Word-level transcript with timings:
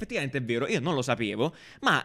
effettivamente 0.00 0.38
è 0.38 0.42
vero, 0.42 0.66
io 0.66 0.80
non 0.80 0.94
lo 0.94 1.02
sapevo, 1.02 1.54
ma 1.80 2.02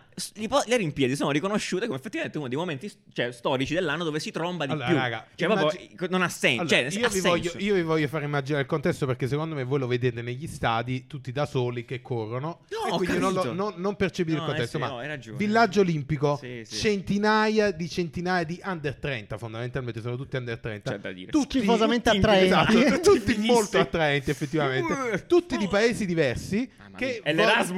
le 0.66 0.76
Olimpiadi 0.76 1.16
sono 1.16 1.32
riconosciute 1.32 1.86
come 1.86 1.98
effettivamente 1.98 2.38
uno 2.38 2.48
dei 2.50 2.58
momenti 2.58 2.92
cioè, 3.14 3.32
storici 3.32 3.74
dell'anno 3.74 4.04
dove 4.04 4.20
si 4.20 4.32
tromba 4.32 4.66
di 4.66 4.74
Allora, 4.74 4.88
più. 4.88 4.96
raga, 4.96 5.26
cioè, 5.36 5.50
immagini- 5.50 5.88
proprio 5.88 6.10
non 6.10 6.22
ha 6.24 6.30
senso. 6.30 6.62
Allora, 6.62 6.90
cioè, 6.90 7.00
io, 7.00 7.06
ha 7.06 7.10
vi 7.10 7.20
voglio, 7.22 7.50
senso. 7.52 7.66
io 7.66 7.74
vi 7.76 7.82
voglio 7.84 8.08
fare 8.08 8.26
immaginare 8.26 8.64
il 8.64 8.68
contesto 8.68 9.06
perché 9.06 9.28
secondo 9.28 9.56
me 9.56 9.64
voi 9.64 9.80
lo 9.80 9.88
vedete 9.88 10.22
negli 10.22 10.48
stadi 10.48 11.08
tutti 11.08 11.32
da 11.32 11.46
soli 11.46 11.86
che 11.86 12.02
corrono 12.02 12.62
No, 12.70 12.94
e 12.94 12.98
quindi 12.98 13.18
non, 13.18 13.34
lo- 13.34 13.54
non- 13.54 13.74
non 13.78 13.96
percepite 13.96 14.36
No, 14.38 14.44
il 14.44 14.50
contesto 14.50 14.78
eh 14.78 14.80
sì, 14.82 14.86
ma 14.86 14.92
no, 14.92 14.98
hai 15.00 15.08
ragione. 15.08 15.38
villaggio 15.38 15.80
olimpico 15.82 16.38
Sì, 16.42 16.62
sì. 16.66 16.76
centinaia 16.78 17.72
di 17.72 17.90
centinaia 17.90 18.44
di 18.44 18.60
under 18.64 18.96
30 18.96 19.38
fondamentalmente 19.38 20.02
sono 20.02 20.16
tutti 20.18 20.36
under 20.36 20.60
30 20.60 20.92
C'è 20.92 21.00
da 21.00 21.12
dire. 21.12 21.32
tutti 21.32 21.58
Schifosamente 21.60 22.10
tutti- 22.12 22.24
attraenti. 22.26 22.46
esatto, 22.46 23.00
tutti 23.16 23.38
molto 23.38 23.80
attraenti 23.80 24.30
effettivamente 24.32 25.26
tutti 25.28 25.58
di 25.58 25.68
paesi 25.68 26.06
diversi 26.06 26.70
che 26.96 27.22
mia. 27.24 27.32
È 27.32 27.34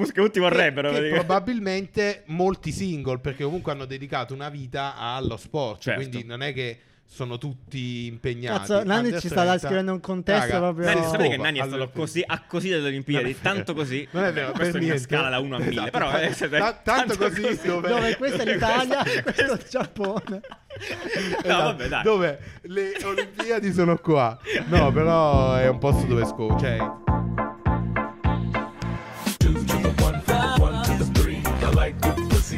che 0.14 0.22
tutti 0.22 0.40
vorrebbero, 0.40 0.92
che- 0.92 1.02
che 1.02 1.10
probabilmente 1.14 2.24
molti 2.28 2.72
single 2.72 3.20
perché 3.20 3.44
comunque 3.44 3.72
hanno 3.72 3.86
dedicato 3.86 4.34
una 4.34 4.50
vita 4.50 4.96
allo 4.98 5.38
sport 5.38 5.82
Certo. 5.82 6.00
quindi 6.02 6.24
non 6.26 6.42
è 6.42 6.54
che 6.54 6.80
sono 7.10 7.38
tutti 7.38 8.06
impegnati 8.08 8.68
Cazzo, 8.68 8.78
Under 8.86 9.22
ci 9.22 9.28
sta 9.30 9.44
30. 9.44 9.60
scrivendo 9.60 9.92
un 9.94 10.02
contesto 10.02 10.46
Raga, 10.52 10.60
proprio- 10.60 10.86
Nanni, 10.88 11.00
No. 11.00 11.08
sapete 11.10 11.30
che 11.30 11.38
Nanni 11.38 11.60
è 11.60 11.66
stato 11.66 11.90
così, 11.90 12.22
a 12.26 12.44
così 12.46 12.68
delle 12.70 12.88
Olimpiadi, 12.88 13.32
è 13.32 13.36
tanto 13.42 13.74
così. 13.74 14.06
Non 14.12 14.26
è 14.26 14.34
vero, 14.34 14.52
Questo 14.52 14.76
è 14.78 14.84
una 14.84 14.98
scala 14.98 15.30
da 15.30 15.40
1 15.40 15.56
a 15.56 15.60
1000, 15.60 15.72
Esatto. 15.72 15.90
però 15.92 16.18
eh, 16.20 16.34
siete- 16.34 16.58
Ta- 16.58 16.74
tanto 16.84 17.16
così 17.18 17.60
dove- 17.64 17.88
Dove 17.88 18.18
questa 18.18 18.44
è 18.44 18.52
l'Italia, 18.54 19.04
questo 19.24 19.42
è 19.42 19.52
il 19.54 19.66
Giappone. 19.70 20.22
No, 20.30 21.38
Esatto, 21.44 21.64
vabbè, 21.64 21.88
dai. 21.88 22.04
Dove 22.04 22.40
le 22.64 22.92
Olimpiadi 23.06 23.72
sono 23.72 23.96
qua. 24.00 24.38
No, 24.66 24.92
però 24.92 25.56
è 25.56 25.68
un 25.70 25.78
posto 25.78 26.06
dove 26.08 26.26
scopo. 26.26 26.60
Cioè, 26.60 26.78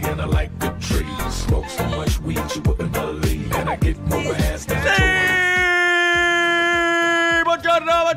and 0.10 0.22
I 0.22 0.26
like 0.26 0.58
good 0.60 0.80
trees. 0.82 1.34
Smoke 1.34 1.70
so 1.70 1.84
much 1.90 2.20
weed 2.22 2.40
you 2.56 2.62
wouldn't 2.64 2.92
believe, 2.92 3.54
and 3.56 3.70
I 3.70 3.76
get 3.76 3.98
more 4.08 4.36
ass 4.36 4.66
than. 4.66 4.82
Sì! 4.84 5.49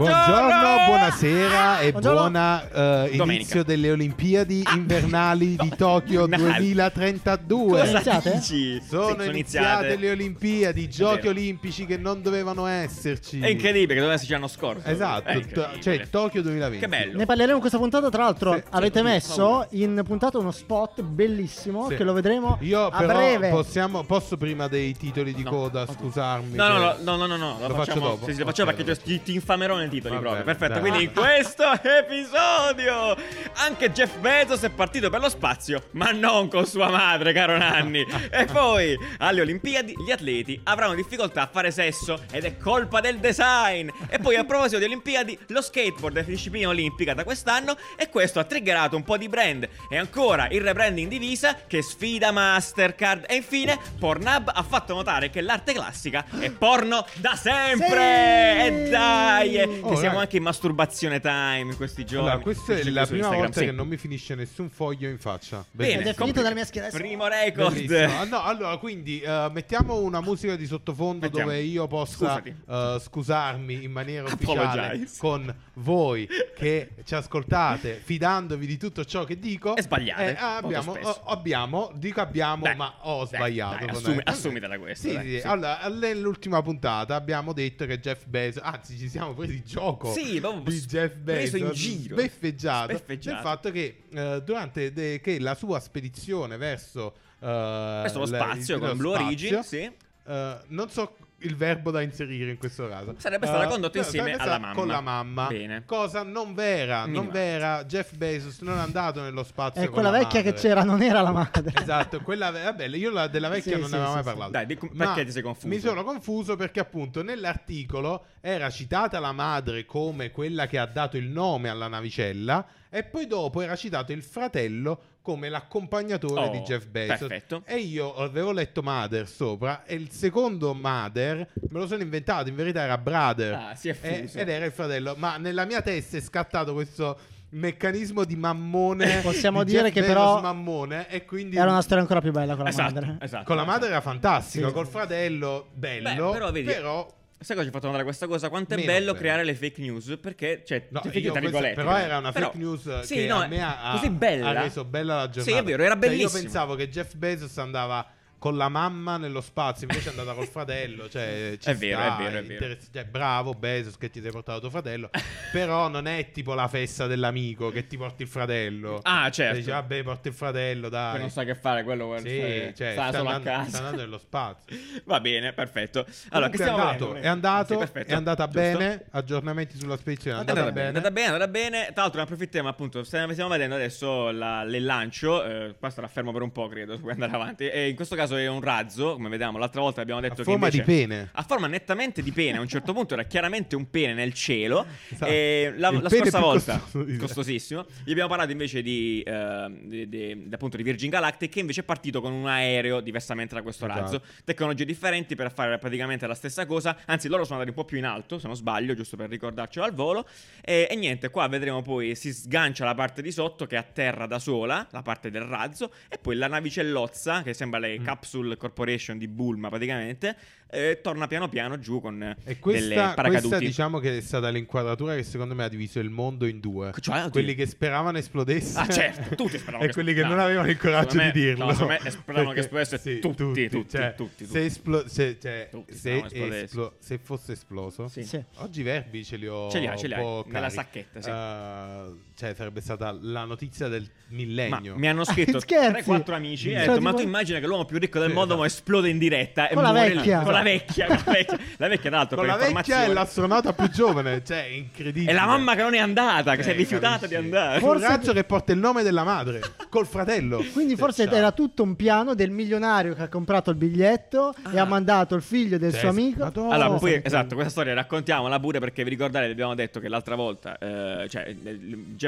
Buongiorno, 0.06 0.84
buonasera 0.86 1.78
e 1.80 1.90
Buongiorno. 1.92 2.18
buona 2.18 2.62
eh, 2.68 2.70
Domenica. 3.16 3.22
inizio 3.34 3.62
delle 3.62 3.90
Olimpiadi 3.92 4.64
invernali 4.74 5.54
di 5.56 5.68
Tokyo 5.76 6.24
Invernali. 6.24 6.56
2032. 6.72 7.78
Cosa 7.78 7.90
iniziate? 7.92 8.32
dici? 8.34 8.82
Sono 8.84 9.22
Sì, 9.22 9.28
iniziate 9.28 9.96
le 9.96 10.10
Olimpiadi, 10.10 10.88
giochi 10.88 11.16
vero. 11.18 11.30
olimpici 11.30 11.86
che 11.86 11.96
non 11.98 12.20
dovevano 12.20 12.66
esserci. 12.66 13.38
È 13.38 13.46
incredibile 13.46 13.94
che 13.94 14.00
doveva 14.00 14.14
esserci 14.14 14.32
l'anno 14.32 14.48
scorso. 14.48 14.88
Esatto, 14.88 15.28
È 15.28 15.34
to- 15.34 15.38
incredibile. 15.38 15.80
cioè 15.82 16.08
Tokyo 16.10 16.42
2020. 16.42 16.78
Che 16.80 16.88
bello. 16.88 17.18
Ne 17.18 17.24
parleremo 17.26 17.54
in 17.54 17.60
questa 17.60 17.78
puntata. 17.78 18.08
Tra 18.10 18.24
l'altro, 18.24 18.54
Sì, 18.54 18.62
avete 18.70 18.98
sì, 18.98 19.04
messo 19.04 19.66
in 19.70 20.02
puntata 20.04 20.36
uno 20.38 20.50
spot 20.50 21.00
bellissimo 21.02 21.86
Sì. 21.88 21.94
che 21.94 22.02
lo 22.02 22.12
vedremo 22.12 22.58
Io 22.62 22.86
a 22.86 22.90
però 22.98 23.12
breve. 23.14 23.50
possiamo, 23.50 24.02
posso 24.02 24.36
prima 24.36 24.66
dei 24.66 24.96
titoli 24.96 25.32
di 25.32 25.44
No. 25.44 25.50
coda 25.50 25.86
scusarmi? 25.86 26.56
No, 26.56 26.66
no, 26.66 26.78
no, 26.78 26.96
no, 27.02 27.16
no, 27.16 27.26
no, 27.26 27.36
no, 27.36 27.68
Lo 27.68 27.74
facciamo, 27.74 28.00
dopo? 28.00 28.26
Sì, 28.26 28.32
sì, 28.32 28.38
lo 28.40 28.46
facciamo 28.46 28.70
Ok, 28.72 28.76
perché 28.82 29.00
ti, 29.00 29.22
ti 29.22 29.34
infamerò 29.34 29.76
nei 29.76 29.90
titoli 29.92 30.14
Va 30.14 30.20
proprio. 30.20 30.44
Perfetto. 30.44 30.72
dai. 30.72 30.80
Quindi 30.80 31.02
in 31.04 31.12
questo 31.12 31.64
episodio 31.82 33.16
anche 33.54 33.92
Jeff 33.92 34.16
Bezos 34.16 34.62
è 34.62 34.70
partito 34.70 35.10
per 35.10 35.20
lo 35.20 35.28
spazio, 35.28 35.88
ma 35.92 36.10
non 36.10 36.48
con 36.48 36.66
sua 36.66 36.88
madre, 36.88 37.32
caro 37.32 37.56
Nanni. 37.58 38.04
e 38.30 38.44
poi 38.46 38.96
alle 39.18 39.40
Olimpiadi 39.42 39.94
gli 40.04 40.10
atleti 40.10 40.58
avranno 40.64 40.94
difficoltà 40.94 41.42
a 41.42 41.48
fare 41.50 41.70
sesso 41.70 42.22
ed 42.30 42.44
è 42.44 42.56
colpa 42.56 43.00
del 43.00 43.18
design. 43.18 43.88
E 44.08 44.18
poi 44.18 44.36
a 44.36 44.44
proposito 44.44 44.78
di 44.78 44.84
Olimpiadi, 44.84 45.38
lo 45.48 45.60
skateboard 45.60 46.18
è 46.18 46.24
disciplina 46.24 46.68
olimpica 46.68 47.14
da 47.14 47.24
quest'anno 47.24 47.76
e 47.96 48.08
questo 48.08 48.38
ha 48.38 48.44
triggerato 48.44 48.96
un 48.96 49.04
po' 49.04 49.16
di 49.16 49.28
brand. 49.28 49.68
E 49.90 49.98
ancora 49.98 50.48
il 50.48 50.62
rebranding 50.62 51.08
di 51.08 51.18
Visa 51.18 51.56
che 51.66 51.82
sfida 51.82 52.30
Mastercard. 52.30 53.26
E 53.28 53.36
infine 53.36 53.78
Pornhub 53.98 54.50
ha 54.54 54.62
fatto 54.62 54.94
notare 54.94 55.30
che 55.30 55.40
l'arte 55.40 55.72
classica 55.72 56.24
è 56.38 56.50
porno 56.50 57.04
da 57.16 57.34
sempre. 57.36 58.60
Sì! 58.62 58.66
E 58.66 58.88
dai, 58.90 59.71
Oh, 59.80 59.94
siamo 59.94 60.00
raga. 60.14 60.18
anche 60.20 60.36
in 60.36 60.42
masturbazione 60.42 61.20
time 61.20 61.60
in 61.70 61.76
questi 61.76 62.04
giorni. 62.04 62.28
Allora, 62.28 62.42
questa 62.42 62.74
è 62.74 62.82
la 62.84 63.06
prima 63.06 63.16
Instagram, 63.16 63.34
volta 63.40 63.60
sì. 63.60 63.64
che 63.66 63.72
non 63.72 63.88
mi 63.88 63.96
finisce 63.96 64.34
nessun 64.34 64.68
foglio 64.70 65.08
in 65.08 65.18
faccia. 65.18 65.64
Bene, 65.70 66.00
Ed 66.00 66.06
è 66.08 66.14
finito 66.14 66.42
dalla 66.42 66.54
mia 66.54 66.64
schiena. 66.64 66.88
Primo 66.88 67.26
record. 67.26 67.90
Ah, 67.92 68.24
no, 68.24 68.42
allora, 68.42 68.76
quindi 68.76 69.20
eh, 69.20 69.48
mettiamo 69.52 70.00
una 70.00 70.20
musica 70.20 70.56
di 70.56 70.66
sottofondo 70.66 71.26
Mettiamo. 71.26 71.50
dove 71.50 71.60
io 71.62 71.86
possa 71.86 72.42
eh, 72.42 72.98
scusarmi 73.00 73.82
in 73.84 73.90
maniera 73.92 74.24
ufficiale 74.26 74.80
Apologize. 74.80 75.16
con 75.18 75.54
voi 75.74 76.28
che 76.56 76.90
ci 77.04 77.14
ascoltate, 77.14 78.00
fidandovi 78.02 78.66
di 78.66 78.76
tutto 78.76 79.04
ciò 79.04 79.24
che 79.24 79.38
dico. 79.38 79.76
E 79.76 79.82
sbagliate, 79.82 80.30
Eh, 80.32 80.36
abbiamo, 80.38 80.92
oh, 81.00 81.22
abbiamo, 81.26 81.90
dico 81.94 82.20
abbiamo, 82.20 82.62
Dai, 82.64 82.76
ma 82.76 82.92
ho 83.02 83.18
dai, 83.18 83.26
sbagliato. 83.26 83.84
dai, 83.86 83.88
assumi- 83.94 84.20
assumitela 84.24 84.78
questa, 84.78 85.08
Sì, 85.08 85.14
dai, 85.14 85.28
sì. 85.30 85.40
sì. 85.40 85.46
Allora, 85.46 85.88
nell'ultima 85.88 86.60
puntata 86.62 87.14
abbiamo 87.14 87.52
detto 87.52 87.86
che 87.86 87.98
Jeff 88.00 88.24
Bezos, 88.26 88.62
anzi, 88.64 88.98
ci 88.98 89.08
siamo 89.08 89.32
presi 89.34 89.61
gioco 89.62 90.12
Sì, 90.12 90.40
di 90.40 90.80
Jeff 90.86 91.14
preso 91.24 91.56
in 91.56 91.64
Bezos, 91.68 91.78
giro. 91.78 92.16
sbeffeggiato, 92.16 92.88
Sbeffeggiato. 92.96 93.34
del 93.36 93.44
fatto 93.44 93.70
che 93.70 94.02
eh, 94.12 94.42
durante 94.44 94.92
de- 94.92 95.20
che 95.22 95.38
la 95.40 95.54
sua 95.54 95.80
spedizione 95.80 96.56
verso 96.56 97.14
eh, 97.40 97.46
Verso 97.46 98.18
lo 98.20 98.26
la- 98.26 98.38
spazio 98.38 98.76
il- 98.76 98.80
con 98.80 98.96
Blue 98.96 99.14
Origin, 99.16 99.62
sì. 99.62 99.90
eh, 100.26 100.58
non 100.68 100.88
so 100.90 101.16
il 101.44 101.56
verbo 101.56 101.90
da 101.90 102.00
inserire 102.00 102.50
in 102.50 102.58
questo 102.58 102.88
caso. 102.88 103.14
Sarebbe 103.18 103.46
stata 103.46 103.64
Eh, 103.64 103.68
condotta 103.68 103.98
no, 103.98 104.04
insieme 104.04 104.32
alla 104.34 104.58
mamma. 104.58 104.74
Con 104.74 104.86
la 104.88 105.00
mamma. 105.00 105.46
Bene. 105.46 105.82
Cosa 105.86 106.22
non 106.22 106.54
vera, 106.54 107.00
non 107.00 107.10
Minimale. 107.26 107.38
vera. 107.38 107.84
Jeff 107.84 108.14
Bezos 108.14 108.60
non 108.60 108.78
è 108.78 108.80
andato 108.80 109.20
nello 109.22 109.42
spazio 109.44 109.80
E 109.82 109.84
con 109.86 109.94
quella 109.94 110.10
la 110.10 110.18
vecchia 110.18 110.40
che 110.42 110.50
madre. 110.50 110.60
c'era 110.60 110.82
non 110.84 111.02
era 111.02 111.20
la 111.20 111.32
madre. 111.32 111.72
Esatto, 111.82 112.20
quella 112.20 112.50
vabbè, 112.50 112.86
io 112.88 113.10
la- 113.10 113.26
della 113.26 113.48
vecchia 113.48 113.74
Sì, 113.74 113.80
non 113.80 113.88
sì, 113.88 113.94
ne 113.96 114.00
avevo 114.02 114.10
sì, 114.10 114.14
mai 114.14 114.22
sì. 114.22 114.28
parlato. 114.38 114.50
Dai, 114.52 114.66
di- 114.66 114.78
Ma 114.92 115.04
perché 115.06 115.24
ti 115.24 115.32
sei 115.32 115.42
confuso? 115.42 115.66
Mi 115.68 115.78
sono 115.80 116.04
confuso 116.04 116.56
perché 116.56 116.80
appunto 116.80 117.22
nell'articolo 117.22 118.24
era 118.40 118.70
citata 118.70 119.18
la 119.20 119.32
madre 119.32 119.84
come 119.84 120.30
quella 120.30 120.66
che 120.66 120.78
ha 120.78 120.86
dato 120.86 121.16
il 121.16 121.26
nome 121.28 121.68
alla 121.68 121.88
navicella 121.88 122.64
e 122.94 123.02
poi 123.04 123.26
dopo 123.26 123.62
era 123.62 123.74
citato 123.74 124.12
il 124.12 124.22
fratello 124.22 125.00
come 125.22 125.48
l'accompagnatore 125.48 126.40
Oh, 126.46 126.48
di 126.50 126.58
Jeff 126.60 126.86
Bezos. 126.86 127.20
perfetto. 127.26 127.62
E 127.64 127.76
io 127.78 128.14
avevo 128.16 128.52
letto 128.52 128.82
Mother 128.82 129.26
sopra 129.26 129.84
e 129.84 129.94
il 129.94 130.10
secondo 130.10 130.74
Mother 130.74 131.36
me 131.70 131.78
lo 131.78 131.86
sono 131.86 132.02
inventato, 132.02 132.48
in 132.50 132.54
verità 132.56 132.82
era 132.82 132.98
Brother. 132.98 133.54
Ah, 133.54 133.74
si 133.74 133.88
è 133.88 133.96
E- 133.98 134.22
fuso. 134.26 134.38
ed 134.38 134.48
era 134.48 134.64
il 134.66 134.72
fratello, 134.72 135.14
ma 135.16 135.36
nella 135.38 135.64
mia 135.64 135.80
testa 135.80 136.16
è 136.18 136.20
scattato 136.20 136.74
questo 136.74 137.18
meccanismo 137.50 138.24
di 138.24 138.34
mammone 138.36 139.20
Possiamo 139.22 139.62
di 139.62 139.70
dire 139.72 139.84
Jeff 139.84 139.92
che 139.94 140.00
Bezos 140.00 140.14
però 140.16 140.40
mammone 140.40 141.08
e 141.08 141.24
quindi 141.24 141.56
Era 141.56 141.70
una 141.70 141.82
storia 141.82 142.02
ancora 142.02 142.20
più 142.20 142.32
bella 142.32 142.54
con 142.54 142.64
la 142.64 142.70
Esatto, 142.70 142.94
madre. 142.94 143.16
esatto. 143.20 143.44
con 143.44 143.56
la 143.56 143.64
madre 143.64 143.88
era 143.88 144.00
fantastico, 144.00 144.68
Sì. 144.68 144.72
col 144.74 144.86
fratello 144.86 145.68
bello, 145.72 146.26
Beh, 146.26 146.32
però 146.32 146.50
vedi- 146.50 146.66
però 146.72 147.06
Sai 147.42 147.56
cosa 147.56 147.62
ci 147.62 147.68
ha 147.68 147.72
fatto 147.72 147.86
notare 147.86 148.04
questa 148.04 148.26
cosa? 148.26 148.48
Quanto 148.48 148.74
è 148.74 148.76
Meno 148.76 148.90
bello 148.92 149.12
creare 149.14 149.44
le 149.44 149.54
fake 149.54 149.80
news? 149.80 150.16
Perché, 150.20 150.62
cioè, 150.64 150.86
No, 150.90 151.00
fake 151.02 151.18
io 151.18 151.30
news, 151.32 151.40
virgolette, 151.40 151.74
però 151.74 151.96
era 151.96 152.18
una 152.18 152.32
Però- 152.32 152.46
fake 152.46 152.58
news 152.58 153.00
sì, 153.00 153.14
che 153.14 153.26
no, 153.26 153.40
a 153.40 153.46
me 153.46 153.62
ha, 153.62 153.92
così 153.96 154.10
bella. 154.10 154.48
ha 154.48 154.62
reso 154.62 154.84
bella 154.84 155.14
la 155.16 155.28
giornata. 155.28 155.50
Sì, 155.50 155.52
è 155.56 155.62
vero, 155.62 155.82
era 155.82 155.92
Cioè, 155.92 156.00
bellissimo. 156.00 156.36
io 156.36 156.42
pensavo 156.42 156.74
che 156.74 156.88
Jeff 156.88 157.14
Bezos 157.14 157.58
andava 157.58 158.06
con 158.42 158.56
la 158.56 158.68
mamma 158.68 159.18
nello 159.18 159.40
spazio, 159.40 159.86
invece 159.88 160.08
è 160.08 160.10
andata 160.18 160.34
col 160.34 160.48
fratello. 160.48 161.08
Cioè, 161.08 161.54
ci 161.62 161.68
È 161.68 161.76
vero, 161.76 162.00
sta, 162.00 162.14
è 162.16 162.22
vero, 162.24 162.38
è 162.38 162.42
vero. 162.42 162.52
interess- 162.54 162.88
cioè, 162.92 163.04
bravo 163.04 163.52
Bezos 163.54 163.96
che 163.96 164.10
ti 164.10 164.20
sei 164.20 164.32
portato 164.32 164.58
tuo 164.58 164.70
fratello. 164.70 165.10
però 165.52 165.86
non 165.86 166.08
è 166.08 166.32
tipo 166.32 166.52
la 166.54 166.66
festa 166.66 167.06
dell'amico 167.06 167.70
che 167.70 167.86
ti 167.86 167.96
porti 167.96 168.22
il 168.22 168.28
fratello. 168.28 168.98
Ah, 169.04 169.30
certo. 169.30 169.58
Dici, 169.58 169.70
vabbè, 169.70 170.02
porti 170.02 170.26
il 170.26 170.34
fratello, 170.34 170.88
dai. 170.88 171.20
non 171.20 171.30
sa 171.30 171.44
che 171.44 171.54
fare 171.54 171.84
quello, 171.84 172.08
quello 172.08 172.26
Sì, 172.28 172.38
sta- 172.40 172.72
cioè, 172.74 172.92
sta 172.94 173.08
sta 173.10 173.18
solo 173.18 173.28
a 173.30 173.34
andando- 173.34 173.50
casa. 173.58 173.68
sta 173.68 173.78
andando 173.78 174.00
nello 174.02 174.18
spazio. 174.18 174.76
Va 175.06 175.20
bene, 175.20 175.52
perfetto. 175.52 176.04
Allora, 176.30 176.50
che 176.50 176.64
è 176.64 176.68
andato, 176.68 177.14
è 177.14 177.26
andato, 177.28 177.86
Sì, 177.86 177.98
è 178.06 178.12
andata 178.12 178.44
Giusto? 178.48 178.58
bene. 178.78 179.04
Aggiornamenti 179.12 179.78
sulla 179.78 179.96
spedizione. 179.96 180.38
È 180.38 180.40
andata, 180.40 180.58
andata 180.58 180.74
bene, 180.74 180.86
è 180.86 180.88
andata 180.96 181.10
bene, 181.12 181.26
è 181.26 181.30
andata 181.30 181.48
bene. 181.50 181.84
Tra 181.92 182.02
l'altro, 182.02 182.18
ne 182.18 182.24
approfittiamo 182.24 182.68
appunto. 182.68 183.04
Stiamo 183.04 183.48
vedendo 183.48 183.76
adesso 183.76 184.32
la- 184.32 184.62
il 184.62 184.84
lancio. 184.84 185.44
Eh, 185.44 185.74
qua 185.78 185.90
starà 185.90 186.08
fermo 186.08 186.32
per 186.32 186.42
un 186.42 186.50
po', 186.50 186.66
credo. 186.66 186.94
Se 186.94 187.00
puoi 187.00 187.12
andare 187.12 187.32
avanti. 187.32 187.68
E 187.68 187.88
in 187.88 187.94
questo 187.94 188.16
caso 188.16 188.30
è 188.36 188.48
un 188.48 188.60
razzo. 188.60 189.14
Come 189.14 189.28
vediamo, 189.28 189.58
l'altra 189.58 189.80
volta 189.80 190.00
abbiamo 190.00 190.20
detto 190.20 190.34
A 190.42 190.44
che. 190.44 190.50
forma 190.50 190.68
di 190.68 190.82
pene. 190.82 191.30
A 191.32 191.42
forma 191.42 191.66
nettamente 191.66 192.22
di 192.22 192.32
pene. 192.32 192.58
A 192.58 192.60
un 192.60 192.68
certo 192.68 192.92
punto 192.92 193.14
era 193.14 193.24
chiaramente 193.24 193.76
un 193.76 193.88
pene 193.90 194.14
nel 194.14 194.32
cielo. 194.34 194.86
Esatto. 195.12 195.30
E 195.30 195.74
la, 195.76 195.90
la 195.90 196.08
scorsa 196.08 196.38
volta, 196.40 196.78
costoso 196.78 197.16
costosissimo, 197.18 197.86
gli 198.04 198.10
abbiamo 198.12 198.28
parlato 198.28 198.50
invece 198.52 198.82
di, 198.82 199.20
eh, 199.26 199.66
di- 199.82 200.08
di- 200.08 200.48
appunto 200.50 200.76
di 200.76 200.82
Virgin 200.82 201.10
Galactic, 201.10 201.50
che 201.50 201.60
invece 201.60 201.80
è 201.82 201.84
partito 201.84 202.20
con 202.20 202.32
un 202.32 202.46
aereo 202.46 203.00
diversamente 203.00 203.54
da 203.54 203.62
questo 203.62 203.84
Esatto. 203.84 204.00
razzo. 204.00 204.22
Tecnologie 204.44 204.84
differenti 204.84 205.34
per 205.34 205.52
fare 205.52 205.78
praticamente 205.78 206.26
la 206.26 206.34
stessa 206.34 206.64
cosa. 206.66 206.96
Anzi, 207.06 207.28
loro 207.28 207.44
sono 207.44 207.58
andati 207.60 207.76
un 207.76 207.82
po' 207.82 207.88
più 207.88 207.98
in 207.98 208.04
alto, 208.06 208.38
se 208.38 208.46
non 208.46 208.56
sbaglio, 208.56 208.94
giusto 208.94 209.16
per 209.16 209.28
ricordarcelo 209.28 209.84
al 209.84 209.92
volo. 209.92 210.26
E, 210.62 210.86
e 210.90 210.96
niente, 210.96 211.28
qua 211.30 211.46
vedremo 211.48 211.82
poi 211.82 212.14
si 212.14 212.32
sgancia 212.32 212.84
la 212.84 212.94
parte 212.94 213.20
di 213.22 213.30
sotto 213.32 213.66
che 213.66 213.76
atterra 213.76 214.26
da 214.26 214.38
sola, 214.38 214.86
la 214.90 215.02
parte 215.02 215.30
del 215.30 215.42
razzo, 215.42 215.92
e 216.08 216.18
poi 216.18 216.36
la 216.36 216.46
navicellozza, 216.48 217.42
che 217.42 217.54
sembra 217.54 217.78
le 217.78 217.98
Mm. 217.98 218.04
Capsule 218.22 218.56
Corporation 218.56 219.18
di 219.18 219.26
Bulma 219.26 219.68
praticamente, 219.68 220.36
eh, 220.70 221.00
torna 221.02 221.26
piano 221.26 221.48
piano 221.48 221.76
giù 221.80 222.00
con 222.00 222.22
E 222.22 222.36
delle 222.44 222.58
questa, 222.60 223.14
questa 223.14 223.58
diciamo 223.58 223.98
che 223.98 224.18
è 224.18 224.20
stata 224.20 224.48
l'inquadratura 224.48 225.16
che 225.16 225.24
secondo 225.24 225.56
me 225.56 225.64
ha 225.64 225.68
diviso 225.68 225.98
il 225.98 226.08
mondo 226.08 226.46
in 226.46 226.60
due. 226.60 226.92
Cioè, 227.00 227.28
quelli 227.30 227.56
che 227.56 227.66
speravano 227.66 228.18
esplodesse 228.18 228.78
Ah, 228.78 228.86
certo, 228.86 229.34
tutti 229.34 229.58
speravano 229.58 229.82
e 229.84 229.86
che 229.88 229.92
quelli 229.92 230.14
che 230.14 230.22
non 230.22 230.36
no, 230.36 230.42
avevano 230.44 230.68
il 230.68 230.76
coraggio 230.78 231.10
secondo 231.10 231.32
di 231.32 231.38
me- 231.40 231.44
dirlo. 231.46 231.64
no, 231.64 231.72
secondo 231.72 231.98
me 232.00 232.10
speravano 232.10 232.52
che 232.52 232.60
esplodesse 232.60 233.18
tutti, 233.18 233.68
tutti, 233.68 233.88
cioè, 233.90 234.14
tutti, 234.16 234.44
Se, 234.44 234.46
tutti. 234.46 234.58
esplo- 234.64 235.08
se- 235.08 235.38
cioè, 235.40 235.68
Tutti 235.68 235.94
se, 235.96 236.60
esplo- 236.62 236.94
se 237.00 237.18
fosse 237.18 237.52
esploso, 237.52 238.06
Sì. 238.06 238.22
Sì. 238.22 238.42
oggi 238.58 238.80
i 238.80 238.84
verbi 238.84 239.24
ce 239.24 239.36
li 239.36 239.48
ho 239.48 239.68
Ce 239.68 239.80
li 239.80 239.88
hai, 239.88 239.98
ce 239.98 240.06
li 240.06 240.12
un 240.14 240.20
po' 240.20 240.44
hai, 240.46 240.52
nella 240.52 240.68
carichi. 240.70 240.74
sacchetta, 240.76 241.20
sì. 241.20 241.28
Eh, 241.28 242.30
cioè, 242.42 242.54
sarebbe 242.54 242.80
stata 242.80 243.16
la 243.20 243.44
notizia 243.44 243.86
del 243.86 244.02
Ma 244.02 244.08
millennio. 244.36 244.96
mi 244.96 245.08
hanno 245.08 245.22
scritto 245.24 245.60
Scherzi? 245.60 246.10
3-4 246.10 246.32
amici 246.32 246.70
e 246.72 246.76
hanno 246.76 246.86
detto: 246.94 247.00
Ma 247.00 247.10
tipo- 247.10 247.22
tu 247.22 247.28
immagina 247.28 247.60
che 247.60 247.66
l'uomo 247.66 247.84
più 247.84 247.98
ricco 247.98 248.18
del 248.18 248.28
Sì, 248.30 248.34
mondo 248.34 248.54
esatto. 248.54 248.66
esplode 248.68 249.08
in 249.10 249.18
diretta 249.18 249.68
e 249.68 249.74
Con 249.74 249.82
la 249.84 249.92
vecchia. 249.92 250.40
Con 250.40 250.52
la 250.52 250.62
vecchia, 250.62 251.06
con 251.06 251.22
la 251.24 251.32
vecchia. 251.32 251.58
La 251.76 251.88
vecchia, 251.88 252.08
tra 252.10 252.18
l'altro, 252.18 252.36
Con 252.38 252.46
per 252.46 252.56
la 252.58 252.66
vecchia 252.72 253.04
e 253.04 253.12
l'astronauta 253.12 253.72
più 253.74 253.88
giovane, 253.90 254.42
cioè, 254.44 254.64
è 254.64 254.68
incredibile. 254.70 255.30
E 255.30 255.34
la 255.34 255.46
mamma 255.46 255.74
che 255.76 255.82
non 255.82 255.94
è 255.94 255.98
andata, 255.98 256.56
che 256.56 256.62
si 256.64 256.70
è 256.70 256.72
Eh, 256.72 256.76
rifiutata 256.76 257.26
di 257.28 257.34
andare. 257.36 257.74
Un 257.76 257.80
Forse- 257.80 258.06
ragazzo 258.06 258.32
che 258.32 258.42
porta 258.44 258.72
il 258.72 258.78
nome 258.78 259.02
della 259.04 259.22
madre 259.24 259.60
col 259.88 260.06
fratello. 260.06 260.64
Quindi 260.72 260.94
Sì, 260.94 260.98
forse 260.98 261.24
ciao. 261.26 261.34
era 261.34 261.52
tutto 261.52 261.82
un 261.84 261.94
piano 261.94 262.34
del 262.34 262.50
milionario 262.50 263.14
che 263.14 263.22
ha 263.22 263.28
comprato 263.28 263.70
il 263.70 263.76
biglietto 263.76 264.52
e 264.72 264.78
ha 264.80 264.84
mandato 264.84 265.34
il 265.36 265.42
figlio 265.42 265.78
del 265.78 265.92
suo 265.92 266.08
amico. 266.08 266.40
Madonna. 266.42 266.74
Allora, 266.74 266.98
poi, 266.98 267.20
esatto, 267.22 267.54
questa 267.54 267.70
storia 267.70 267.94
raccontiamola 267.94 268.58
pure 268.58 268.80
perché 268.80 269.04
vi 269.04 269.10
ricordate, 269.10 269.46
abbiamo 269.46 269.74
detto 269.74 270.00
che 270.00 270.08
l'altra 270.08 270.34
volta, 270.34 270.76
eh, 270.78 271.28
cioè, 271.28 271.54
eh, 271.62 271.78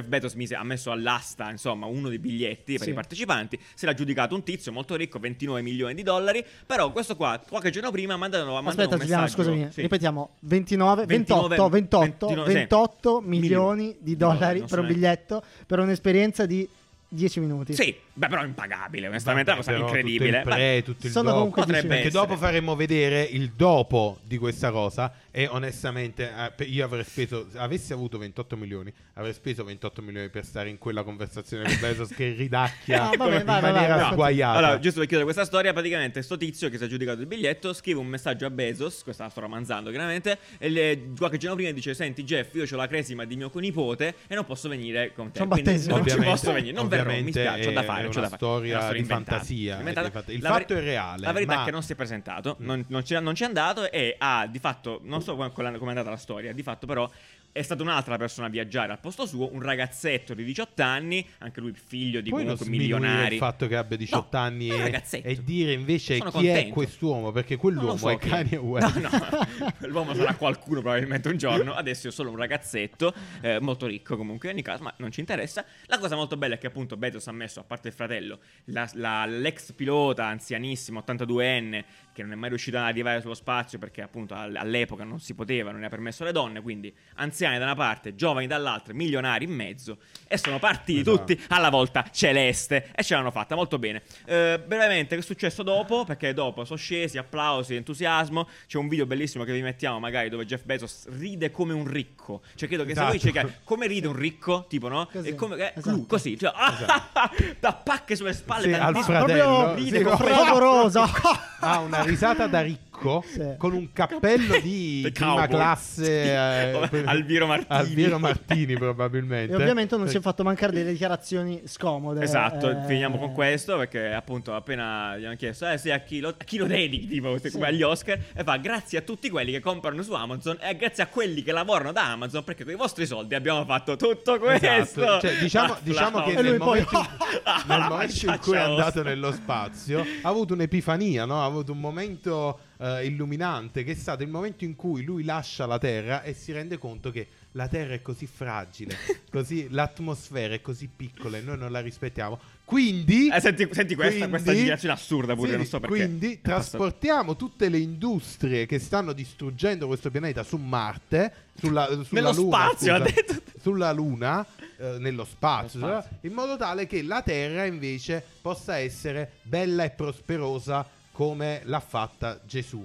Jeff 0.05 0.07
Bezos 0.09 0.35
mise- 0.35 0.55
ha 0.55 0.63
messo 0.63 0.91
all'asta, 0.91 1.51
insomma, 1.51 1.87
uno 1.87 2.09
dei 2.09 2.19
biglietti 2.19 2.75
per 2.75 2.85
Sì. 2.85 2.91
i 2.91 2.93
partecipanti, 2.93 3.59
se 3.75 3.87
l'ha 3.87 3.95
giudicato 3.95 4.35
un 4.35 4.43
tizio 4.43 4.71
molto 4.73 4.95
ricco, 4.95 5.19
29 5.19 5.63
milioni 5.63 5.95
di 5.95 6.03
dollari, 6.03 6.45
però 6.67 6.93
questo 6.93 7.17
qua, 7.17 7.41
qualche 7.49 7.71
giorno 7.71 7.91
prima, 7.91 8.15
ha 8.15 8.17
mandato 8.17 8.55
Aspetta, 8.57 8.95
un 8.95 9.01
Giuliano, 9.01 9.23
messaggio. 9.23 9.43
scusami, 9.43 9.69
Sì. 9.73 9.81
ripetiamo: 9.83 10.31
29, 10.41 11.07
29, 11.07 11.49
28, 11.49 11.69
28, 11.69 12.27
29, 12.27 12.49
sì. 12.51 12.55
28 12.57 13.21
milioni 13.21 13.43
Milioni 13.45 13.97
di 14.01 14.17
dollari 14.17 14.59
non 14.61 14.69
per 14.69 14.79
un 14.79 14.87
biglietto 14.87 15.43
per 15.67 15.79
un'esperienza 15.79 16.47
di 16.47 16.67
10 17.09 17.41
minuti. 17.41 17.75
Sì, 17.75 17.95
beh, 18.15 18.29
però 18.29 18.43
è 18.43 18.47
impagabile, 18.47 19.09
onestamente, 19.09 19.51
è 19.51 19.55
una 19.55 19.63
cosa 19.65 19.77
incredibile. 19.77 20.39
Tutto 20.43 20.49
il 20.49 20.55
pre, 20.55 20.83
tutto 20.85 21.07
il 21.07 21.13
Sono 21.13 21.25
dopo. 21.25 21.37
comunque 21.37 21.63
Potrebbe 21.63 21.89
Perché 21.89 22.07
essere. 22.09 22.21
dopo 22.27 22.37
faremo 22.37 22.75
vedere 22.77 23.23
il 23.23 23.51
dopo 23.51 24.19
di 24.25 24.39
questa 24.39 24.71
cosa. 24.71 25.13
E 25.31 25.49
onestamente, 25.49 26.31
eh, 26.57 26.65
io 26.65 26.85
avrei 26.85 27.03
speso, 27.05 27.49
se 27.51 27.59
avessi 27.59 27.93
avuto 27.93 28.19
28 28.19 28.57
milioni, 28.57 28.93
avrei 29.15 29.33
speso 29.33 29.65
28 29.65 30.01
milioni 30.03 30.29
per 30.29 30.45
stare 30.45 30.69
in 30.69 30.79
quella 30.79 31.03
conversazione 31.03 31.65
con 31.65 31.77
Bezos 31.81 32.09
che 32.15 32.33
ridacchia 32.33 33.11
Ah, 33.11 33.17
vabbè, 33.17 33.39
in 33.41 33.45
vai, 33.45 33.61
maniera 33.61 33.97
vai, 33.97 34.13
sguaiata. 34.13 34.59
Allora, 34.59 34.79
giusto 34.79 34.99
per 35.01 35.09
chiudere 35.09 35.25
questa 35.25 35.45
storia, 35.45 35.73
praticamente 35.73 36.23
sto 36.23 36.37
tizio 36.37 36.69
che 36.69 36.77
si 36.77 36.83
è 36.85 36.87
aggiudicato 36.87 37.21
il 37.21 37.27
biglietto 37.27 37.73
scrive 37.73 37.99
un 37.99 38.07
messaggio 38.07 38.47
a 38.47 38.51
Bezos, 38.51 39.03
questa 39.03 39.25
la 39.25 39.31
sto 39.31 39.41
romanzando 39.41 39.91
chiaramente, 39.91 40.39
e 40.59 40.69
le- 40.69 41.09
qualche 41.19 41.37
giorno 41.37 41.57
prima 41.57 41.71
dice, 41.73 41.95
senti 41.95 42.23
Jeff, 42.23 42.55
io 42.55 42.65
ho 42.71 42.77
la 42.77 42.87
cresima 42.87 43.25
di 43.25 43.35
mio 43.37 43.51
conipote 43.51 44.15
e 44.29 44.35
non 44.35 44.45
posso 44.45 44.69
venire 44.69 45.13
con 45.15 45.33
te. 45.33 45.41
Quindi 45.45 45.63
battesimo. 45.63 45.97
non 45.97 46.07
ci 46.07 46.17
posso 46.19 46.53
venire, 46.53 46.73
non 46.73 46.87
verrò, 46.89 47.13
mi 47.13 47.31
spiace, 47.33 47.69
ho 47.69 47.73
da 47.73 47.83
è 47.83 47.85
fare, 48.07 48.15
c'ho 48.15 48.19
una 48.21 48.29
fare. 48.29 48.37
storia 48.43 48.79
una 48.79 48.93
di 48.93 48.99
inventata, 48.99 49.31
fantasia, 49.37 49.79
inventata. 49.79 50.23
di 50.27 50.35
il 50.35 50.43
La 50.43 50.49
ver- 50.51 50.61
fatto 50.61 50.75
è 50.75 50.81
reale, 50.81 51.27
La 51.27 51.33
verità 51.33 51.55
ma- 51.57 51.63
è 51.63 51.65
che 51.65 51.71
non 51.71 51.83
si 51.83 51.93
è 51.93 51.95
presentato, 51.97 52.57
non, 52.61 52.85
non 52.89 53.05
ci, 53.05 53.21
non 53.21 53.35
ci 53.35 53.43
è 53.43 53.47
andato 53.47 53.91
e 53.91 54.15
ha 54.19 54.47
di 54.47 54.59
fatto, 54.59 55.01
non 55.05 55.23
so 55.23 55.35
come 55.37 55.49
è 55.49 55.89
andata 55.89 56.11
la 56.11 56.17
storia, 56.17 56.53
di 56.53 56.63
fatto 56.63 56.87
però 56.87 57.09
è 57.57 57.63
stata 57.63 57.85
un'altra 57.85 58.17
persona 58.17 58.49
a 58.49 58.51
viaggiare 58.51 58.91
al 58.91 58.99
posto 58.99 59.27
suo, 59.27 59.53
un 59.53 59.63
ragazzetto 59.63 60.35
di 60.35 60.43
18 60.43 60.83
anni, 60.83 61.25
anche 61.39 61.61
lui 61.61 61.73
figlio 61.73 62.21
di 62.21 62.31
non 62.31 62.41
comunque 62.41 62.67
milionari. 62.69 63.35
il 63.37 63.41
fatto 63.41 63.69
che 63.69 63.77
abbia 63.77 63.97
18 63.97 64.29
No, 64.37 64.43
anni 64.43 64.67
è 64.71 65.03
e, 65.11 65.23
e 65.23 65.45
dire 65.45 65.73
invece 65.73 66.17
Sono 66.17 66.31
chi 66.33 66.47
è 66.49 66.53
contento. 66.53 66.75
quest'uomo, 66.75 67.31
perché 67.31 67.55
quell'uomo 67.57 67.97
so 67.97 68.11
è 68.11 68.19
chi 68.19 68.29
Kanye 68.29 68.57
West. 68.57 68.97
No, 68.97 69.09
no, 69.09 69.73
l'uomo 69.87 70.15
sarà 70.17 70.35
qualcuno 70.35 70.81
probabilmente 70.81 71.29
un 71.29 71.37
giorno. 71.37 71.75
Adesso 71.75 72.09
io 72.09 72.13
sono 72.13 72.31
un 72.31 72.37
ragazzetto, 72.37 73.15
eh, 73.41 73.61
molto 73.61 73.87
ricco 73.87 74.17
comunque 74.17 74.49
in 74.49 74.55
ogni 74.57 74.65
caso, 74.65 74.83
ma 74.83 74.93
non 74.97 75.13
ci 75.13 75.21
interessa. 75.21 75.65
La 75.87 75.99
cosa 75.99 76.17
molto 76.17 76.37
bella 76.37 76.57
è 76.57 76.59
che 76.59 76.67
appunto 76.67 76.97
Bezos 76.97 77.29
ha 77.29 77.33
messo, 77.33 77.61
a 77.61 77.63
parte 77.65 77.87
il 77.87 77.95
fratello, 77.95 78.41
la- 78.65 78.91
la- 78.95 79.27
l'ex 79.27 79.71
pilota 79.75 80.27
anzianissimo, 80.27 81.05
82enne, 81.07 81.85
che 82.15 82.23
non 82.23 82.31
è 82.33 82.35
mai 82.37 82.49
riuscito 82.49 82.77
ad 82.79 82.85
arrivare 82.85 83.21
sullo 83.21 83.35
spazio 83.35 83.79
perché 83.79 84.01
appunto 84.01 84.35
all- 84.35 84.55
all'epoca 84.55 85.03
non 85.03 85.19
si 85.19 85.35
poteva, 85.35 85.73
non 85.73 85.81
era 85.81 85.89
permesso 85.89 86.23
alle 86.23 86.31
donne, 86.33 86.63
quindi 86.63 86.95
anziani 87.17 87.59
da 87.59 87.65
una 87.65 87.75
parte, 87.75 88.15
giovani 88.15 88.47
dall'altra, 88.47 88.95
milionari 88.95 89.45
in 89.45 89.51
mezzo, 89.53 89.99
e 90.29 90.39
sono 90.39 90.59
partiti 90.61 91.01
Esatto. 91.01 91.17
tutti 91.25 91.45
alla 91.49 91.71
volta 91.71 92.07
celeste 92.13 92.91
e 92.95 93.03
ce 93.03 93.15
l'hanno 93.15 93.33
fatta 93.33 93.57
molto 93.57 93.79
bene. 93.81 94.03
Eh, 94.27 94.63
brevemente, 94.65 95.17
che 95.17 95.21
è 95.23 95.25
successo 95.25 95.63
dopo? 95.65 96.05
Perché 96.05 96.33
dopo 96.33 96.65
sono 96.65 96.79
scesi, 96.79 97.19
applausi, 97.19 97.75
entusiasmo. 97.75 98.49
C'è 98.69 98.79
un 98.79 98.87
video 98.89 99.07
bellissimo 99.07 99.43
che 99.43 99.53
vi 99.53 99.63
mettiamo 99.63 99.99
magari 99.99 100.29
dove 100.29 100.47
Jeff 100.47 100.63
Bezos 100.63 101.09
ride 101.19 101.51
come 101.51 101.73
un 101.73 101.87
ricco. 101.89 102.43
Cioè, 102.55 102.69
credo 102.69 102.85
che 102.85 102.95
se 102.95 103.01
voi 103.01 103.17
Esatto. 103.17 103.33
cercate 103.33 103.61
come 103.65 103.87
ride 103.89 104.07
un 104.07 104.17
ricco, 104.17 104.67
tipo, 104.69 104.87
no? 104.89 105.09
Così, 105.11 105.29
E 105.31 105.35
come, 105.35 105.57
eh, 105.57 105.73
esatto. 105.77 106.05
così, 106.07 106.39
cioè, 106.39 106.53
da 107.59 107.73
pacche 107.73 108.15
sulle 108.15 108.33
spalle. 108.33 108.67
Sì, 108.69 108.73
al 108.75 108.97
fratello, 109.03 109.25
proprio 109.25 109.77
sì, 109.79 109.85
ride 109.85 109.99
no. 110.03 110.11
come- 110.11 110.31
fragoroso. 110.33 111.01
ha 111.61 111.79
una 111.81 112.04
risata 112.05 112.47
da 112.47 112.61
ricco 112.95 113.25
Sì. 113.27 113.55
con 113.59 113.73
un 113.73 113.93
cappello 113.93 114.59
di 114.61 115.01
The 115.05 115.11
prima 115.13 115.31
cowboy. 115.33 115.49
classe 115.49 116.23
eh, 116.25 117.03
Alviro 117.05 117.47
Martini. 117.47 117.79
Alviro 117.79 118.19
Martini 118.19 118.75
probabilmente 118.75 119.53
E 119.53 119.57
ovviamente 119.57 119.97
non 119.97 120.09
si 120.09 120.17
è 120.17 120.21
fatto 120.21 120.43
mancare 120.43 120.73
delle 120.73 120.93
dichiarazioni 120.93 121.63
scomode. 121.67 122.23
Esatto, 122.23 122.71
eh, 122.71 122.77
finiamo 122.87 123.19
con 123.19 123.33
questo 123.33 123.77
perché 123.77 124.13
appunto 124.13 124.55
appena 124.55 125.17
gli 125.17 125.25
hanno 125.25 125.37
chiesto 125.37 125.69
eh 125.69 125.79
sì, 125.79 125.91
a 125.91 125.99
chi 126.01 126.21
lo, 126.21 126.29
a 126.29 126.45
chi 126.45 126.57
lo 126.57 126.67
dedichi 126.67 127.07
tipo 127.09 127.37
Sì. 127.39 127.51
come 127.51 127.67
agli 127.69 127.83
Oscar 127.83 128.19
e 128.35 128.43
fa 128.45 128.57
grazie 128.57 128.99
a 128.99 129.03
tutti 129.03 129.29
quelli 129.31 129.53
che 129.53 129.61
comprano 129.61 130.03
su 130.03 130.13
Amazon 130.13 130.59
e 130.61 130.77
grazie 130.77 131.03
a 131.03 131.07
quelli 131.07 131.43
che 131.43 131.53
lavorano 131.53 131.93
da 131.93 132.13
Amazon 132.13 132.45
perché 132.45 132.65
con 132.65 132.73
i 132.73 132.77
vostri 132.77 133.07
soldi 133.07 133.35
abbiamo 133.35 133.65
fatto 133.65 133.97
tutto 133.97 134.39
questo 134.39 134.67
Esatto. 134.67 135.21
Cioè, 135.21 135.37
diciamo, 135.39 135.77
diciamo 135.83 136.23
che 136.23 136.35
nel 136.41 136.57
poi- 136.59 136.85
momento, 136.85 137.07
nel 137.67 137.81
momento 137.89 138.27
in 138.31 138.39
cui 138.41 138.57
è 138.57 138.61
andato 138.61 139.03
nello 139.03 139.33
spazio 139.33 140.01
ha 140.23 140.29
avuto 140.29 140.55
un'epifania, 140.55 141.25
no? 141.25 141.41
ha 141.41 141.45
avuto 141.45 141.73
un 141.73 141.81
momento 141.81 142.59
eh, 142.79 143.07
illuminante 143.07 143.85
che 143.85 143.93
è 143.93 143.95
stato 143.95 144.23
il 144.23 144.29
momento 144.29 144.65
in 144.65 144.75
cui 144.77 145.03
lui 145.05 145.25
lascia 145.25 145.67
la 145.67 145.79
Terra 145.79 146.23
e 146.23 146.35
si 146.35 146.53
rende 146.53 146.79
conto 146.79 147.11
che 147.11 147.27
la 147.53 147.69
Terra 147.69 147.95
è 147.95 148.03
così 148.03 148.27
fragile, 148.27 148.97
così 149.31 149.69
l'atmosfera 149.71 150.55
è 150.55 150.61
così 150.61 150.89
piccola 150.95 151.37
e 151.37 151.41
noi 151.41 151.57
non 151.59 151.71
la 151.71 151.81
rispettiamo. 151.81 152.39
Quindi, 152.65 153.29
Eh, 153.31 153.41
senti, 153.41 153.69
senti 153.73 153.95
questa, 153.95 154.13
quindi- 154.15 154.31
questa 154.31 154.53
dichiarazione 154.53 154.95
assurda 154.95 155.35
pure, 155.35 155.51
sì, 155.51 155.57
non 155.57 155.67
so 155.67 155.81
perché. 155.81 155.97
Quindi 155.97 156.33
È 156.35 156.41
trasportiamo 156.41 157.37
tutte 157.37 157.69
le 157.69 157.79
industrie 157.79 158.65
che 158.67 158.79
stanno 158.79 159.13
distruggendo 159.13 159.87
questo 159.87 160.11
pianeta 160.11 160.43
su 160.43 160.57
Marte, 160.57 161.33
sulla, 161.59 161.87
sulla 162.05 162.21
Nello 162.23 162.33
Luna, 162.33 162.57
spazio, 162.57 162.97
scusa, 162.97 162.99
detto. 163.13 163.43
sulla 163.61 163.93
Luna, 163.93 164.47
eh, 164.79 164.97
nello 164.99 165.25
spazio, 165.25 165.79
Nello 165.79 166.01
spazio. 166.01 166.19
in 166.23 166.33
modo 166.33 166.57
tale 166.57 166.87
che 166.87 167.03
la 167.03 167.21
Terra 167.23 167.67
invece 167.67 168.25
possa 168.41 168.79
essere 168.79 169.33
bella 169.43 169.85
e 169.85 169.91
prosperosa 169.91 170.85
come 171.15 171.61
l'ha 171.67 171.79
fatta 171.79 172.41
Gesù. 172.45 172.85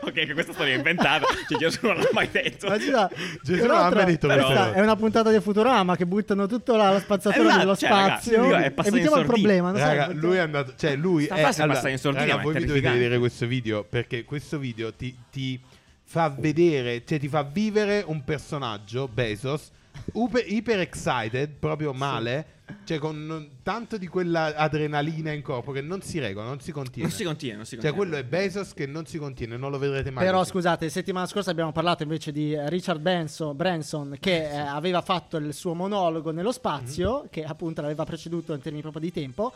ok, 0.00 0.12
che 0.12 0.32
questa 0.32 0.52
storia 0.52 0.74
è 0.74 0.76
inventata. 0.76 1.26
Cioè, 1.48 1.58
Gesù 1.58 1.86
non 1.86 1.96
l'ha 1.98 2.08
mai 2.12 2.28
detto. 2.30 2.66
Ma 2.68 2.76
già, 2.78 3.08
Gesù 3.42 3.62
non 3.66 3.70
ha 3.76 3.80
l'altro, 3.80 4.02
mai 4.02 4.10
detto 4.10 4.26
però- 4.26 4.72
è 4.72 4.80
una 4.80 4.96
puntata 4.96 5.30
di 5.30 5.40
Futurama 5.40 5.94
che 5.96 6.06
buttano 6.06 6.46
tutta 6.46 6.76
la, 6.76 6.90
la 6.90 6.98
spazzatura 7.00 7.44
Esatto, 7.44 7.58
nello 7.58 7.76
cioè, 7.76 7.88
spazio. 7.88 8.44
io- 8.44 8.56
è 8.56 8.70
passato 8.72 8.96
Evitiamo 8.96 9.20
il 9.20 9.26
problema. 9.26 9.70
non 9.70 9.80
Raga, 9.80 10.06
perché- 10.06 10.20
lui 10.20 10.36
è 10.36 10.40
andato, 10.40 10.74
cioè 10.76 10.96
lui 10.96 11.24
Sta 11.24 11.34
è 11.36 11.38
è 11.38 11.42
passata 11.42 11.88
in 11.88 11.98
sordina, 11.98 12.26
raga, 12.26 12.42
voi 12.42 12.54
vi 12.54 12.64
dovete 12.64 12.90
vedere 12.90 13.18
questo 13.18 13.46
video 13.46 13.84
perché 13.84 14.24
questo 14.24 14.58
video 14.58 14.92
ti, 14.92 15.16
ti 15.30 15.60
fa 16.04 16.34
vedere, 16.36 17.04
cioè 17.06 17.18
ti 17.20 17.28
fa 17.28 17.42
vivere 17.44 18.02
un 18.04 18.24
personaggio 18.24 19.06
Bezos 19.06 19.70
upe- 20.14 20.40
iper 20.40 20.80
excited, 20.80 21.50
proprio 21.58 21.92
male, 21.92 22.46
cioè 22.84 22.98
con 22.98 23.48
tanto 23.62 23.96
di 23.98 24.06
quella 24.06 24.54
adrenalina 24.56 25.32
in 25.32 25.42
corpo 25.42 25.72
che 25.72 25.80
non 25.80 26.02
si 26.02 26.18
regola, 26.18 26.46
non 26.46 26.60
si 26.60 26.72
contiene. 26.72 27.08
Non 27.08 27.16
si 27.16 27.24
contiene, 27.24 27.56
non 27.56 27.64
si 27.64 27.76
Cioè 27.80 27.90
contiene. 27.92 27.96
quello 28.10 28.16
è 28.16 28.24
Bezos 28.28 28.74
che 28.74 28.86
non 28.86 29.06
si 29.06 29.18
contiene, 29.18 29.56
non 29.56 29.70
lo 29.70 29.78
vedrete 29.78 30.10
mai. 30.10 30.24
Però 30.24 30.38
così. 30.38 30.50
scusate, 30.50 30.88
settimana 30.88 31.26
scorsa 31.26 31.50
abbiamo 31.50 31.72
parlato 31.72 32.02
invece 32.02 32.32
di 32.32 32.56
Richard 32.68 33.00
Benson, 33.00 33.56
Branson 33.56 34.16
che 34.20 34.50
eh, 34.50 34.56
aveva 34.56 35.00
fatto 35.02 35.36
il 35.36 35.52
suo 35.54 35.74
monologo 35.74 36.30
nello 36.30 36.52
spazio, 36.52 37.20
Mhm. 37.22 37.28
che 37.30 37.44
appunto 37.44 37.80
l'aveva 37.82 38.04
preceduto 38.04 38.52
in 38.52 38.60
termini 38.60 38.82
proprio 38.82 39.02
di 39.02 39.12
tempo, 39.12 39.52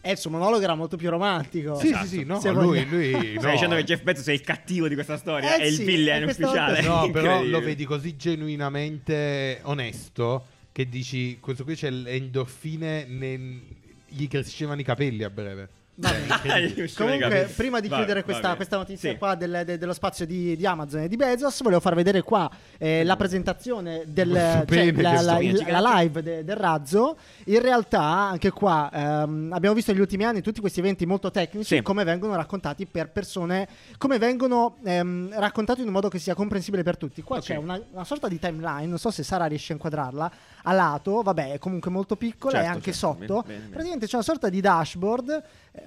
e 0.00 0.12
il 0.12 0.18
suo 0.18 0.30
monologo 0.30 0.62
era 0.62 0.76
molto 0.76 0.96
più 0.96 1.10
romantico. 1.10 1.74
Sì, 1.74 1.88
Esatto. 1.88 2.06
sì, 2.06 2.18
sì, 2.18 2.24
no, 2.24 2.38
Se 2.38 2.50
lui, 2.52 2.86
lui 2.88 3.10
Stai 3.12 3.34
no. 3.42 3.50
dicendo 3.50 3.74
che 3.74 3.82
Jeff 3.84 4.02
Bezos 4.02 4.26
è 4.28 4.32
il 4.32 4.40
cattivo 4.40 4.86
di 4.86 4.94
questa 4.94 5.16
storia? 5.16 5.56
Eh 5.56 5.62
è 5.62 5.66
il 5.66 5.74
sì, 5.74 5.84
villain 5.84 6.22
e 6.22 6.24
questa 6.26 6.46
ufficiale? 6.46 6.82
volta- 6.82 7.04
No, 7.06 7.10
però 7.12 7.42
lo 7.42 7.60
vedi 7.60 7.84
così 7.84 8.16
genuinamente 8.16 9.58
onesto 9.62 10.44
che 10.72 10.88
dici 10.88 11.38
questo 11.40 11.64
qui 11.64 11.74
c'è 11.74 11.90
le 11.90 12.10
endorfine, 12.10 13.04
ne- 13.06 13.60
gli 14.08 14.26
crescevano 14.28 14.80
i 14.80 14.84
capelli 14.84 15.22
a 15.22 15.30
breve. 15.30 15.68
Va 16.00 16.12
bene. 16.12 16.26
Dai, 16.42 16.64
usciamo 16.82 17.12
i 17.12 17.18
Comunque, 17.20 17.52
prima 17.54 17.78
di 17.78 17.88
Va- 17.88 17.96
chiudere 17.96 18.20
va 18.20 18.24
questa, 18.24 18.42
bene. 18.44 18.56
questa 18.56 18.76
notizia 18.78 19.10
Sì. 19.10 19.18
qua 19.18 19.34
del- 19.34 19.64
de- 19.66 19.76
dello 19.76 19.92
spazio 19.92 20.24
di, 20.24 20.56
di 20.56 20.64
Amazon 20.64 21.02
e 21.02 21.08
di 21.08 21.16
Bezos, 21.16 21.60
volevo 21.62 21.80
far 21.80 21.94
vedere 21.94 22.22
qua 22.22 22.50
eh, 22.78 23.04
la 23.04 23.16
presentazione 23.16 24.04
del 24.06 24.30
Questo 24.30 24.74
cioè, 24.74 24.92
pene 24.92 25.02
la, 25.02 25.20
la- 25.20 25.38
il- 25.40 25.50
gigante. 25.58 25.70
la 25.72 25.92
live 26.00 26.22
de- 26.22 26.44
del 26.44 26.56
razzo. 26.56 27.18
In 27.46 27.60
realtà, 27.60 28.00
anche 28.02 28.50
qua 28.50 28.88
ehm, 28.90 29.50
abbiamo 29.52 29.74
visto 29.74 29.92
negli 29.92 30.00
ultimi 30.00 30.24
anni 30.24 30.40
tutti 30.40 30.60
questi 30.60 30.80
eventi 30.80 31.04
molto 31.04 31.30
tecnici, 31.30 31.76
Sì. 31.76 31.82
come 31.82 32.02
vengono 32.04 32.34
raccontati 32.34 32.86
per 32.86 33.10
persone, 33.10 33.68
come 33.98 34.16
vengono 34.16 34.78
ehm, 34.82 35.38
raccontati 35.38 35.82
in 35.82 35.88
un 35.88 35.92
modo 35.92 36.08
che 36.08 36.18
sia 36.18 36.32
comprensibile 36.34 36.82
per 36.82 36.96
tutti. 36.96 37.20
Qua 37.20 37.40
c'è 37.40 37.56
una, 37.56 37.78
una 37.92 38.04
sorta 38.04 38.26
di 38.26 38.38
timeline, 38.38 38.86
non 38.86 38.98
so 38.98 39.10
se 39.10 39.22
Sara 39.22 39.44
riesce 39.44 39.72
a 39.72 39.74
inquadrarla, 39.74 40.32
a 40.64 40.72
lato, 40.72 41.22
vabbè, 41.22 41.52
è 41.52 41.58
comunque 41.58 41.90
molto 41.90 42.16
piccola 42.16 42.52
e 42.60 42.62
Certo, 42.62 42.76
anche 42.76 42.92
certo, 42.92 43.06
sotto. 43.06 43.18
bene, 43.42 43.42
bene, 43.46 43.58
bene. 43.58 43.70
Praticamente 43.70 44.06
c'è 44.06 44.14
una 44.16 44.24
sorta 44.24 44.48
di 44.48 44.60
dashboard, 44.60 45.42
eh, 45.72 45.82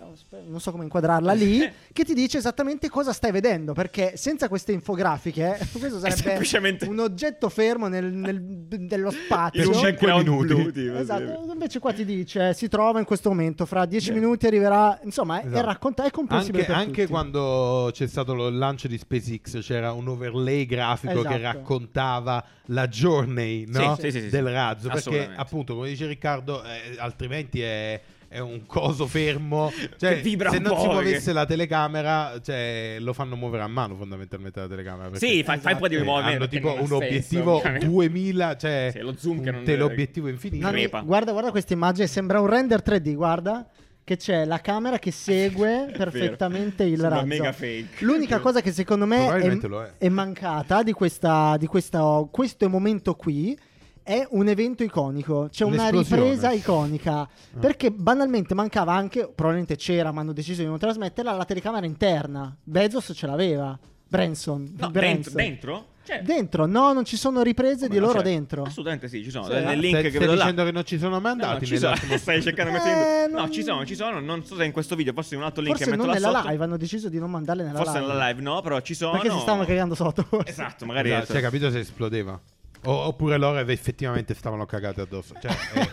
non 0.48 0.60
so 0.60 0.72
come 0.72 0.84
inquadrarla 0.84 1.34
lì, 1.34 1.60
che 1.94 2.04
ti 2.04 2.14
dice 2.14 2.38
esattamente 2.38 2.90
cosa 2.90 3.14
stai 3.14 3.32
vedendo, 3.32 3.74
perché 3.74 4.18
senza 4.18 4.48
queste 4.48 4.72
infografiche 4.72 5.58
questo 5.78 6.00
sarebbe 6.00 6.22
semplicemente- 6.22 6.86
un 6.88 7.00
oggetto 7.00 7.50
fermo 7.50 7.88
nel, 7.88 8.06
nel- 8.12 8.42
dello 8.42 9.10
In 9.10 9.18
spazio. 9.26 9.68
un 9.68 9.74
Cinque 9.74 9.92
background 9.92 10.28
minuti. 10.28 10.54
blu, 10.54 10.72
tipo, 10.72 10.96
Esatto, 10.98 11.52
invece 11.52 11.80
qua 11.80 11.94
ti 11.94 12.06
dice 12.06 12.54
si 12.54 12.68
trova 12.68 13.00
in 13.00 13.06
questo 13.06 13.30
momento, 13.30 13.66
fra 13.66 13.86
dieci 13.86 14.10
Bene. 14.10 14.22
minuti 14.22 14.48
arriverà, 14.48 15.00
insomma, 15.04 15.42
è, 15.42 15.46
Esatto. 15.48 15.66
racconta- 15.66 16.04
è 16.06 16.12
comprensibile 16.12 16.64
Anche, 16.64 16.72
per 16.74 16.82
anche 16.82 17.02
tutti. 17.02 17.12
quando 17.14 17.90
c'è 17.92 18.08
stato 18.08 18.34
lo- 18.34 18.48
il 18.48 18.58
lancio 18.58 18.88
di 18.88 18.98
SpaceX 18.98 19.60
c'era 19.66 19.92
un 19.92 20.08
overlay 20.08 20.66
grafico 20.66 21.22
che 21.22 21.36
Esatto. 21.36 21.42
raccontava 21.42 22.44
la 22.68 22.88
journey 22.88 23.66
no? 23.68 23.96
Sì, 23.96 24.02
sì, 24.04 24.12
sì, 24.12 24.22
sì, 24.22 24.30
del 24.30 24.46
sì. 24.48 24.52
Razzo. 24.68 24.90
Perché 24.90 25.30
appunto, 25.36 25.76
come 25.76 25.88
dice 25.90 26.08
Riccardo, 26.08 26.64
eh, 26.64 26.96
altrimenti 26.98 27.62
è, 27.62 28.00
è 28.28 28.40
un 28.40 28.66
coso 28.66 29.06
fermo. 29.08 29.72
Cioè, 29.98 30.16
Che 30.16 30.22
vibra 30.22 30.50
se 30.50 30.58
un 30.58 30.64
non 30.64 30.74
po', 30.74 30.80
si 30.82 30.88
che- 30.88 30.94
muovesse 30.94 31.34
la 31.34 31.46
telecamera, 31.46 32.40
cioè, 32.44 32.98
lo 33.00 33.14
fanno 33.14 33.36
muovere 33.36 33.64
a 33.64 33.68
mano 33.68 33.96
fondamentalmente 33.96 34.60
la 34.60 34.68
telecamera. 34.68 35.16
Sì, 35.18 35.44
fai, 35.44 35.60
fai 35.60 35.74
un 35.74 35.80
po' 35.80 35.88
di 35.88 35.96
eh, 35.96 36.04
movimento. 36.04 36.30
hanno 36.38 36.48
che 36.48 36.50
tipo 36.58 36.68
non 36.70 36.80
un 36.80 36.88
senso, 36.88 36.96
obiettivo 36.98 37.56
ovviamente. 37.58 37.86
2000, 37.86 38.58
cioè 38.58 38.90
Sì, 38.92 39.00
lo 39.00 39.14
zoom 39.18 39.42
che 39.44 39.52
non- 39.52 39.64
teleobiettivo 39.64 40.28
infinito. 40.28 40.68
Crepa. 40.68 41.02
guarda, 41.02 41.32
guarda 41.32 41.52
questa 41.52 41.74
immagine, 41.74 42.08
sembra 42.08 42.40
un 42.40 42.48
render 42.48 42.82
3D, 42.84 43.14
guarda. 43.14 43.68
Che 44.06 44.18
c'è 44.18 44.44
la 44.44 44.60
camera 44.60 45.00
che 45.00 45.12
segue 45.12 45.90
perfettamente 45.96 46.84
il 46.84 47.00
razzo. 47.00 47.26
mega 47.26 47.54
fake. 47.54 48.04
L'unica 48.04 48.40
cosa 48.42 48.60
che 48.60 48.74
secondo 48.74 49.06
me 49.06 49.28
è, 49.34 49.50
è. 49.50 49.92
è 50.00 50.10
mancata 50.10 50.84
di, 50.84 50.92
questa, 50.92 51.56
di 51.58 51.68
questa- 51.68 52.28
questo 52.30 52.68
momento 52.68 53.16
qui 53.16 53.58
è 54.04 54.28
un 54.32 54.48
evento 54.48 54.84
iconico, 54.84 55.48
c'è 55.52 55.64
una 55.64 55.90
ripresa 55.90 56.52
iconica. 56.52 57.28
Perché 57.60 57.92
banalmente 57.92 58.54
mancava 58.54 58.94
anche, 58.94 59.22
probabilmente 59.34 59.76
c'era, 59.76 60.12
ma 60.12 60.22
hanno 60.22 60.34
deciso 60.34 60.62
di 60.62 60.68
non 60.68 60.78
trasmetterla, 60.78 61.32
la 61.32 61.46
telecamera 61.46 61.86
interna. 61.86 62.56
Bezos 62.64 63.12
ce 63.16 63.26
l'aveva. 63.28 63.78
Branson. 64.08 64.76
No, 64.78 64.90
Branson. 64.92 65.34
dentro? 65.34 65.72
dentro? 65.74 65.88
Cioè, 66.06 66.22
Dentro, 66.22 66.66
no, 66.66 66.92
non 66.92 67.06
ci 67.06 67.16
sono 67.16 67.42
riprese 67.44 67.88
come 67.88 67.94
di 67.94 67.96
no, 68.00 68.08
loro 68.08 68.20
cioè, 68.20 68.28
dentro. 68.30 68.64
Assolutamente 68.64 69.08
sì, 69.08 69.24
ci 69.24 69.30
sono. 69.32 69.46
Sì. 69.46 69.52
Nel 69.54 69.80
link 69.80 69.88
Stai, 69.98 70.02
che 70.04 70.10
stai 70.10 70.20
vedo 70.20 70.32
là. 70.34 70.38
dicendo 70.42 70.64
che 70.66 70.72
non 70.74 70.84
ci 70.86 70.98
sono 71.00 71.20
mai 71.22 71.36
No, 71.36 71.42
no, 71.44 71.48
andati 71.48 71.66
ci 71.66 71.78
sono. 71.78 71.92
nell'attimo- 71.94 72.18
Stai 72.20 72.42
cercando 72.42 72.72
di 72.72 72.78
Eh, 72.78 72.80
mettere 72.84 73.28
non- 73.32 73.42
No, 73.44 73.50
ci 73.50 73.64
sono, 73.64 73.86
ci 73.86 73.96
sono. 73.96 74.20
Non 74.20 74.44
so 74.46 74.56
se 74.58 74.66
in 74.66 74.74
questo 74.74 74.96
video, 74.98 75.14
forse 75.14 75.36
in 75.36 75.40
un 75.40 75.46
altro 75.48 75.62
link 75.64 75.78
Forse 75.78 75.90
che 75.90 75.96
metto 75.98 76.06
non 76.12 76.14
là 76.14 76.20
nella 76.28 76.38
sotto. 76.40 76.52
live, 76.52 76.64
hanno 76.66 76.76
deciso 76.78 77.08
di 77.08 77.20
non 77.20 77.32
mandarle 77.32 77.64
nella 77.64 77.78
Forse 77.78 78.00
live. 78.00 78.12
nella 78.12 78.28
live 78.28 78.42
no, 78.42 78.62
però 78.62 78.80
ci 78.82 78.94
sono. 78.96 79.12
Perché 79.14 79.30
si 79.32 79.40
stavano 79.40 79.64
cagando 79.66 79.96
sotto. 79.96 80.24
forse. 80.24 80.50
Esatto, 80.52 80.86
magari 80.86 81.10
Esatto, 81.10 81.32
cioè, 81.32 81.42
capito 81.42 81.72
se 81.72 81.80
esplodeva. 81.80 82.38
O- 82.86 83.08
oppure 83.08 83.38
loro 83.38 83.60
effettivamente 83.60 84.34
stavano 84.34 84.66
cagate 84.66 85.02
addosso. 85.02 85.34
Cioè, 85.40 85.52
eh, 85.76 85.90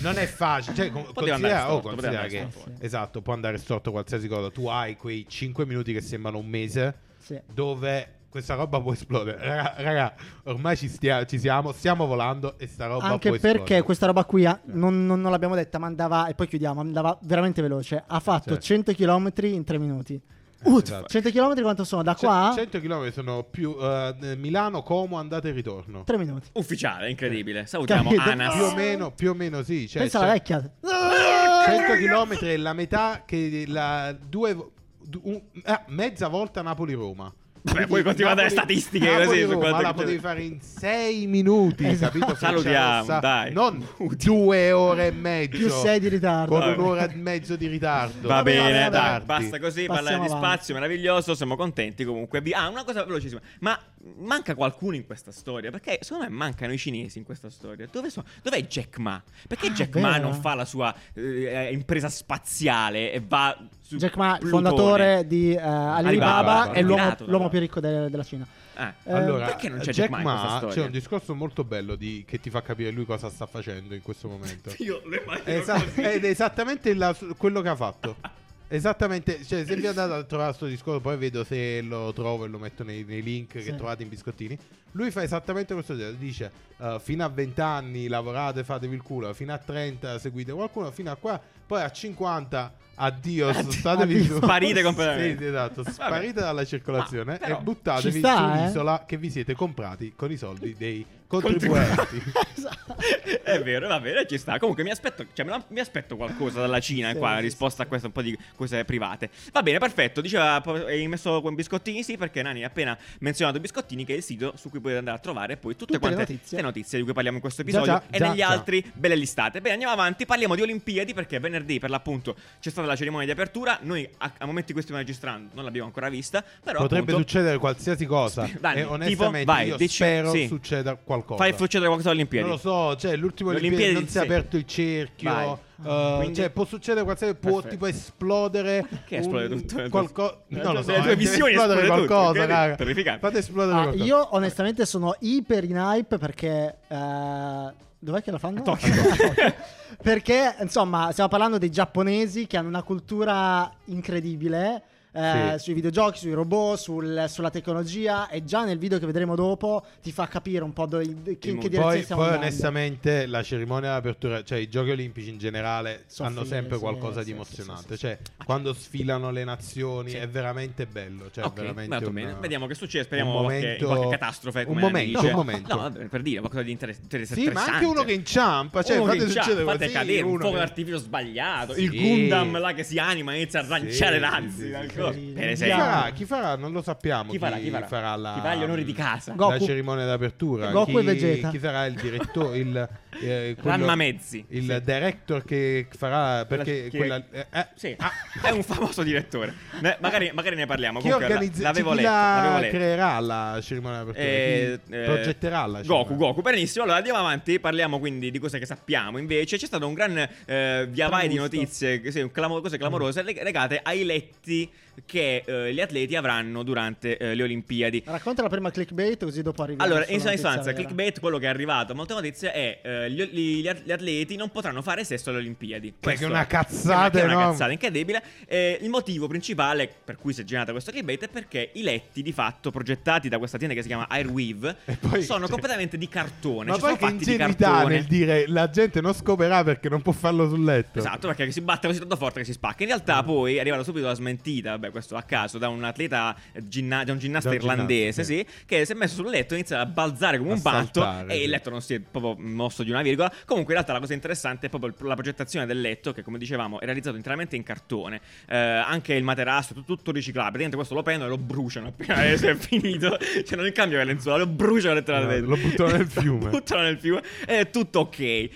non 0.00 0.16
è 0.18 0.26
facile. 0.26 0.76
Cioè, 0.76 0.90
con- 0.90 1.04
considera, 1.04 1.34
andare 1.36 1.54
oh, 1.54 1.78
storto, 1.80 1.88
considera 1.88 2.22
poteva 2.22 2.44
che 2.44 2.50
storto. 2.50 2.84
esatto, 2.84 3.22
può 3.22 3.32
andare 3.32 3.58
storto 3.58 3.90
qualsiasi 3.90 4.28
cosa. 4.28 4.50
Tu 4.50 4.66
hai 4.66 4.96
quei 4.96 5.24
5 5.28 5.64
minuti 5.66 5.92
che 5.92 6.00
sembrano 6.00 6.38
un 6.38 6.46
mese 6.46 6.94
Sì. 7.18 7.40
dove 7.52 8.08
questa 8.28 8.54
roba 8.54 8.80
può 8.80 8.92
esplodere. 8.92 9.38
Raga, 9.38 9.74
raga, 9.76 10.14
ormai 10.44 10.76
ci, 10.76 10.88
stia- 10.88 11.24
ci 11.24 11.38
siamo, 11.38 11.70
stiamo 11.72 12.04
volando 12.04 12.58
e 12.58 12.66
sta 12.66 12.86
roba 12.86 13.04
Anche 13.04 13.30
perché 13.30 13.46
esplodere. 13.48 13.82
questa 13.82 14.06
roba 14.06 14.24
qui 14.24 14.44
ah, 14.44 14.60
non, 14.66 15.06
non- 15.06 15.20
non 15.20 15.30
l'abbiamo 15.30 15.54
detta, 15.54 15.78
ma 15.78 15.86
andava, 15.86 16.26
e 16.26 16.34
poi 16.34 16.48
chiudiamo, 16.48 16.80
andava 16.80 17.16
veramente 17.22 17.62
veloce. 17.62 18.02
Ha 18.04 18.18
fatto 18.20 18.58
Certo. 18.58 18.92
100 18.92 18.92
km 18.94 19.30
in 19.44 19.62
3 19.64 19.78
minuti. 19.78 20.20
Eh, 20.64 20.80
esatto. 20.82 21.08
100 21.08 21.30
km 21.30 21.60
quanto 21.62 21.84
sono? 21.84 22.02
Da 22.02 22.14
qua? 22.14 22.52
100 22.54 22.80
km 22.80 23.10
sono 23.12 23.42
più 23.44 23.76
eh, 23.80 24.34
Milano, 24.36 24.82
Como, 24.82 25.18
andata 25.18 25.48
e 25.48 25.52
ritorno. 25.52 26.04
3 26.04 26.16
minuti. 26.16 26.48
Ufficiale, 26.54 27.10
incredibile. 27.10 27.66
Salutiamo 27.66 28.10
Capito? 28.10 28.30
Anas. 28.30 28.54
Più 28.54 28.64
o 28.64 28.74
meno, 28.74 29.10
più 29.12 29.30
o 29.30 29.34
meno 29.34 29.62
sì. 29.62 29.88
Cioè, 29.88 30.02
Pensa 30.02 30.20
alla 30.20 30.32
vecchia. 30.32 30.60
100 30.60 31.92
km 31.94 32.38
è 32.38 32.56
la 32.56 32.72
metà 32.72 33.22
che 33.26 33.64
la 33.66 34.12
due 34.18 34.54
du- 35.00 35.20
un- 35.24 35.42
ah, 35.64 35.84
mezza 35.88 36.28
volta 36.28 36.62
Napoli-Roma. 36.62 37.32
Vabbè, 37.66 37.86
poi 37.86 38.02
continuate 38.02 38.42
le 38.42 38.50
statistiche 38.50 39.06
così, 39.06 39.40
su 39.40 39.48
Napoli-Roma 39.48 39.58
quanto 39.58 39.82
la 39.82 39.94
potevi 39.94 40.18
fare 40.18 40.42
in 40.42 40.60
6 40.60 41.26
minuti, 41.26 41.86
Esatto. 41.86 42.18
capito? 42.18 42.36
Salutiamo, 42.36 42.98
rossa. 42.98 43.18
dai. 43.20 43.52
Non 43.54 43.86
due 44.22 44.72
ore 44.72 45.06
e 45.06 45.10
mezzo. 45.12 45.56
Più 45.56 45.68
6 45.70 45.98
di 45.98 46.08
ritardo. 46.08 46.58
Con 46.58 46.68
un'ora 46.68 47.10
e 47.10 47.14
mezzo 47.14 47.56
di 47.56 47.66
ritardo. 47.66 48.28
Va 48.28 48.42
bene, 48.42 48.90
dai, 48.90 49.18
basta 49.22 49.58
così, 49.58 49.86
Passiamo 49.86 49.94
parlare 49.94 50.20
di 50.20 50.28
spazio, 50.28 50.74
meraviglioso, 50.74 51.34
siamo 51.34 51.56
contenti 51.56 52.04
comunque. 52.04 52.42
Ah, 52.52 52.68
una 52.68 52.84
cosa 52.84 53.02
velocissima, 53.02 53.40
ma 53.60 53.80
manca 54.18 54.54
qualcuno 54.54 54.96
in 54.96 55.06
questa 55.06 55.30
storia? 55.32 55.70
Perché 55.70 55.98
secondo 56.02 56.24
me 56.28 56.30
mancano 56.30 56.72
i 56.72 56.78
cinesi 56.78 57.18
in 57.18 57.24
questa 57.24 57.50
storia. 57.50 57.88
Dove 57.90 58.10
sono? 58.10 58.26
Dov'è 58.42 58.60
Jack 58.66 58.98
Ma? 58.98 59.22
Perché 59.48 59.66
Ah, 59.68 59.70
Jack 59.70 59.96
Ma 59.96 60.12
vero. 60.12 60.22
non 60.28 60.34
fa 60.40 60.54
la 60.54 60.64
sua 60.64 60.94
eh, 61.14 61.70
impresa 61.72 62.08
spaziale 62.08 63.12
e 63.12 63.20
va 63.26 63.56
su 63.80 63.96
Jack 63.96 64.16
Ma, 64.16 64.36
Plutone? 64.38 64.50
fondatore 64.68 65.26
di 65.26 65.52
eh, 65.54 65.58
Alibaba, 65.58 66.62
Alibaba, 66.62 66.72
è 66.72 66.82
l'uomo, 66.82 67.16
l'uomo 67.26 67.48
più 67.48 67.58
ricco 67.58 67.80
de- 67.80 68.08
della 68.10 68.24
Cina. 68.24 68.46
Ah, 68.76 68.92
Eh, 69.04 69.12
Allora, 69.12 69.46
perché 69.46 69.68
non 69.68 69.78
c'è 69.78 69.92
Jack 69.92 69.96
Jack 69.96 70.10
Ma 70.10 70.16
in 70.18 70.22
questa 70.24 70.42
Ma 70.42 70.56
storia? 70.56 70.74
c'è 70.74 70.82
un 70.84 70.90
discorso 70.90 71.34
molto 71.34 71.62
bello 71.64 71.94
di- 71.94 72.24
che 72.26 72.40
ti 72.40 72.50
fa 72.50 72.60
capire 72.60 72.90
lui 72.90 73.04
cosa 73.04 73.30
sta 73.30 73.46
facendo 73.46 73.94
in 73.94 74.02
questo 74.02 74.28
momento. 74.28 74.70
Io 74.82 75.00
lo 75.04 75.16
immagino 75.20 75.48
esa- 75.48 75.82
ed 75.94 76.24
è 76.24 76.28
esattamente 76.28 76.92
la- 76.94 77.16
quello 77.36 77.60
che 77.60 77.68
ha 77.68 77.76
fatto. 77.76 78.16
Esattamente, 78.74 79.44
cioè 79.44 79.64
se 79.64 79.76
vi 79.76 79.86
andate 79.86 80.12
a 80.12 80.22
trovare 80.24 80.48
questo 80.48 80.66
discorso, 80.66 81.00
poi 81.00 81.16
vedo 81.16 81.44
se 81.44 81.80
lo 81.82 82.12
trovo 82.12 82.44
e 82.44 82.48
lo 82.48 82.58
metto 82.58 82.82
nei, 82.82 83.04
nei 83.04 83.22
link 83.22 83.52
Sì. 83.52 83.70
che 83.70 83.74
trovate 83.76 84.02
in 84.02 84.08
biscottini. 84.08 84.58
Lui 84.92 85.10
fa 85.10 85.22
esattamente 85.22 85.74
questo, 85.74 85.94
dice 86.12 86.50
eh, 86.78 86.98
fino 87.02 87.24
a 87.24 87.28
20 87.28 87.60
anni 87.60 88.08
lavorate, 88.08 88.64
fatevi 88.64 88.94
il 88.94 89.02
culo, 89.02 89.32
fino 89.32 89.52
a 89.52 89.58
30 89.58 90.18
seguite 90.18 90.52
qualcuno, 90.52 90.90
fino 90.90 91.10
a 91.10 91.16
qua, 91.16 91.40
poi 91.66 91.82
a 91.82 91.90
50 91.90 92.74
addio, 92.96 93.48
Addio. 93.48 93.70
statevi 93.72 94.16
Addio. 94.18 94.36
Sparite 94.36 94.82
completamente. 94.82 95.42
Sì, 95.42 95.48
esatto, 95.48 95.84
sparite 95.90 96.40
dalla 96.40 96.64
circolazione 96.64 97.38
però, 97.38 97.58
e 97.58 97.62
buttatevi 97.62 98.18
sta, 98.18 98.36
su 98.36 98.42
eh? 98.42 98.60
un'isola 98.60 99.04
che 99.06 99.16
vi 99.16 99.30
siete 99.30 99.54
comprati 99.54 100.12
con 100.16 100.30
i 100.30 100.36
soldi 100.36 100.74
dei 100.76 101.04
contribuenti. 101.40 102.22
È 103.42 103.60
vero, 103.62 103.88
va 103.88 104.00
bene, 104.00 104.26
ci 104.26 104.38
sta. 104.38 104.58
Comunque 104.58 104.82
mi 104.84 104.90
aspetto, 104.90 105.26
cioè, 105.32 105.46
mi 105.68 105.80
aspetto 105.80 106.16
qualcosa 106.16 106.60
dalla 106.60 106.80
Cina 106.80 107.10
Sì, 107.12 107.16
qua, 107.18 107.30
in 107.32 107.36
sì, 107.38 107.42
risposta 107.42 107.82
a 107.82 107.86
questo 107.86 108.06
un 108.06 108.12
po' 108.12 108.22
di 108.22 108.36
cose 108.56 108.84
private. 108.84 109.30
Va 109.52 109.62
bene, 109.62 109.78
perfetto. 109.78 110.20
Diceva, 110.20 110.62
hai 110.86 111.06
messo 111.06 111.40
con 111.40 111.54
biscottini? 111.54 112.02
Sì, 112.02 112.16
perché 112.16 112.42
Nani 112.42 112.64
ha 112.64 112.68
appena 112.68 112.96
menzionato 113.20 113.60
biscottini, 113.60 114.04
che 114.04 114.14
è 114.14 114.16
il 114.16 114.22
sito 114.22 114.54
su 114.56 114.70
cui 114.70 114.80
potete 114.80 114.98
andare 114.98 115.16
a 115.18 115.20
trovare 115.20 115.56
poi 115.56 115.76
tutte, 115.76 115.94
Tutte 115.94 116.08
le 116.08 116.14
quante 116.14 116.32
notizie. 116.32 116.56
le 116.56 116.62
notizie 116.62 116.98
di 116.98 117.04
cui 117.04 117.12
parliamo 117.12 117.36
in 117.36 117.42
questo 117.42 117.62
Già, 117.62 117.68
episodio 117.68 117.92
già, 117.92 118.02
e 118.10 118.18
già, 118.18 118.28
negli 118.28 118.38
già. 118.38 118.48
altri 118.48 118.92
belle 118.94 119.16
listate. 119.16 119.60
Bene, 119.60 119.72
andiamo 119.74 119.92
avanti. 119.92 120.24
Parliamo 120.26 120.54
di 120.54 120.62
Olimpiadi 120.62 121.12
perché 121.14 121.38
venerdì, 121.38 121.78
per 121.78 121.90
l'appunto, 121.90 122.34
c'è 122.60 122.70
stata 122.70 122.86
la 122.86 122.96
cerimonia 122.96 123.26
di 123.26 123.32
apertura. 123.32 123.78
Noi 123.82 124.08
a, 124.18 124.32
a 124.38 124.46
momenti 124.46 124.68
in 124.68 124.74
cui 124.74 124.82
stiamo 124.82 125.00
registrando 125.00 125.50
non 125.54 125.64
l'abbiamo 125.64 125.86
ancora 125.86 126.08
vista, 126.08 126.42
però 126.62 126.80
Potrebbe 126.80 127.12
appunto, 127.12 127.28
succedere 127.28 127.58
qualsiasi 127.58 128.06
cosa. 128.06 128.48
Dai, 128.58 128.76
e 128.76 128.80
tipo, 128.80 128.92
onestamente 128.94 129.44
vai, 129.44 129.68
io 129.68 129.76
dici- 129.76 129.94
spero 129.96 130.30
sì. 130.30 130.46
succeda 130.46 130.94
qualcosa. 130.94 131.23
Fai 131.36 131.52
succedere 131.56 131.86
qualcosa 131.86 132.10
alle 132.10 132.20
Olimpiadi. 132.20 132.46
Non 132.48 132.56
lo 132.56 132.60
so, 132.60 132.96
cioè 132.96 133.16
l'ultimo 133.16 133.50
Le 133.50 133.58
Olimpiadi, 133.58 133.92
non 133.94 134.06
si 134.08 134.18
è 134.18 134.20
aperto 134.20 134.56
il 134.56 134.66
cerchio. 134.66 135.60
Eh, 135.84 136.14
Quindi- 136.18 136.34
Cioè, 136.34 136.50
può 136.50 136.64
succedere 136.64 137.04
qualsiasi 137.04 137.34
può 137.34 137.52
Perfetto. 137.60 137.68
tipo 137.74 137.86
esplodere. 137.86 138.86
Perché 138.88 139.16
esplode 139.16 139.48
tutto? 139.48 139.88
Qualco- 139.90 140.42
Nelle 140.48 140.62
non 140.62 140.74
lo 140.74 140.82
so. 140.82 140.92
tue 140.92 141.10
eh, 141.12 141.16
visioni 141.16 141.52
deve 141.52 141.62
esplodere 141.62 141.86
qualcosa, 141.86 142.46
raga. 142.46 142.74
Terrificante. 142.76 143.20
Fate 143.20 143.38
esplodere 143.38 143.78
Ah, 143.78 143.82
qualcosa. 143.82 144.04
io 144.04 144.28
onestamente 144.34 144.86
sono 144.86 145.16
iper 145.20 145.64
in 145.64 145.76
hype 145.76 146.18
perché... 146.18 146.76
eh, 146.88 147.72
dov'è 147.98 148.22
che 148.22 148.30
la 148.30 148.38
fanno? 148.38 148.62
Tokyo. 148.62 148.92
A 148.92 149.16
Tokyo. 149.16 149.54
perché, 150.02 150.54
insomma, 150.60 151.10
stiamo 151.10 151.28
parlando 151.30 151.58
dei 151.58 151.70
giapponesi 151.70 152.46
che 152.46 152.56
hanno 152.56 152.68
una 152.68 152.82
cultura 152.82 153.70
incredibile. 153.86 154.82
Eh, 155.14 155.54
Sì. 155.56 155.64
sui 155.64 155.74
videogiochi, 155.74 156.18
sui 156.18 156.32
robot, 156.32 156.76
sul- 156.76 157.24
sulla 157.28 157.50
tecnologia 157.50 158.28
e 158.28 158.44
già 158.44 158.64
nel 158.64 158.78
video 158.78 158.98
che 158.98 159.06
vedremo 159.06 159.34
dopo 159.36 159.84
ti 160.02 160.10
fa 160.12 160.26
capire 160.26 160.64
un 160.64 160.72
po' 160.72 160.86
dove, 160.86 161.04
che, 161.38 161.50
in 161.50 161.58
che 161.58 161.68
direzione 161.68 161.82
Poi, 161.94 162.02
stiamo 162.02 162.22
poi 162.22 162.30
andando. 162.32 162.46
onestamente 162.52 163.26
la 163.26 163.42
cerimonia 163.42 163.90
d'apertura, 163.90 164.42
cioè 164.42 164.58
i 164.58 164.68
giochi 164.68 164.90
olimpici 164.90 165.28
in 165.30 165.38
generale 165.38 166.04
Sono 166.06 166.28
hanno 166.28 166.38
fighi, 166.40 166.50
sempre 166.52 166.74
sì, 166.76 166.80
qualcosa 166.82 167.20
sì, 167.20 167.26
di 167.26 167.30
emozionante. 167.32 167.82
sì, 167.88 167.94
sì, 167.94 167.98
Cioè, 168.00 168.18
quando 168.44 168.72
sfilano 168.74 169.30
le 169.30 169.44
nazioni 169.44 170.10
Sì. 170.10 170.16
è 170.16 170.28
veramente 170.28 170.86
bello. 170.86 171.30
Cioè, 171.30 171.44
ok, 171.44 171.54
veramente 171.60 172.04
un- 172.04 172.12
bene. 172.12 172.34
Vediamo 172.40 172.66
che 172.66 172.74
succede. 172.74 173.04
Speriamo 173.04 173.30
un 173.36 173.44
qualche, 173.44 173.60
momento- 173.60 173.86
qualche 173.86 174.08
catastrofe. 174.08 174.58
un 174.60 174.64
Come 174.66 174.80
momento, 174.80 175.20
dice. 175.20 175.30
un 175.30 175.36
momento. 175.36 175.74
No, 175.76 175.80
vabbè, 175.82 176.04
per 176.06 176.22
dire 176.22 176.38
qualcosa 176.40 176.62
di 176.64 176.70
interess- 176.72 177.00
interessante. 177.02 177.42
Sì, 177.44 177.50
ma 177.50 177.64
anche 177.64 177.84
uno 177.84 178.02
che 178.02 178.12
inciampa. 178.12 178.82
Cioè, 178.82 178.96
Uno 178.98 179.12
che 179.12 179.18
fate 179.20 179.30
succedere 179.30 179.64
fate 179.64 179.90
cadere 179.90 180.22
un 180.22 180.38
fuoco 180.40 180.56
d'artificio 180.56 180.98
sbagliato. 180.98 181.74
Il 181.76 181.90
Gundam 181.90 182.58
là 182.58 182.72
che 182.72 182.82
si 182.82 182.98
anima 182.98 183.32
e 183.32 183.36
inizia 183.36 183.60
a 183.60 183.62
Sì, 183.64 183.68
lanciare 183.68 184.16
sì, 184.16 184.20
razzi. 184.22 184.72
Per 185.10 185.44
Chi 185.44 185.50
esempio. 185.50 185.76
farà? 185.78 186.10
Chi 186.10 186.24
farà? 186.24 186.56
Non 186.56 186.72
lo 186.72 186.82
sappiamo. 186.82 187.30
Chi 187.30 187.38
farà? 187.38 187.56
Chi 187.56 187.70
farà? 187.86 188.16
la, 188.16 188.32
Chi 188.34 188.40
fa 188.40 188.54
gli 188.54 188.62
onori 188.62 188.84
di 188.84 188.92
casa? 188.92 189.32
Goku. 189.32 189.52
La 189.52 189.58
cerimonia 189.58 190.04
d'apertura. 190.06 190.70
Goku 190.70 190.92
chi, 190.92 190.96
e 190.98 191.02
Vegeta. 191.02 191.50
Chi 191.50 191.58
sarà 191.58 191.86
il 191.86 191.94
direttore? 191.94 192.58
Il, 192.58 192.88
eh, 193.20 193.54
quello- 193.60 193.76
Ranma 193.76 193.94
Mezzi. 193.94 194.44
Il 194.48 194.62
Sì. 194.64 194.80
director 194.84 195.44
che 195.44 195.86
farà. 195.96 196.44
Perché 196.46 196.88
Chi- 196.88 196.96
quella. 196.96 197.22
eh, 197.30 197.46
eh, 197.52 197.66
Sì, 197.74 197.96
è 198.42 198.50
un 198.50 198.62
famoso 198.62 199.02
direttore. 199.02 199.54
Ne- 199.80 199.96
magari, 200.00 200.30
magari 200.34 200.56
ne 200.56 200.66
parliamo. 200.66 200.98
Chi, 201.00 201.04
Comunque, 201.08 201.28
la- 201.28 201.34
organizza- 201.34 201.62
l'avevo 201.62 201.90
chi 201.90 201.96
letto. 201.96 202.08
la 202.08 202.34
l'avevo 202.36 202.58
letto. 202.58 202.76
creerà 202.76 203.20
la 203.20 203.58
cerimonia 203.62 203.98
d'apertura? 203.98 204.26
Eh, 204.26 204.80
eh, 204.90 205.04
progetterà 205.04 205.66
la 205.66 205.80
Goku, 205.82 206.04
cerimonia? 206.08 206.16
Goku, 206.26 206.40
benissimo. 206.42 206.82
Allora 206.84 206.98
andiamo 206.98 207.18
avanti. 207.18 207.60
Parliamo 207.60 207.98
quindi 207.98 208.30
di 208.30 208.38
cose 208.38 208.58
che 208.58 208.66
sappiamo. 208.66 209.18
Invece, 209.18 209.56
c'è 209.56 209.66
stato 209.66 209.86
un 209.86 209.94
gran 209.94 210.28
eh, 210.46 210.86
via 210.90 211.08
vai 211.08 211.28
di 211.28 211.36
notizie, 211.36 212.00
che- 212.00 212.10
sì, 212.10 212.20
un 212.20 212.30
clamo- 212.30 212.60
cose 212.60 212.78
clamorose 212.78 213.22
leg- 213.22 213.42
legate 213.42 213.80
ai 213.82 214.04
letti 214.04 214.70
che 215.06 215.42
eh, 215.44 215.74
gli 215.74 215.80
atleti 215.80 216.14
avranno 216.14 216.62
durante 216.62 217.16
eh, 217.16 217.34
le 217.34 217.42
Olimpiadi. 217.42 218.04
Racconta 218.06 218.42
la 218.42 218.48
prima 218.48 218.70
clickbait 218.70 219.24
così 219.24 219.42
dopo 219.42 219.62
arriviamo. 219.62 219.84
Allora, 219.90 220.06
in 220.06 220.20
sostanza, 220.20 220.72
clickbait, 220.72 221.18
quello 221.18 221.38
che 221.38 221.46
è 221.46 221.48
arrivato 221.48 221.92
a 221.92 221.94
molte 221.96 222.14
notizie 222.14 222.52
è 222.52 222.80
eh, 223.04 223.10
gli, 223.10 223.22
gli- 223.22 223.60
gli 223.62 223.68
at- 223.68 223.82
gli 223.84 223.92
atleti 223.92 224.36
non 224.36 224.50
potranno 224.50 224.82
fare 224.82 225.04
sesso 225.04 225.30
alle 225.30 225.38
Olimpiadi. 225.38 225.88
Che 225.90 225.94
è 225.98 226.02
Questo- 226.02 226.26
una 226.26 226.46
che 226.46 226.56
è 226.56 226.58
una- 226.58 226.64
cazzata 226.64 227.18
è 227.20 227.24
una 227.24 227.36
cazzata 227.36 227.70
incredibile. 227.72 228.22
Eh, 228.46 228.78
il 228.82 228.88
motivo 228.90 229.26
principale 229.26 229.88
per 230.04 230.16
cui 230.16 230.32
si 230.32 230.40
è 230.40 230.44
generata 230.44 230.72
questa 230.72 230.90
clickbait 230.90 231.24
è 231.24 231.28
perché 231.28 231.70
i 231.74 231.82
letti, 231.82 232.22
di 232.22 232.32
fatto, 232.32 232.70
progettati 232.70 233.28
da 233.28 233.38
questa 233.38 233.56
azienda 233.56 233.74
che 233.76 233.82
si 233.82 233.88
chiama 233.88 234.08
Airweave, 234.08 234.76
poi- 235.00 235.22
sono 235.22 235.40
cioè- 235.40 235.50
completamente 235.50 235.96
di 235.98 236.08
cartone. 236.08 236.70
Ma 236.70 236.74
ci 236.74 236.80
poi 236.80 236.96
che 236.96 237.06
ingenuità 237.06 237.84
nel 237.84 238.04
dire 238.04 238.46
la 238.48 238.68
gente 238.70 239.00
non 239.00 239.12
scoperà 239.14 239.62
perché 239.64 239.88
non 239.88 240.02
può 240.02 240.12
farlo 240.12 240.48
sul 240.48 240.64
letto. 240.64 240.98
Esatto, 240.98 241.26
perché 241.26 241.50
si 241.50 241.60
batte 241.60 241.86
così 241.86 241.98
tanto 241.98 242.16
forte 242.16 242.40
che 242.40 242.46
si 242.46 242.52
spacca. 242.52 242.82
In 242.82 242.88
realtà, 242.88 243.22
Mm. 243.22 243.26
poi 243.26 243.56
è 243.56 243.60
arrivata 243.60 243.82
subito 243.82 244.06
la 244.06 244.14
smentita, 244.14 244.70
vabbè, 244.70 244.90
questo 244.90 245.16
a 245.16 245.22
caso, 245.22 245.58
da 245.58 245.68
un 245.68 245.82
atleta 245.84 246.34
ginna- 246.62 247.04
da 247.04 247.12
un 247.12 247.18
ginnasta 247.18 247.48
Da 247.50 247.54
un 247.56 247.60
irlandese, 247.60 248.22
ginnasta, 248.24 248.52
sì, 248.52 248.64
che 248.66 248.84
si 248.84 248.92
è 248.92 248.94
messo 248.94 249.14
sul 249.16 249.28
letto 249.30 249.54
e 249.54 249.58
inizia 249.58 249.80
a 249.80 249.86
balzare 249.86 250.38
come 250.38 250.52
un 250.52 250.58
saltare, 250.58 251.32
E 251.32 251.36
il 251.36 251.42
sì. 251.42 251.48
letto 251.48 251.70
non 251.70 251.80
si 251.82 251.94
è 251.94 252.00
proprio 252.00 252.36
mosso 252.46 252.82
di 252.82 252.90
una 252.94 253.02
virgola. 253.02 253.28
Comunque, 253.44 253.72
in 253.74 253.78
realtà, 253.80 253.92
la 253.92 254.00
cosa 254.00 254.14
interessante 254.14 254.66
è 254.66 254.68
proprio 254.70 254.90
il- 254.90 255.06
la 255.06 255.14
progettazione 255.14 255.66
del 255.66 255.80
letto, 255.80 256.12
che 256.12 256.22
come 256.22 256.38
dicevamo 256.38 256.80
è 256.80 256.84
realizzato 256.84 257.16
interamente 257.16 257.56
in 257.56 257.62
cartone. 257.62 258.20
Eh, 258.48 258.56
anche 258.56 259.14
il 259.14 259.22
materasso, 259.24 259.74
tutto, 259.74 259.94
tutto 259.96 260.10
riciclabile. 260.12 260.50
Praticamente 260.58 260.76
questo 260.76 260.94
lo 260.94 261.02
prendono 261.02 261.32
e 261.32 261.36
lo 261.36 261.42
bruciano 261.42 261.88
appena 261.88 262.22
è 262.24 262.54
finito. 262.56 263.18
Cioè, 263.18 263.56
non 263.58 263.70
cambiano 263.72 264.04
le 264.04 264.12
lenzuola, 264.12 264.38
lo 264.38 264.46
bruciano 264.46 264.94
letteralmente. 264.94 265.42
No, 265.46 265.48
lo 265.54 265.56
buttano 265.56 265.90
nel 265.96 266.06
fiume. 266.08 266.44
lo 266.44 266.50
buttano 266.50 266.82
nel 266.82 266.98
fiume. 266.98 267.22
E 267.46 267.58
è 267.60 267.70
tutto 267.70 268.00
ok. 268.00 268.18
Eh, 268.20 268.50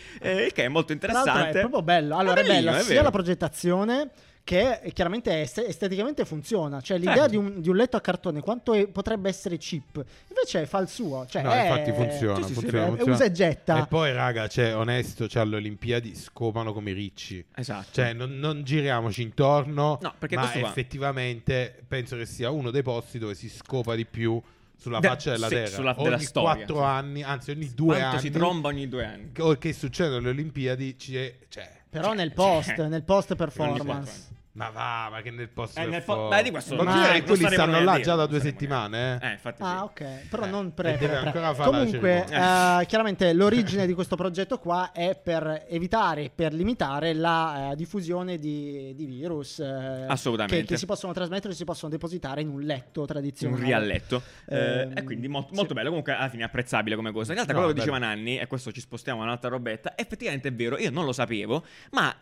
il 0.47 0.52
che 0.52 0.64
è 0.64 0.68
molto 0.68 0.92
l'altro 0.92 1.09
interessante. 1.11 1.59
è 1.59 1.61
proprio 1.61 1.83
bello. 1.83 2.16
Allora, 2.16 2.35
Ma 2.35 2.40
è 2.40 2.42
bella 2.45 2.54
bellino, 2.54 2.76
è 2.76 2.80
sia 2.83 2.88
vero. 2.95 3.02
la 3.04 3.11
progettazione 3.11 4.11
che 4.49 4.81
eh, 4.81 4.93
chiaramente 4.93 5.43
est- 5.43 5.59
esteticamente 5.59 6.25
funziona. 6.25 6.81
Cioè, 6.81 6.97
l'idea 6.97 7.14
Certo. 7.14 7.31
di, 7.33 7.37
un, 7.37 7.61
di 7.61 7.69
un 7.69 7.76
letto 7.76 7.99
a 7.99 8.00
cartone, 8.00 8.40
quanto 8.40 8.73
è- 8.73 8.87
potrebbe 8.88 9.28
essere 9.28 9.59
cheap, 9.59 10.02
invece 10.28 10.64
fa 10.64 10.78
il 10.78 10.88
suo. 10.88 11.26
Cioè, 11.28 11.43
No, 11.43 11.50
è- 11.52 11.62
infatti 11.69 11.93
funziona, 11.93 12.37
sì, 12.37 12.43
sì, 12.43 12.49
sì, 12.49 12.61
funziona, 12.61 12.85
è- 12.85 12.88
funziona. 12.88 13.12
usa 13.12 13.25
e 13.25 13.33
getta. 13.33 13.83
E 13.83 13.87
poi, 13.88 14.12
raga, 14.14 14.49
cioè, 14.49 14.75
onesto, 14.75 15.28
cioè, 15.28 15.43
alle 15.43 15.57
Olimpiadi 15.57 16.14
scopano 16.14 16.73
come 16.73 16.93
i 16.93 16.95
ricci. 16.95 17.45
Esatto. 17.55 17.88
Cioè, 17.90 18.14
non, 18.14 18.38
non 18.38 18.62
giriamoci 18.64 19.21
intorno, 19.21 19.99
No, 20.00 20.14
perché 20.19 20.37
ma 20.37 20.40
questo 20.43 20.61
va- 20.61 20.69
effettivamente 20.69 21.83
penso 21.87 22.17
che 22.17 22.25
sia 22.25 22.49
uno 22.50 22.71
dei 22.71 22.83
posti 22.83 23.19
dove 23.19 23.35
si 23.35 23.50
scopa 23.50 23.95
di 23.95 24.07
più 24.07 24.40
sulla 24.78 25.00
faccia 25.02 25.33
della 25.33 25.49
sì, 25.49 25.55
Terra. 25.57 25.69
sulla- 25.75 25.95
ogni 25.95 26.05
della 26.05 26.19
storia, 26.21 26.55
quattro 26.55 26.76
sì. 26.76 26.83
anni, 26.85 27.23
anzi 27.23 27.50
ogni 27.50 27.71
due 27.75 27.97
Quanto 27.97 28.09
anni. 28.09 28.21
si 28.21 28.31
tromba 28.31 28.69
ogni 28.69 28.88
due 28.88 29.05
anni. 29.05 29.33
Che, 29.33 29.59
che 29.59 29.73
succede 29.75 30.17
alle 30.17 30.31
Olimpiadi, 30.31 30.97
ci 30.99 31.17
è, 31.19 31.35
cioè, 31.49 31.71
Però 31.90 32.09
Cioè, 32.09 32.17
nel 32.17 32.33
post, 32.33 32.75
cioè, 32.75 32.87
nel 32.88 33.02
post 33.02 33.35
performance. 33.35 34.37
Ma 34.59 34.71
va, 34.71 35.09
ma 35.09 35.21
che 35.23 35.31
nel 35.31 35.49
posto 35.49 35.79
Eh, 35.81 35.87
nel 35.87 36.03
po- 36.03 36.15
for- 36.15 36.29
beh, 36.31 36.43
di 36.43 36.50
questo 36.50 36.75
Non 36.75 36.87
che 36.87 36.93
non 36.93 37.23
quelli 37.25 37.47
stanno 37.47 37.81
là 37.81 38.00
già 38.00 38.17
da 38.17 38.27
due 38.27 38.41
settimane, 38.41 39.19
eh. 39.23 39.29
Eh, 39.29 39.33
infatti 39.35 39.62
Ah, 39.62 39.77
sì. 39.97 40.03
ok. 40.03 40.29
Però 40.29 40.45
Eh. 40.45 40.49
non 40.49 40.75
pre, 40.75 40.95
pre- 40.95 41.07
pre- 41.07 41.17
ancora 41.17 41.55
Comunque, 41.55 42.25
eh, 42.29 42.87
chiaramente 42.87 43.33
l'origine 43.33 43.87
di 43.87 43.95
questo 43.95 44.17
progetto 44.17 44.59
qua 44.59 44.91
è 44.91 45.17
per 45.23 45.67
evitare, 45.69 46.31
per 46.35 46.53
limitare 46.53 47.15
la 47.15 47.71
eh, 47.71 47.77
diffusione 47.77 48.37
di, 48.38 48.95
di 48.97 49.07
virus. 49.07 49.61
eh, 49.61 50.05
Assolutamente. 50.09 50.62
Che, 50.62 50.73
che 50.73 50.77
si 50.77 50.87
possono 50.87 51.12
trasmettere 51.12 51.53
e 51.53 51.57
si 51.57 51.65
possono 51.65 51.91
depositare 51.93 52.41
in 52.41 52.49
un 52.49 52.61
letto 52.62 53.00
un 53.03 53.07
tradizionale. 53.07 53.65
rialletto 53.65 54.23
eh, 54.49 54.57
Ehm, 54.59 54.97
e 54.97 55.03
quindi 55.05 55.29
mo- 55.29 55.47
sì. 55.49 55.55
molto 55.55 55.73
bello 55.75 55.88
comunque 55.88 56.12
alla 56.15 56.29
fine 56.29 56.43
apprezzabile 56.43 56.97
come 56.97 57.12
cosa 57.12 57.29
in 57.31 57.35
realtà 57.35 57.53
No, 57.53 57.59
quello 57.61 57.75
che 57.75 57.81
bello. 57.81 57.93
diceva 57.97 58.12
Nanni 58.12 58.38
e 58.38 58.47
questo 58.49 58.73
ci 58.73 58.81
spostiamo 58.81 59.21
a 59.21 59.25
un'altra 59.25 59.49
robetta 59.49 59.93
effettivamente 59.97 60.49
è 60.49 60.53
vero 60.53 60.77
io 60.79 60.91
non 60.91 61.05
lo 61.05 61.12
sapevo 61.12 61.65
ma 61.93 62.12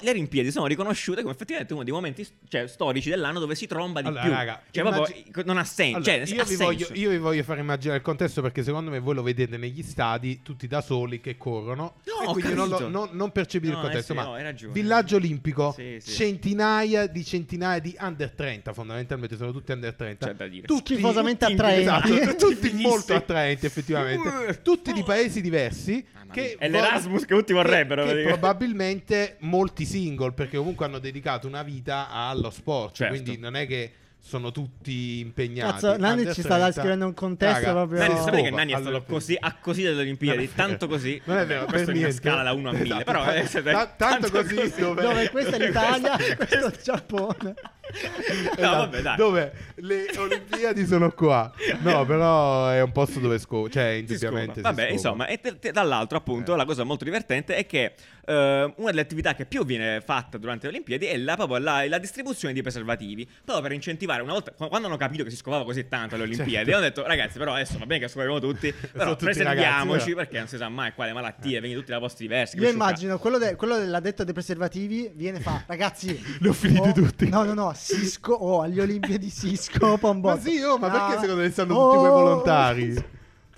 le 0.00 0.10
Olimpiadi 0.10 0.50
sono 0.50 0.66
riconosciute 0.66 1.20
come 1.22 1.32
effettivamente 1.34 1.67
uno 1.74 1.84
dei 1.84 1.92
momenti 1.92 2.26
cioè, 2.48 2.66
storici 2.66 3.10
dell'anno 3.10 3.38
dove 3.40 3.54
si 3.54 3.66
tromba 3.66 4.00
di 4.00 4.08
Allora, 4.08 4.22
più 4.22 4.30
raga, 4.30 4.62
cioè 4.70 4.84
immagini- 4.84 5.22
proprio 5.22 5.44
non 5.44 5.58
ha 5.58 5.64
senso 5.64 5.96
Allora, 5.96 6.12
cioè, 6.26 6.34
io, 6.34 6.42
ha 6.42 6.44
vi 6.44 6.48
senso. 6.50 6.64
voglio, 6.64 6.88
io 6.92 7.10
vi 7.10 7.18
voglio 7.18 7.42
fare 7.42 7.60
immaginare 7.60 7.98
il 7.98 8.04
contesto 8.04 8.42
perché 8.42 8.62
secondo 8.62 8.90
me 8.90 8.98
voi 9.00 9.14
lo 9.14 9.22
vedete 9.22 9.56
negli 9.56 9.82
stadi 9.82 10.42
tutti 10.42 10.66
da 10.66 10.80
soli 10.80 11.20
che 11.20 11.36
corrono 11.36 11.96
No, 12.04 12.28
e 12.30 12.32
quindi 12.32 12.54
non, 12.54 12.68
lo- 12.68 12.88
non- 12.88 13.08
non 13.12 13.30
percepite 13.32 13.72
No, 13.72 13.78
il 13.78 13.84
contesto 13.84 14.12
eh 14.12 14.16
sì, 14.16 14.20
ma 14.20 14.26
no, 14.26 14.34
hai 14.34 14.42
ragione. 14.42 14.72
villaggio 14.72 15.16
olimpico 15.16 15.72
Sì, 15.76 15.98
sì. 16.00 16.12
centinaia 16.12 17.06
di 17.06 17.24
centinaia 17.24 17.78
di 17.80 17.96
under 18.00 18.30
30 18.32 18.72
fondamentalmente 18.72 19.36
sono 19.36 19.52
tutti 19.52 19.72
under 19.72 19.94
30 19.94 20.26
C'è 20.26 20.34
da 20.34 20.46
dire. 20.46 20.66
tutti 20.66 20.94
Schifosamente 20.94 21.44
attraenti. 21.44 21.80
Esatto, 21.82 22.36
tutti 22.48 22.72
molto 22.74 23.14
attraenti 23.14 23.66
effettivamente 23.66 24.60
tutti 24.62 24.92
di 24.92 25.02
paesi 25.02 25.40
diversi 25.40 26.04
Mamma 26.14 26.27
che. 26.32 26.56
È 26.58 26.68
l'Erasmus 26.68 27.24
che 27.24 27.34
tutti 27.34 27.52
vorrebbero, 27.52 28.04
che, 28.06 28.14
che 28.14 28.22
probabilmente 28.28 29.36
molti 29.40 29.84
single 29.84 30.32
perché 30.32 30.56
comunque 30.56 30.86
hanno 30.86 30.98
dedicato 30.98 31.46
una 31.46 31.62
vita 31.62 32.08
allo 32.10 32.50
sport 32.50 32.94
Certo. 32.94 33.12
quindi 33.14 33.38
non 33.38 33.56
è 33.56 33.66
che 33.66 33.92
sono 34.20 34.50
tutti 34.50 35.20
impegnati 35.20 35.80
Cazzo, 35.80 35.90
Under 35.92 36.34
ci 36.34 36.40
sta 36.42 36.56
30. 36.56 36.66
descrivendo 36.66 37.06
un 37.06 37.14
contesto 37.14 37.60
Raga, 37.60 37.72
proprio- 37.72 37.98
Nanni, 38.00 38.14
No. 38.14 38.22
sapete 38.24 38.42
che 38.42 38.50
Nanni 38.50 38.72
è 38.72 38.78
stato 38.80 39.02
così, 39.04 39.36
a 39.38 39.54
così 39.58 39.82
delle 39.82 40.00
Olimpiadi, 40.00 40.52
tanto 40.54 40.86
così. 40.88 41.20
Non 41.24 41.38
è 41.38 41.46
vero, 41.46 41.64
questo 41.66 41.86
per 41.92 41.96
è 41.96 41.98
una 42.04 42.10
scala 42.10 42.42
da 42.42 42.52
1 42.52 42.68
a 42.68 42.72
1000, 42.72 42.84
Esatto. 42.84 43.04
però 43.04 43.32
eh, 43.32 43.46
siete- 43.46 43.70
Ta- 43.70 43.86
tanto 43.96 44.30
così 44.30 44.54
dove- 44.76 45.02
Dove 45.02 45.30
questa 45.30 45.56
è 45.56 45.66
l'Italia, 45.66 46.16
Questa- 46.16 46.36
questo 46.36 46.56
è 46.56 46.66
il 46.66 46.78
Giappone. 46.82 47.54
No, 47.88 48.50
Esatto, 48.56 48.76
vabbè, 48.76 49.02
dai. 49.02 49.16
Dove 49.16 49.52
le 49.76 50.06
Olimpiadi 50.16 50.86
sono 50.86 51.10
qua. 51.12 51.52
No, 51.80 52.04
però 52.06 52.68
è 52.68 52.82
un 52.82 52.92
posto 52.92 53.18
dove 53.20 53.38
scopa. 53.38 53.68
Cioè, 53.68 53.84
indubbiamente. 53.84 54.60
Vabbè, 54.60 54.90
insomma, 54.90 55.26
e 55.26 55.40
te- 55.40 55.58
te- 55.58 55.72
dall'altro, 55.72 56.18
appunto, 56.18 56.54
Eh. 56.54 56.56
la 56.56 56.64
cosa 56.64 56.84
molto 56.84 57.04
divertente 57.04 57.56
è 57.56 57.66
che 57.66 57.94
eh, 58.26 58.72
una 58.76 58.90
delle 58.90 59.00
attività 59.00 59.34
che 59.34 59.46
più 59.46 59.64
viene 59.64 60.00
fatta 60.02 60.36
durante 60.38 60.66
le 60.66 60.72
Olimpiadi 60.72 61.06
è 61.06 61.16
la, 61.16 61.34
proprio 61.36 61.58
la, 61.58 61.86
la 61.88 61.98
distribuzione 61.98 62.52
di 62.52 62.60
preservativi. 62.62 63.24
Proprio 63.26 63.60
per 63.62 63.72
incentivare, 63.72 64.22
una 64.22 64.32
volta, 64.32 64.52
qu- 64.52 64.68
quando 64.68 64.86
hanno 64.88 64.96
capito 64.96 65.24
che 65.24 65.30
si 65.30 65.36
scopava 65.36 65.64
così 65.64 65.88
tanto 65.88 66.14
alle 66.14 66.24
Olimpiadi, 66.24 66.52
Certo. 66.52 66.72
hanno 66.72 66.80
detto, 66.80 67.06
ragazzi, 67.06 67.38
però 67.38 67.54
adesso 67.54 67.78
va 67.78 67.86
bene 67.86 68.00
che 68.00 68.08
scopriamo 68.08 68.38
tutti, 68.40 68.72
però 68.92 69.12
tutti 69.12 69.24
preserviamoci 69.24 69.88
ragazzi, 69.92 70.14
perché 70.14 70.38
non 70.38 70.48
si 70.48 70.56
sa 70.56 70.68
mai 70.68 70.92
quale 70.92 71.12
malattie, 71.12 71.60
vengono 71.60 71.80
tutti 71.80 71.92
da 71.92 71.98
posti 71.98 72.22
diversi. 72.22 72.56
Io 72.56 72.62
sciocca- 72.62 72.76
immagino 72.76 73.18
quello, 73.18 73.38
de- 73.38 73.56
quello 73.56 73.78
dell'addetto 73.78 74.24
dei 74.24 74.34
preservativi 74.34 75.10
viene 75.14 75.40
fa, 75.40 75.62
ragazzi. 75.66 76.36
Li 76.40 76.48
ho 76.48 76.52
finiti 76.52 76.88
oh, 76.88 76.92
tutti. 76.92 77.28
No, 77.28 77.44
no, 77.44 77.54
no, 77.54 77.72
si 77.78 78.06
sco- 78.06 78.34
oh, 78.34 78.60
agli 78.60 78.80
Olimpiadi 78.80 79.30
scopa 79.56 80.08
un 80.10 80.20
Ma 80.20 80.38
sì, 80.38 80.60
oh, 80.60 80.76
ma 80.78 80.90
perché 80.90 81.20
secondo 81.20 81.42
me 81.42 81.50
stanno 81.50 81.74
oh. 81.74 81.84
tutti 81.86 81.98
quei 81.98 82.10
volontari? 82.10 83.04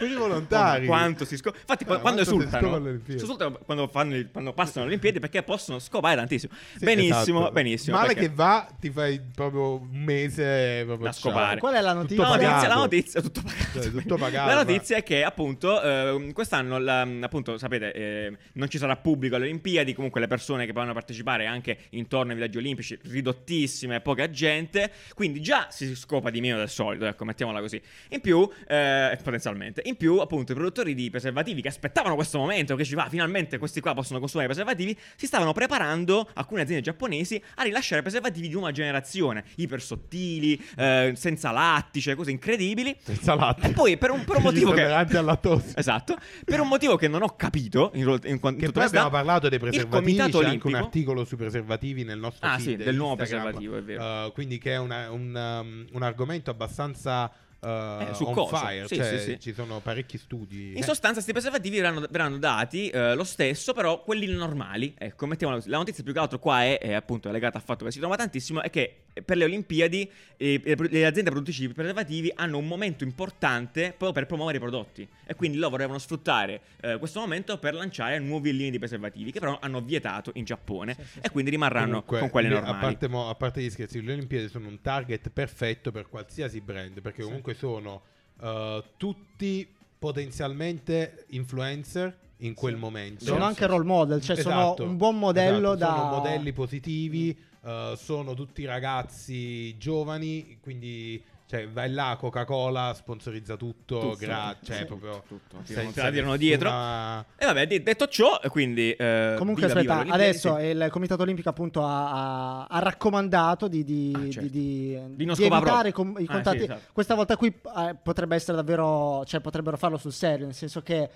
Quei 0.00 0.14
volontari. 0.14 0.86
Oh, 0.86 0.90
ma 0.90 0.96
quanto 0.96 1.24
si 1.24 1.36
scopre. 1.36 1.60
Infatti, 1.60 1.84
Ah, 1.88 1.98
quando 1.98 2.22
esultano, 2.22 3.00
esultano 3.06 3.58
quando, 3.64 3.86
fanno 3.88 4.16
quando 4.32 4.52
passano 4.52 4.80
le 4.84 4.90
Olimpiadi 4.92 5.18
perché 5.20 5.42
possono 5.42 5.78
scopare 5.78 6.16
tantissimo. 6.16 6.52
Sì, 6.76 6.84
benissimo, 6.84 7.38
esatto. 7.40 7.52
benissimo. 7.52 7.96
Male 7.96 8.08
perché- 8.14 8.28
che 8.28 8.34
va, 8.34 8.66
ti 8.80 8.90
fai 8.90 9.20
proprio 9.34 9.76
un 9.76 9.88
mese 10.02 10.82
proprio 10.86 11.06
Da 11.06 11.12
ciao. 11.12 11.30
scopare. 11.30 11.60
Qual 11.60 11.74
è 11.74 11.80
la 11.80 11.92
notizia? 11.92 12.22
La 12.22 12.28
notizia, 12.36 12.68
la 12.68 12.74
notizia, 12.74 13.20
tutto 13.20 13.42
pagato. 13.42 13.82
Cioè, 13.82 13.90
tutto 13.90 14.16
pagato, 14.16 14.48
La 14.48 14.54
ma- 14.54 14.62
notizia 14.62 14.96
è 14.96 15.02
che, 15.02 15.22
appunto, 15.24 15.82
eh, 15.82 16.32
quest'anno, 16.32 16.78
la- 16.78 17.02
appunto, 17.20 17.58
sapete, 17.58 17.92
eh, 17.92 18.36
non 18.54 18.68
ci 18.70 18.78
sarà 18.78 18.96
pubblico 18.96 19.36
alle 19.36 19.44
Olimpiadi. 19.44 19.94
Comunque, 19.94 20.20
le 20.20 20.26
persone 20.28 20.64
che 20.66 20.72
potranno 20.72 20.94
partecipare 20.94 21.46
anche 21.46 21.76
intorno 21.90 22.30
ai 22.30 22.36
villaggi 22.36 22.56
olimpici, 22.58 22.98
ridottissime, 23.02 24.00
poca 24.00 24.30
gente. 24.30 24.90
Quindi, 25.14 25.40
già 25.40 25.66
si 25.70 25.94
scopa 25.94 26.30
di 26.30 26.40
meno 26.40 26.56
del 26.58 26.68
solito, 26.68 27.04
ecco, 27.06 27.24
mettiamola 27.24 27.60
così. 27.60 27.80
In 28.10 28.20
più, 28.20 28.48
eh, 28.66 29.18
potenzialmente, 29.22 29.82
in 29.90 29.96
più, 29.96 30.18
appunto, 30.18 30.52
i 30.52 30.54
produttori 30.54 30.94
di 30.94 31.10
preservativi 31.10 31.60
che 31.60 31.68
aspettavano 31.68 32.14
questo 32.14 32.38
momento, 32.38 32.74
che 32.76 32.84
ci 32.84 32.94
va, 32.94 33.06
finalmente 33.08 33.58
questi 33.58 33.80
qua 33.80 33.94
possono 33.94 34.18
consumare 34.18 34.48
i 34.48 34.52
preservativi, 34.52 34.96
si 35.16 35.26
stavano 35.26 35.52
preparando, 35.52 36.28
alcune 36.34 36.62
aziende 36.62 36.82
giapponesi, 36.82 37.40
a 37.56 37.62
rilasciare 37.62 38.00
preservativi 38.02 38.48
di 38.48 38.54
nuova 38.54 38.72
generazione, 38.72 39.44
iper 39.56 39.80
sottili, 39.82 40.60
eh, 40.76 41.12
senza 41.14 41.50
lattice, 41.50 42.14
cose 42.14 42.30
incredibili. 42.30 42.96
Senza 43.02 43.34
latte. 43.34 43.68
E 43.68 43.72
poi 43.72 43.96
per 43.98 44.10
un, 44.10 44.24
per 44.24 44.36
un 44.36 44.42
motivo 44.50 44.72
che... 44.72 44.82
al 44.84 45.24
lattosio. 45.24 45.72
Esatto, 45.80 46.16
per 46.44 46.60
un 46.60 46.68
motivo 46.68 46.96
che 46.96 47.08
non 47.08 47.22
ho 47.22 47.34
capito, 47.36 47.90
in, 47.94 48.02
in, 48.24 48.38
in 48.42 48.56
Che 48.56 48.70
poi 48.72 48.84
abbiamo 48.84 49.10
parlato 49.10 49.48
dei 49.48 49.58
preservativi, 49.58 50.16
c'è 50.16 50.22
Comitato 50.22 50.38
anche 50.38 50.66
un 50.66 50.74
Olimpico- 50.74 50.76
articolo 50.76 51.24
sui 51.24 51.36
preservativi 51.36 52.04
nel 52.04 52.18
nostro 52.18 52.46
Ah, 52.48 52.58
feed 52.58 52.78
sì, 52.78 52.84
del 52.84 52.94
nuovo 52.96 53.20
Instagram. 53.20 53.52
preservativo, 53.52 53.76
è 53.76 53.82
vero. 53.82 54.26
Uh, 54.26 54.32
quindi 54.32 54.58
che 54.58 54.72
è 54.72 54.78
una- 54.78 55.10
un, 55.10 55.34
um, 55.34 55.86
un 55.92 56.02
argomento 56.02 56.50
abbastanza 56.50 57.30
uh, 57.60 57.66
Eh, 57.66 58.16
on 58.24 58.48
fire, 58.48 58.86
Sì, 58.86 58.96
cioè 58.96 59.18
sì, 59.18 59.24
sì. 59.32 59.40
ci 59.40 59.52
sono 59.52 59.80
parecchi 59.80 60.18
studi. 60.18 60.70
In 60.70 60.78
Eh, 60.78 60.82
sostanza, 60.82 61.14
questi 61.14 61.32
preservativi 61.32 61.76
verranno, 61.76 62.06
verranno 62.10 62.38
dati 62.38 62.88
eh, 62.88 63.14
lo 63.14 63.24
stesso, 63.24 63.72
però 63.72 64.02
quelli 64.02 64.26
normali. 64.26 64.94
Ecco, 64.98 65.26
mettiamola 65.26 65.58
così. 65.58 65.70
La 65.70 65.78
notizia 65.78 66.02
più 66.02 66.12
che 66.12 66.18
altro 66.18 66.38
qua 66.38 66.62
è, 66.64 66.78
è 66.78 66.92
appunto 66.92 67.30
legata 67.30 67.58
al 67.58 67.64
fatto 67.64 67.84
che 67.84 67.90
si 67.90 67.98
trova 67.98 68.16
tantissimo, 68.16 68.62
è 68.62 68.70
che 68.70 69.02
per 69.24 69.36
le 69.36 69.44
Olimpiadi 69.44 70.10
eh, 70.36 70.60
le 70.64 71.06
aziende 71.06 71.30
produttrici 71.30 71.66
di 71.66 71.72
preservativi 71.72 72.32
hanno 72.34 72.58
un 72.58 72.66
momento 72.66 73.04
importante 73.04 73.88
proprio 73.88 74.12
per 74.12 74.26
promuovere 74.26 74.58
i 74.58 74.60
prodotti. 74.60 75.08
E 75.26 75.34
quindi 75.34 75.58
loro 75.58 75.70
volevano 75.70 75.98
sfruttare 75.98 76.60
eh, 76.80 76.98
questo 76.98 77.20
momento 77.20 77.58
per 77.58 77.74
lanciare 77.74 78.18
nuove 78.18 78.52
linee 78.52 78.70
di 78.70 78.78
preservativi, 78.78 79.32
che 79.32 79.40
però 79.40 79.58
hanno 79.60 79.80
vietato 79.80 80.30
in 80.34 80.44
Giappone. 80.44 80.96
e 81.20 81.30
quindi 81.30 81.50
rimarranno 81.50 82.02
comunque, 82.02 82.18
con 82.20 82.30
quelli 82.30 82.48
le- 82.48 82.54
normali. 82.54 82.76
A 82.76 82.80
parte, 82.80 83.08
mo- 83.08 83.28
a 83.28 83.34
parte 83.34 83.62
gli 83.62 83.70
scherzi, 83.70 84.02
le 84.02 84.12
Olimpiadi 84.12 84.48
sono 84.48 84.68
un 84.68 84.80
target 84.80 85.30
perfetto 85.30 85.90
per 85.90 86.08
qualsiasi 86.08 86.60
brand, 86.60 87.00
perché 87.00 87.22
comunque 87.22 87.54
sono 87.54 88.02
uh, 88.40 88.82
tutti 88.96 89.68
potenzialmente 89.98 91.26
influencer 91.28 92.16
in 92.38 92.54
quel 92.54 92.76
momento. 92.76 93.24
Sono 93.24 93.44
anche 93.44 93.66
role 93.66 93.84
model, 93.84 94.20
cioè 94.22 94.38
Esatto, 94.38 94.76
sono 94.78 94.90
un 94.90 94.96
buon 94.96 95.18
modello 95.18 95.74
esatto, 95.74 95.92
da... 95.92 95.98
Sono 95.98 96.16
modelli 96.16 96.52
positivi, 96.52 97.38
uh, 97.62 97.94
sono 97.96 98.34
tutti 98.34 98.64
ragazzi 98.64 99.76
giovani, 99.78 100.58
quindi 100.60 101.22
cioè, 101.50 101.68
vai 101.68 101.90
là, 101.90 102.16
Coca-Cola 102.16 102.94
sponsorizza 102.94 103.56
tutto, 103.56 103.98
Tutto. 103.98 104.16
grazie, 104.20 104.66
cioè 104.66 104.76
Sì. 104.76 104.84
proprio 104.84 105.24
Tutto. 105.26 105.56
te 105.66 105.74
la 105.74 105.90
tirano 105.90 106.10
nessuna- 106.10 106.36
dietro. 106.36 106.68
E 106.68 107.44
vabbè, 107.46 107.66
de- 107.66 107.82
detto 107.82 108.06
ciò, 108.06 108.38
quindi. 108.50 108.92
eh, 108.92 109.34
Comunque, 109.36 109.66
viva, 109.66 109.80
viva 109.80 109.92
aspetta, 109.94 110.14
Olimpiadi, 110.14 110.22
adesso 110.22 110.56
sì. 110.58 110.64
il 110.66 110.88
Comitato 110.92 111.22
Olimpico 111.22 111.48
appunto 111.48 111.84
ha, 111.84 112.66
ha- 112.66 112.78
raccomandato 112.78 113.66
di, 113.66 113.82
di- 113.82 114.12
Ah, 114.14 114.30
certo. 114.30 114.40
di- 114.48 114.96
di- 115.16 115.24
Di 115.24 115.44
evitare 115.44 115.90
com- 115.90 116.14
i 116.20 116.24
Ah, 116.28 116.32
contatti. 116.32 116.58
sì, 116.58 116.64
esatto. 116.64 116.80
Questa 116.92 117.14
volta 117.16 117.36
qui 117.36 117.48
eh, 117.48 117.96
potrebbe 118.00 118.36
essere 118.36 118.56
davvero, 118.56 119.24
cioè 119.24 119.40
potrebbero 119.40 119.76
farlo 119.76 119.96
sul 119.96 120.12
serio, 120.12 120.44
nel 120.46 120.54
senso 120.54 120.82
che 120.82 121.10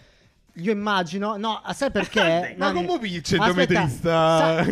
io 0.57 0.71
immagino, 0.73 1.37
no, 1.37 1.61
sai 1.73 1.91
perché? 1.91 2.55
Ma 2.59 2.71
Nanni- 2.71 2.87
come 2.87 2.99
vince 3.01 3.35
il 3.37 3.41
Aspetta, 3.41 3.75
centrometrista? 3.75 4.65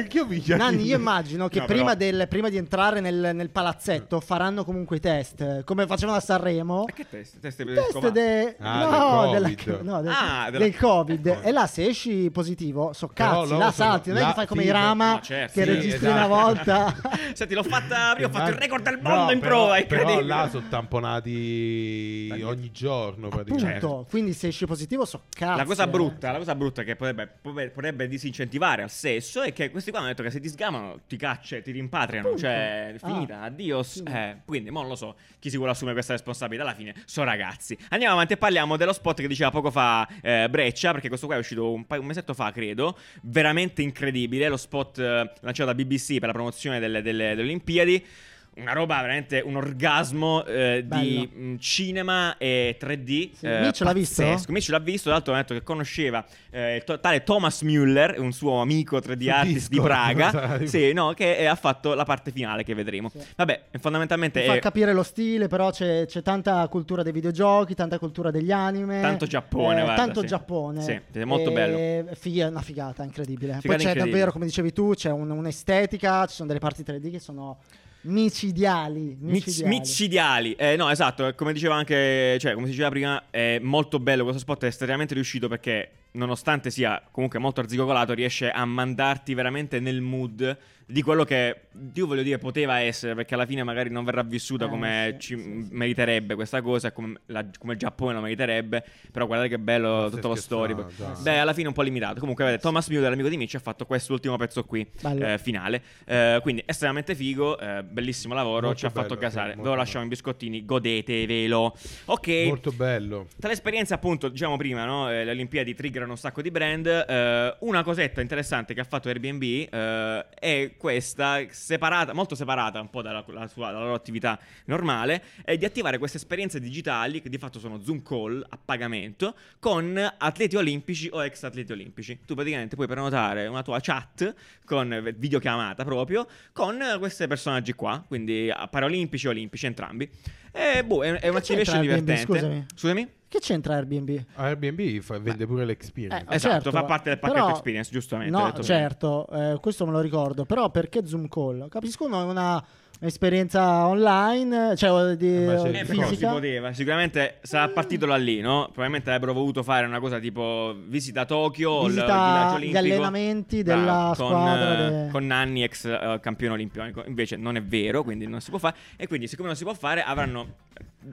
sa-? 0.47 0.55
Nanni, 0.57 0.85
io 0.85 0.97
immagino 0.97 1.49
che 1.49 1.59
No, 1.61 1.65
prima, 1.67 1.95
del- 1.95 2.27
prima 2.29 2.49
di 2.49 2.57
entrare 2.57 3.01
nel, 3.01 3.31
nel 3.35 3.51
palazzetto 3.51 4.21
faranno 4.21 4.65
comunque 4.65 4.97
i 4.97 5.01
test, 5.01 5.65
come 5.65 5.87
facevano 5.87 6.19
a 6.19 6.21
Sanremo. 6.21 6.85
Ma 6.87 6.93
che 6.93 7.07
test? 7.09 7.41
Test 7.41 7.65
test 7.65 8.09
de- 8.11 8.57
Ah, 8.61 8.85
no, 8.85 9.31
del 9.33 9.43
della- 9.43 9.49
Covid. 9.57 9.81
no, 9.83 10.01
del, 10.03 10.13
Ah, 10.13 10.51
della- 10.51 10.65
del 10.65 10.77
COVID. 10.77 11.39
E 11.43 11.51
là, 11.53 11.67
se 11.67 11.87
esci 11.87 12.31
positivo, 12.31 12.93
so 12.93 13.11
cazzi, 13.13 13.51
là 13.51 13.57
sono- 13.57 13.71
salti. 13.73 14.11
Non 14.11 14.19
è 14.19 14.27
che 14.27 14.33
fai 14.35 14.47
come 14.47 14.63
i 14.65 14.71
Rama 14.71 15.13
no, 15.15 15.21
certo, 15.21 15.53
che 15.59 15.65
sì, 15.65 15.71
registri 15.73 16.07
esatto. 16.07 16.13
una 16.13 16.27
volta. 16.29 16.95
Senti, 17.33 17.55
l'ho 17.55 17.63
fatta. 17.65 18.17
Io 18.19 18.29
ho 18.29 18.31
fatto 18.31 18.51
il 18.51 18.57
record 18.57 18.85
del 18.85 19.01
mondo 19.03 19.33
in 19.33 19.41
però- 19.41 19.51
prova. 19.67 19.83
Però 19.83 20.21
là 20.21 20.49
sono 20.51 20.67
tamponati 20.69 22.41
ogni 22.45 22.71
giorno 22.73 23.29
praticamente. 23.29 23.85
Appunto, 23.85 24.07
quindi 24.09 24.33
se 24.33 24.49
esci 24.49 24.67
positivo, 24.67 25.05
so 25.05 25.23
cazzi. 25.29 25.59
La 25.75 25.87
cosa 25.87 25.87
brutta, 25.87 26.31
la 26.33 26.39
cosa 26.39 26.55
brutta 26.55 26.83
che 26.83 26.97
potrebbe, 26.97 27.27
potrebbe- 27.41 28.09
disincentivare 28.09 28.83
al 28.83 28.91
sesso 28.91 29.43
è 29.43 29.53
che 29.53 29.71
questi 29.71 29.91
qua 29.91 30.01
hanno 30.01 30.09
detto 30.09 30.23
che 30.23 30.31
se 30.31 30.41
ti 30.41 30.49
sgamano 30.49 31.01
ti 31.07 31.17
caccia, 31.17 31.61
ti 31.61 31.71
rimpatriano, 31.71 32.27
Appunto. 32.29 32.43
cioè 32.47 32.95
è 32.95 32.99
finita, 32.99 33.41
Ah, 33.41 33.45
addios. 33.45 33.93
sì. 33.93 34.03
Eh, 34.05 34.37
quindi, 34.45 34.71
mo 34.71 34.81
non 34.81 34.89
lo 34.91 34.97
so 34.97 35.17
chi 35.39 35.51
si 35.51 35.57
vuole 35.57 35.73
assumere 35.73 35.95
questa 35.95 36.13
responsabilità 36.13 36.65
alla 36.67 36.75
fine, 36.77 36.95
sono 37.07 37.27
ragazzi. 37.27 37.77
Andiamo 37.91 38.15
avanti 38.15 38.35
e 38.35 38.37
parliamo 38.37 38.77
dello 38.77 38.93
spot 38.93 39.21
che 39.21 39.29
diceva 39.29 39.51
poco 39.51 39.71
fa 39.71 40.07
eh, 40.21 40.49
Breccia, 40.51 40.93
perché 40.93 41.09
questo 41.09 41.27
qua 41.27 41.37
è 41.37 41.39
uscito 41.39 41.73
un, 41.73 41.87
paio- 41.87 42.01
un 42.01 42.07
mesetto 42.07 42.35
fa, 42.35 42.51
credo, 42.53 42.97
veramente 43.23 43.83
incredibile, 43.83 44.49
lo 44.49 44.57
spot 44.57 44.99
eh, 44.99 45.33
lanciato 45.41 45.73
da 45.73 45.75
BBC 45.75 46.19
per 46.19 46.27
la 46.29 46.33
promozione 46.33 46.79
delle, 46.79 47.03
delle- 47.03 47.29
delle 47.35 47.43
Olimpiadi. 47.43 48.07
Una 48.55 48.75
roba 48.75 49.01
veramente 49.01 49.41
un 49.43 49.57
orgasmo 49.57 50.45
eh, 50.45 50.83
di 50.87 51.27
Bello. 51.31 51.53
mh, 51.53 51.59
cinema 51.59 52.37
e 52.37 52.77
3D. 52.79 53.31
Sì. 53.33 53.47
eh, 53.47 53.61
Mitch 53.61 53.81
l'ha 53.81 53.93
visto? 53.95 54.23
Mitch 54.49 54.69
l'ha 54.69 54.79
visto, 54.79 55.05
tra 55.05 55.13
l'altro 55.13 55.33
mi 55.33 55.39
ha 55.39 55.41
detto 55.43 55.55
che 55.55 55.63
conosceva 55.63 56.23
eh, 56.51 56.77
il 56.77 56.85
to- 56.85 57.01
tale 57.01 57.23
Thomas 57.23 57.63
Müller, 57.63 58.21
un 58.21 58.31
suo 58.33 58.61
amico 58.61 58.99
3D 58.99 59.31
artist 59.31 59.71
di 59.71 59.77
Discord, 59.81 59.87
Praga. 60.29 60.67
sì, 60.67 60.93
no, 60.93 61.15
che 61.15 61.35
eh, 61.39 61.47
ha 61.47 61.55
fatto 61.55 61.95
la 61.95 62.05
parte 62.05 62.31
finale 62.31 62.63
che 62.63 62.75
vedremo. 62.75 63.09
Sì. 63.09 63.21
Vabbè, 63.37 63.69
fondamentalmente 63.81 64.43
Ti 64.43 64.47
fa 64.47 64.55
è 64.55 64.59
capire 64.59 64.93
lo 64.93 65.03
stile, 65.03 65.47
però 65.49 65.71
c'è, 65.71 66.05
c'è 66.05 66.21
tanta 66.21 66.69
cultura 66.69 67.03
dei 67.03 67.13
videogiochi, 67.13 67.75
tanta 67.75 67.99
cultura 67.99 68.31
degli 68.31 68.53
anime. 68.53 69.01
Tanto 69.01 69.25
Giappone, 69.27 69.81
eh, 69.81 69.83
guarda, 69.85 69.95
tanto 70.05 70.21
sì. 70.21 70.27
Giappone. 70.27 70.83
Sì, 70.83 71.01
è 71.11 71.25
molto 71.25 71.49
E- 71.49 71.53
bello. 71.55 71.77
è 72.11 72.15
fighi- 72.17 72.41
è 72.41 72.47
una 72.49 72.61
figata 72.61 73.03
incredibile. 73.03 73.53
Figata 73.55 73.67
Poi 73.69 73.77
c'è 73.77 73.83
incredibile. 73.85 74.11
davvero, 74.11 74.33
come 74.33 74.45
dicevi 74.45 74.73
tu, 74.75 74.93
c'è 74.95 75.11
un- 75.11 75.31
un'estetica, 75.31 76.27
ci 76.27 76.35
sono 76.35 76.49
delle 76.49 76.61
parti 76.61 76.83
3D 76.83 77.11
che 77.11 77.19
sono 77.19 77.57
micidiali. 78.03 79.17
Mic- 79.21 79.47
micidiali. 79.47 79.79
micidiali. 79.79 80.53
Eh, 80.55 80.77
no, 80.77 80.91
esatto, 80.91 81.35
come 81.35 81.53
diceva 81.53 81.75
anche, 81.75 82.37
cioè, 82.39 82.55
come 82.55 82.67
si 82.67 82.73
diceva 82.73 82.91
prima, 82.91 83.25
è 83.31 83.59
molto 83.61 83.99
bello 83.99 84.23
questo 84.23 84.41
spot, 84.41 84.65
è 84.65 84.67
estremamente 84.67 85.15
riuscito 85.15 85.49
perché 85.49 85.91
nonostante 86.13 86.71
sia 86.71 87.03
comunque 87.11 87.39
molto 87.39 87.61
arzigogolato, 87.61 88.13
riesce 88.15 88.51
a 88.51 88.65
mandarti 88.65 89.35
veramente 89.35 89.81
nel 89.81 90.01
mood 90.01 90.59
di 90.85 91.01
quello 91.01 91.25
che 91.25 91.69
io 91.95 92.07
voglio 92.07 92.23
dire 92.23 92.37
poteva 92.37 92.81
essere, 92.81 93.15
perché 93.15 93.33
alla 93.33 93.47
fine 93.47 93.63
magari 93.63 93.89
non 93.89 94.05
verrà 94.05 94.23
vissuta 94.23 94.67
Eh, 94.67 94.69
come 94.69 95.17
sì, 95.19 95.21
ci 95.21 95.37
sì, 95.39 95.43
sì. 95.65 95.69
meriterebbe 95.71 96.35
questa 96.35 96.61
cosa, 96.61 96.89
e 96.89 96.93
come, 96.93 97.19
la- 97.27 97.47
come 97.59 97.73
il 97.75 97.79
Giappone 97.79 98.13
lo 98.13 98.21
meriterebbe, 98.21 98.85
però 99.11 99.25
guardate 99.25 99.49
che 99.49 99.59
bello 99.59 100.11
tutto 100.11 100.29
lo 100.29 100.35
storyboard. 100.35 100.93
dai. 100.99 101.23
Beh, 101.23 101.39
alla 101.39 101.55
fine 101.55 101.69
un 101.69 101.73
po' 101.73 101.81
limitato. 101.81 102.21
Comunque, 102.21 102.45
vedete, 102.45 102.63
Thomas 102.63 102.89
Müller, 102.91 103.11
amico 103.11 103.29
di 103.31 103.39
Mitch, 103.39 103.55
ha 103.55 103.59
fatto 103.61 103.87
quest'ultimo 103.87 104.37
pezzo 104.37 104.65
qui, 104.65 104.87
eh, 105.19 105.39
finale. 105.39 105.83
Eh, 106.05 106.41
quindi 106.43 106.63
estremamente 106.67 107.15
figo, 107.15 107.59
eh, 107.59 107.83
bellissimo 107.85 108.35
lavoro, 108.35 108.67
Molto 108.67 108.81
ci 108.81 108.85
ha 108.87 108.91
fatto 108.91 109.15
bello, 109.15 109.21
gasare. 109.21 109.53
sì, 109.55 109.61
Ve 109.61 109.69
lo 109.69 109.75
lasciamo 109.75 110.03
in 110.03 110.11
biscottini, 110.11 110.63
godetevelo. 110.67 111.77
Ok. 112.07 112.29
Molto 112.45 112.71
bello. 112.73 113.29
Tra 113.39 113.49
le 113.49 113.55
esperienze, 113.55 113.95
appunto, 113.95 114.29
diciamo 114.29 114.59
prima, 114.59 114.85
no? 114.85 115.11
eh, 115.11 115.25
le 115.25 115.31
Olimpiadi 115.31 115.73
triggerano 116.03 116.13
un 116.13 116.19
sacco 116.19 116.43
di 116.43 116.51
brand. 116.51 116.87
eh, 116.87 117.57
una 117.61 117.83
cosetta 117.83 118.21
interessante 118.21 118.75
che 118.75 118.81
ha 118.81 118.85
fatto 118.85 119.09
Airbnb 119.09 119.43
eh, 119.43 120.27
è 120.39 120.75
questa, 120.77 121.41
separata, 121.49 122.13
molto 122.13 122.35
separata 122.35 122.81
un 122.81 122.91
po' 122.91 123.03
dalla, 123.03 123.25
la 123.29 123.47
sua- 123.47 123.71
dalla 123.71 123.85
loro 123.85 123.95
attività 123.95 124.39
normale, 124.67 125.23
è 125.45 125.57
di 125.57 125.65
attivare 125.65 125.99
queste 125.99 126.17
esperienze 126.19 126.61
digitali 126.61 127.21
che 127.21 127.29
di 127.29 127.39
fatto 127.39 127.59
sono 127.59 127.81
Zoom 127.81 128.03
call 128.03 128.45
a 128.49 128.59
pagamento 128.63 129.35
con 129.59 129.97
atleti 130.19 130.57
olimpici 130.57 131.09
o 131.13 131.25
ex 131.25 131.43
atleti 131.43 131.73
olimpici. 131.73 132.21
Tu 132.27 132.35
praticamente 132.35 132.75
puoi 132.75 132.87
prenotare 132.87 133.47
una 133.47 133.63
tua 133.63 133.79
chat 133.81 134.35
con 134.65 134.93
eh, 134.93 135.13
videochiamata 135.13 135.85
proprio 135.85 136.27
con 136.53 136.79
questi 136.99 137.27
personaggi 137.27 137.73
qua, 137.73 138.03
quindi 138.07 138.51
paraolimpici 138.71 139.27
e 139.27 139.31
olimpici 139.31 139.67
entrambi. 139.67 140.11
E 140.53 140.85
boh, 140.85 141.03
è, 141.03 141.13
è 141.19 141.29
una 141.29 141.41
Airbnb, 141.81 141.81
divertente. 141.81 142.17
scusami? 142.23 142.67
Scusami? 142.75 143.09
Che 143.29 143.39
c'entra 143.41 143.75
Airbnb? 143.77 144.25
Airbnb 144.35 145.01
fa- 145.01 145.19
vende 145.19 145.47
pure 145.47 145.65
l'experience. 145.65 146.27
Eh, 146.29 146.35
Esatto, 146.35 146.55
certo, 146.65 146.71
fa 146.71 146.85
parte 146.85 147.09
del 147.09 147.19
pacchetto 147.19 147.41
però- 147.41 147.51
experience, 147.53 147.91
giustamente. 147.91 148.37
No, 148.37 148.53
certo, 148.61 149.27
eh, 149.33 149.59
questo 149.61 149.87
me 149.87 149.93
lo 149.93 150.01
ricordo. 150.01 150.45
Però 150.45 150.69
perché 150.71 151.07
Zoom 151.07 151.29
call? 151.29 151.69
Capisco 151.69 152.05
una, 152.05 152.25
una 152.25 152.65
esperienza 153.07 153.87
online, 153.87 154.77
cioè 154.77 155.17
di, 155.17 155.27
Eh, 155.27 155.43
Eh, 155.43 155.85
però 155.85 156.03
si 156.03 156.09
fisica. 156.09 156.31
poteva, 156.31 156.73
sicuramente 156.73 157.39
sarà 157.43 157.69
partito 157.69 158.07
da 158.07 158.17
lì, 158.17 158.41
no? 158.41 158.65
Probabilmente 158.67 159.09
avrebbero 159.11 159.33
voluto 159.33 159.63
fare 159.63 159.87
una 159.87 159.99
cosa 160.01 160.19
tipo 160.19 160.75
visita 160.87 161.23
a 161.23 161.25
Tokyo, 161.25 161.83
il 161.87 161.95
Visita 161.95 162.05
villaggio 162.07 162.59
gli 162.59 162.77
allenamenti 162.77 163.63
della 163.63 164.13
con, 164.17 164.27
squadra 164.29 164.73
eh, 164.73 164.91
de- 165.05 165.09
con 165.11 165.27
Nanni, 165.27 165.63
ex 165.65 165.85
eh, 165.87 166.19
campione 166.21 166.55
olimpionico. 166.55 167.03
Invece 167.07 167.37
non 167.37 167.57
è 167.57 167.63
vero, 167.63 168.03
quindi 168.03 168.27
non 168.27 168.41
si 168.41 168.51
può 168.51 168.59
fare. 168.59 168.77
E 168.97 169.07
quindi, 169.07 169.27
siccome 169.27 169.49
non 169.49 169.57
si 169.57 169.65
può 169.65 169.75
fare, 169.75 170.03
avranno 170.03 170.55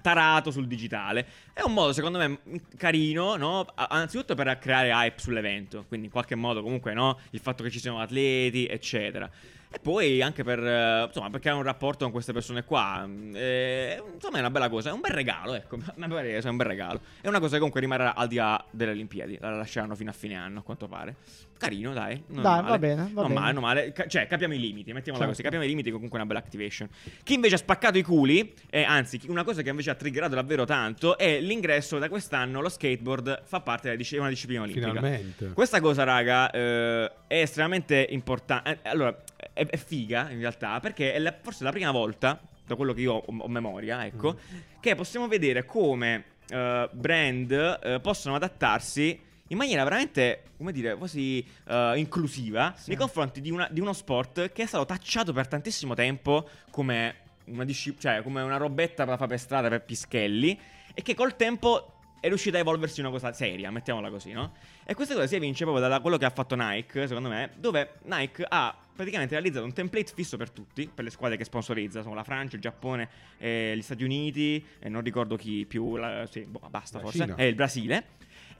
tarato 0.01 0.51
sul 0.51 0.67
digitale. 0.67 1.25
È 1.53 1.61
un 1.63 1.73
modo, 1.73 1.91
secondo 1.93 2.17
me, 2.19 2.39
carino, 2.77 3.35
no? 3.35 3.65
Anzitutto 3.75 4.35
per 4.35 4.57
creare 4.59 4.89
hype 4.91 5.19
sull'evento. 5.19 5.85
Quindi, 5.87 6.05
in 6.07 6.11
qualche 6.11 6.35
modo, 6.35 6.61
comunque, 6.61 6.93
no? 6.93 7.17
Il 7.31 7.39
fatto 7.39 7.63
che 7.63 7.69
ci 7.71 7.79
siano 7.79 7.99
atleti, 7.99 8.67
eccetera. 8.67 9.29
E 9.71 9.77
poi 9.79 10.19
anche 10.21 10.43
per, 10.43 10.57
eh, 10.65 11.03
insomma, 11.05 11.29
per 11.29 11.39
creare 11.39 11.59
un 11.59 11.63
rapporto 11.63 12.03
con 12.03 12.11
queste 12.11 12.33
persone 12.33 12.63
qua. 12.63 13.05
Mm, 13.05 13.35
eh, 13.35 14.03
insomma, 14.15 14.37
è 14.37 14.39
una 14.39 14.49
bella 14.49 14.67
cosa. 14.67 14.89
È 14.89 14.93
un 14.93 14.99
bel 14.99 15.11
regalo, 15.11 15.53
ecco. 15.53 15.77
Mi 15.77 16.07
pare 16.07 16.31
che 16.31 16.41
sia 16.41 16.49
un 16.49 16.57
bel 16.57 16.65
regalo. 16.65 17.01
È 17.21 17.27
una 17.27 17.39
cosa 17.39 17.51
che 17.51 17.57
comunque 17.57 17.79
rimarrà 17.79 18.15
al 18.15 18.27
di 18.27 18.35
là 18.35 18.63
delle 18.71 18.91
Olimpiadi. 18.91 19.37
La 19.39 19.55
lasceranno 19.55 19.93
fino 19.93 20.09
a 20.09 20.13
fine 20.13 20.35
anno, 20.35 20.59
a 20.59 20.63
quanto 20.63 20.87
pare. 20.87 21.15
Carino, 21.59 21.93
dai. 21.93 22.23
Non 22.27 22.41
Dai, 22.41 22.55
male. 22.61 22.69
va 22.69 22.79
bene, 22.79 22.95
va 23.13 23.21
non 23.21 23.27
bene. 23.27 23.39
male, 23.39 23.53
non 23.53 23.61
male. 23.61 23.91
Ca- 23.91 24.07
cioè, 24.07 24.25
capiamo 24.27 24.53
i 24.53 24.59
limiti, 24.59 24.93
mettiamola 24.93 25.25
Certo. 25.25 25.29
così. 25.29 25.43
Capiamo 25.43 25.63
i 25.65 25.67
limiti, 25.67 25.91
comunque 25.91 26.17
una 26.17 26.25
bella 26.25 26.39
activation. 26.39 26.87
Chi 27.23 27.33
invece 27.33 27.55
ha 27.55 27.57
spaccato 27.57 27.97
i 27.97 28.01
culi, 28.01 28.53
e 28.69 28.83
anzi, 28.83 29.19
una 29.27 29.43
cosa 29.43 29.61
che 29.61 29.69
invece 29.69 29.89
ha 29.89 29.95
triggerato 29.95 30.35
davvero 30.35 30.65
tanto, 30.65 31.17
è 31.17 31.39
l'ingresso 31.41 31.99
da 31.99 32.07
quest'anno. 32.09 32.61
Lo 32.61 32.69
skateboard 32.69 33.43
fa 33.43 33.59
parte 33.59 33.83
della 33.89 33.97
dis- 33.97 34.11
una 34.13 34.29
disciplina 34.29 34.61
olimpica. 34.61 34.87
Finalmente. 34.87 35.47
Questa 35.53 35.79
cosa, 35.81 36.03
raga, 36.05 36.49
eh, 36.49 37.11
è 37.27 37.41
estremamente 37.41 38.07
importante. 38.09 38.79
allora, 38.83 39.15
è, 39.53 39.65
è 39.67 39.77
figa 39.77 40.29
in 40.31 40.39
realtà, 40.39 40.79
perché 40.79 41.13
è 41.13 41.19
la- 41.19 41.35
forse 41.41 41.63
la 41.65 41.71
prima 41.71 41.91
volta, 41.91 42.39
da 42.65 42.75
quello 42.75 42.93
che 42.93 43.01
io 43.01 43.13
ho, 43.13 43.35
ho 43.37 43.47
memoria, 43.47 44.05
ecco, 44.05 44.37
che 44.79 44.95
possiamo 44.95 45.27
vedere 45.27 45.65
come 45.65 46.23
eh, 46.49 46.89
brand 46.91 47.51
eh, 47.83 47.99
possono 47.99 48.35
adattarsi 48.35 49.19
in 49.51 49.57
maniera 49.57 49.83
veramente, 49.83 50.43
come 50.57 50.71
dire, 50.71 50.95
quasi 50.95 51.45
eh, 51.67 51.93
inclusiva 51.97 52.73
Sì. 52.77 52.89
nei 52.89 52.97
confronti 52.97 53.41
di, 53.41 53.51
una- 53.51 53.67
di 53.69 53.79
uno 53.79 53.93
sport 53.93 54.51
che 54.51 54.63
è 54.63 54.65
stato 54.65 54.85
tacciato 54.85 55.33
per 55.33 55.47
tantissimo 55.47 55.93
tempo 55.93 56.47
come 56.71 57.15
una, 57.45 57.63
disci- 57.65 57.95
cioè, 57.99 58.21
come 58.21 58.41
una 58.41 58.57
robetta 58.57 59.05
da 59.05 59.15
fare 59.17 59.29
per 59.29 59.39
strada 59.39 59.69
per 59.69 59.83
pischelli 59.83 60.59
e 60.93 61.01
che 61.01 61.15
col 61.15 61.35
tempo 61.35 61.93
è 62.21 62.27
riuscita 62.27 62.57
a 62.57 62.59
evolversi 62.59 62.99
una 62.99 63.09
cosa 63.11 63.31
seria, 63.33 63.71
mettiamola 63.71 64.09
così, 64.09 64.33
no? 64.33 64.53
E 64.85 64.93
questa 64.93 65.13
cosa 65.13 65.25
si 65.25 65.35
evince 65.35 65.63
proprio 65.63 65.87
da 65.87 65.99
quello 66.01 66.17
che 66.17 66.25
ha 66.25 66.29
fatto 66.29 66.55
Nike, 66.55 67.07
secondo 67.07 67.29
me, 67.29 67.51
dove 67.55 67.93
Nike 68.03 68.45
ha 68.47 68.75
praticamente 68.93 69.33
realizzato 69.35 69.63
un 69.63 69.71
template 69.71 70.11
fisso 70.13 70.35
per 70.35 70.49
tutti, 70.51 70.91
per 70.93 71.05
le 71.05 71.11
squadre 71.11 71.37
che 71.37 71.45
sponsorizza, 71.45 72.01
sono 72.01 72.15
la 72.15 72.25
Francia, 72.25 72.57
il 72.57 72.61
Giappone, 72.61 73.07
eh, 73.37 73.71
gli 73.73 73.81
Stati 73.81 74.03
Uniti, 74.03 74.63
e 74.79 74.89
non 74.89 75.01
ricordo 75.01 75.37
chi 75.37 75.65
più, 75.65 75.95
la- 75.95 76.27
sì, 76.29 76.41
boh, 76.41 76.59
basta 76.69 76.97
La 76.97 77.03
forse, 77.05 77.19
Cina. 77.23 77.35
e 77.35 77.47
il 77.47 77.55
Brasile. 77.55 78.05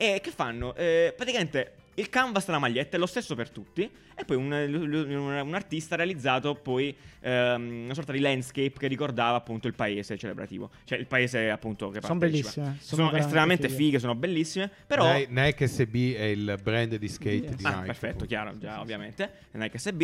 E 0.01 0.21
che 0.21 0.31
fanno? 0.31 0.73
Eh, 0.75 1.13
praticamente 1.13 1.73
il 1.95 2.09
canvas 2.09 2.45
della 2.45 2.59
maglietta 2.59 2.95
è 2.95 2.99
lo 2.99 3.05
stesso 3.05 3.35
per 3.35 3.49
tutti 3.49 3.89
e 4.15 4.25
poi 4.25 4.35
un, 4.37 4.51
un- 4.51 5.41
un 5.47 5.53
artista 5.53 5.93
ha 5.93 5.97
realizzato 5.97 6.55
poi 6.55 6.95
ehm, 7.21 7.83
una 7.85 7.93
sorta 7.93 8.11
di 8.11 8.19
landscape 8.19 8.73
che 8.77 8.87
ricordava 8.87 9.37
appunto 9.37 9.67
il 9.67 9.73
paese 9.73 10.17
celebrativo, 10.17 10.69
cioè 10.85 10.97
il 10.97 11.07
paese 11.07 11.49
appunto 11.49 11.89
che 11.89 11.99
Sono 12.01 12.19
partecipa. 12.19 12.49
bellissime, 12.51 12.77
sono 12.81 13.05
Sono, 13.07 13.17
estremamente 13.17 13.67
fighe. 13.69 13.77
fighe, 13.83 13.99
sono 13.99 14.15
bellissime, 14.15 14.69
però... 14.87 15.13
Nike, 15.27 15.67
SB 15.67 15.95
è 16.15 16.23
il 16.23 16.57
brand 16.61 16.95
di 16.95 17.07
skate 17.07 17.35
Yes. 17.35 17.55
di 17.55 17.65
Ah, 17.65 17.71
Nike. 17.75 17.85
perfetto, 17.85 18.25
chiaro, 18.25 18.57
già 18.57 18.79
ovviamente, 18.81 19.31
Nike 19.51 19.77
SB. 19.77 20.01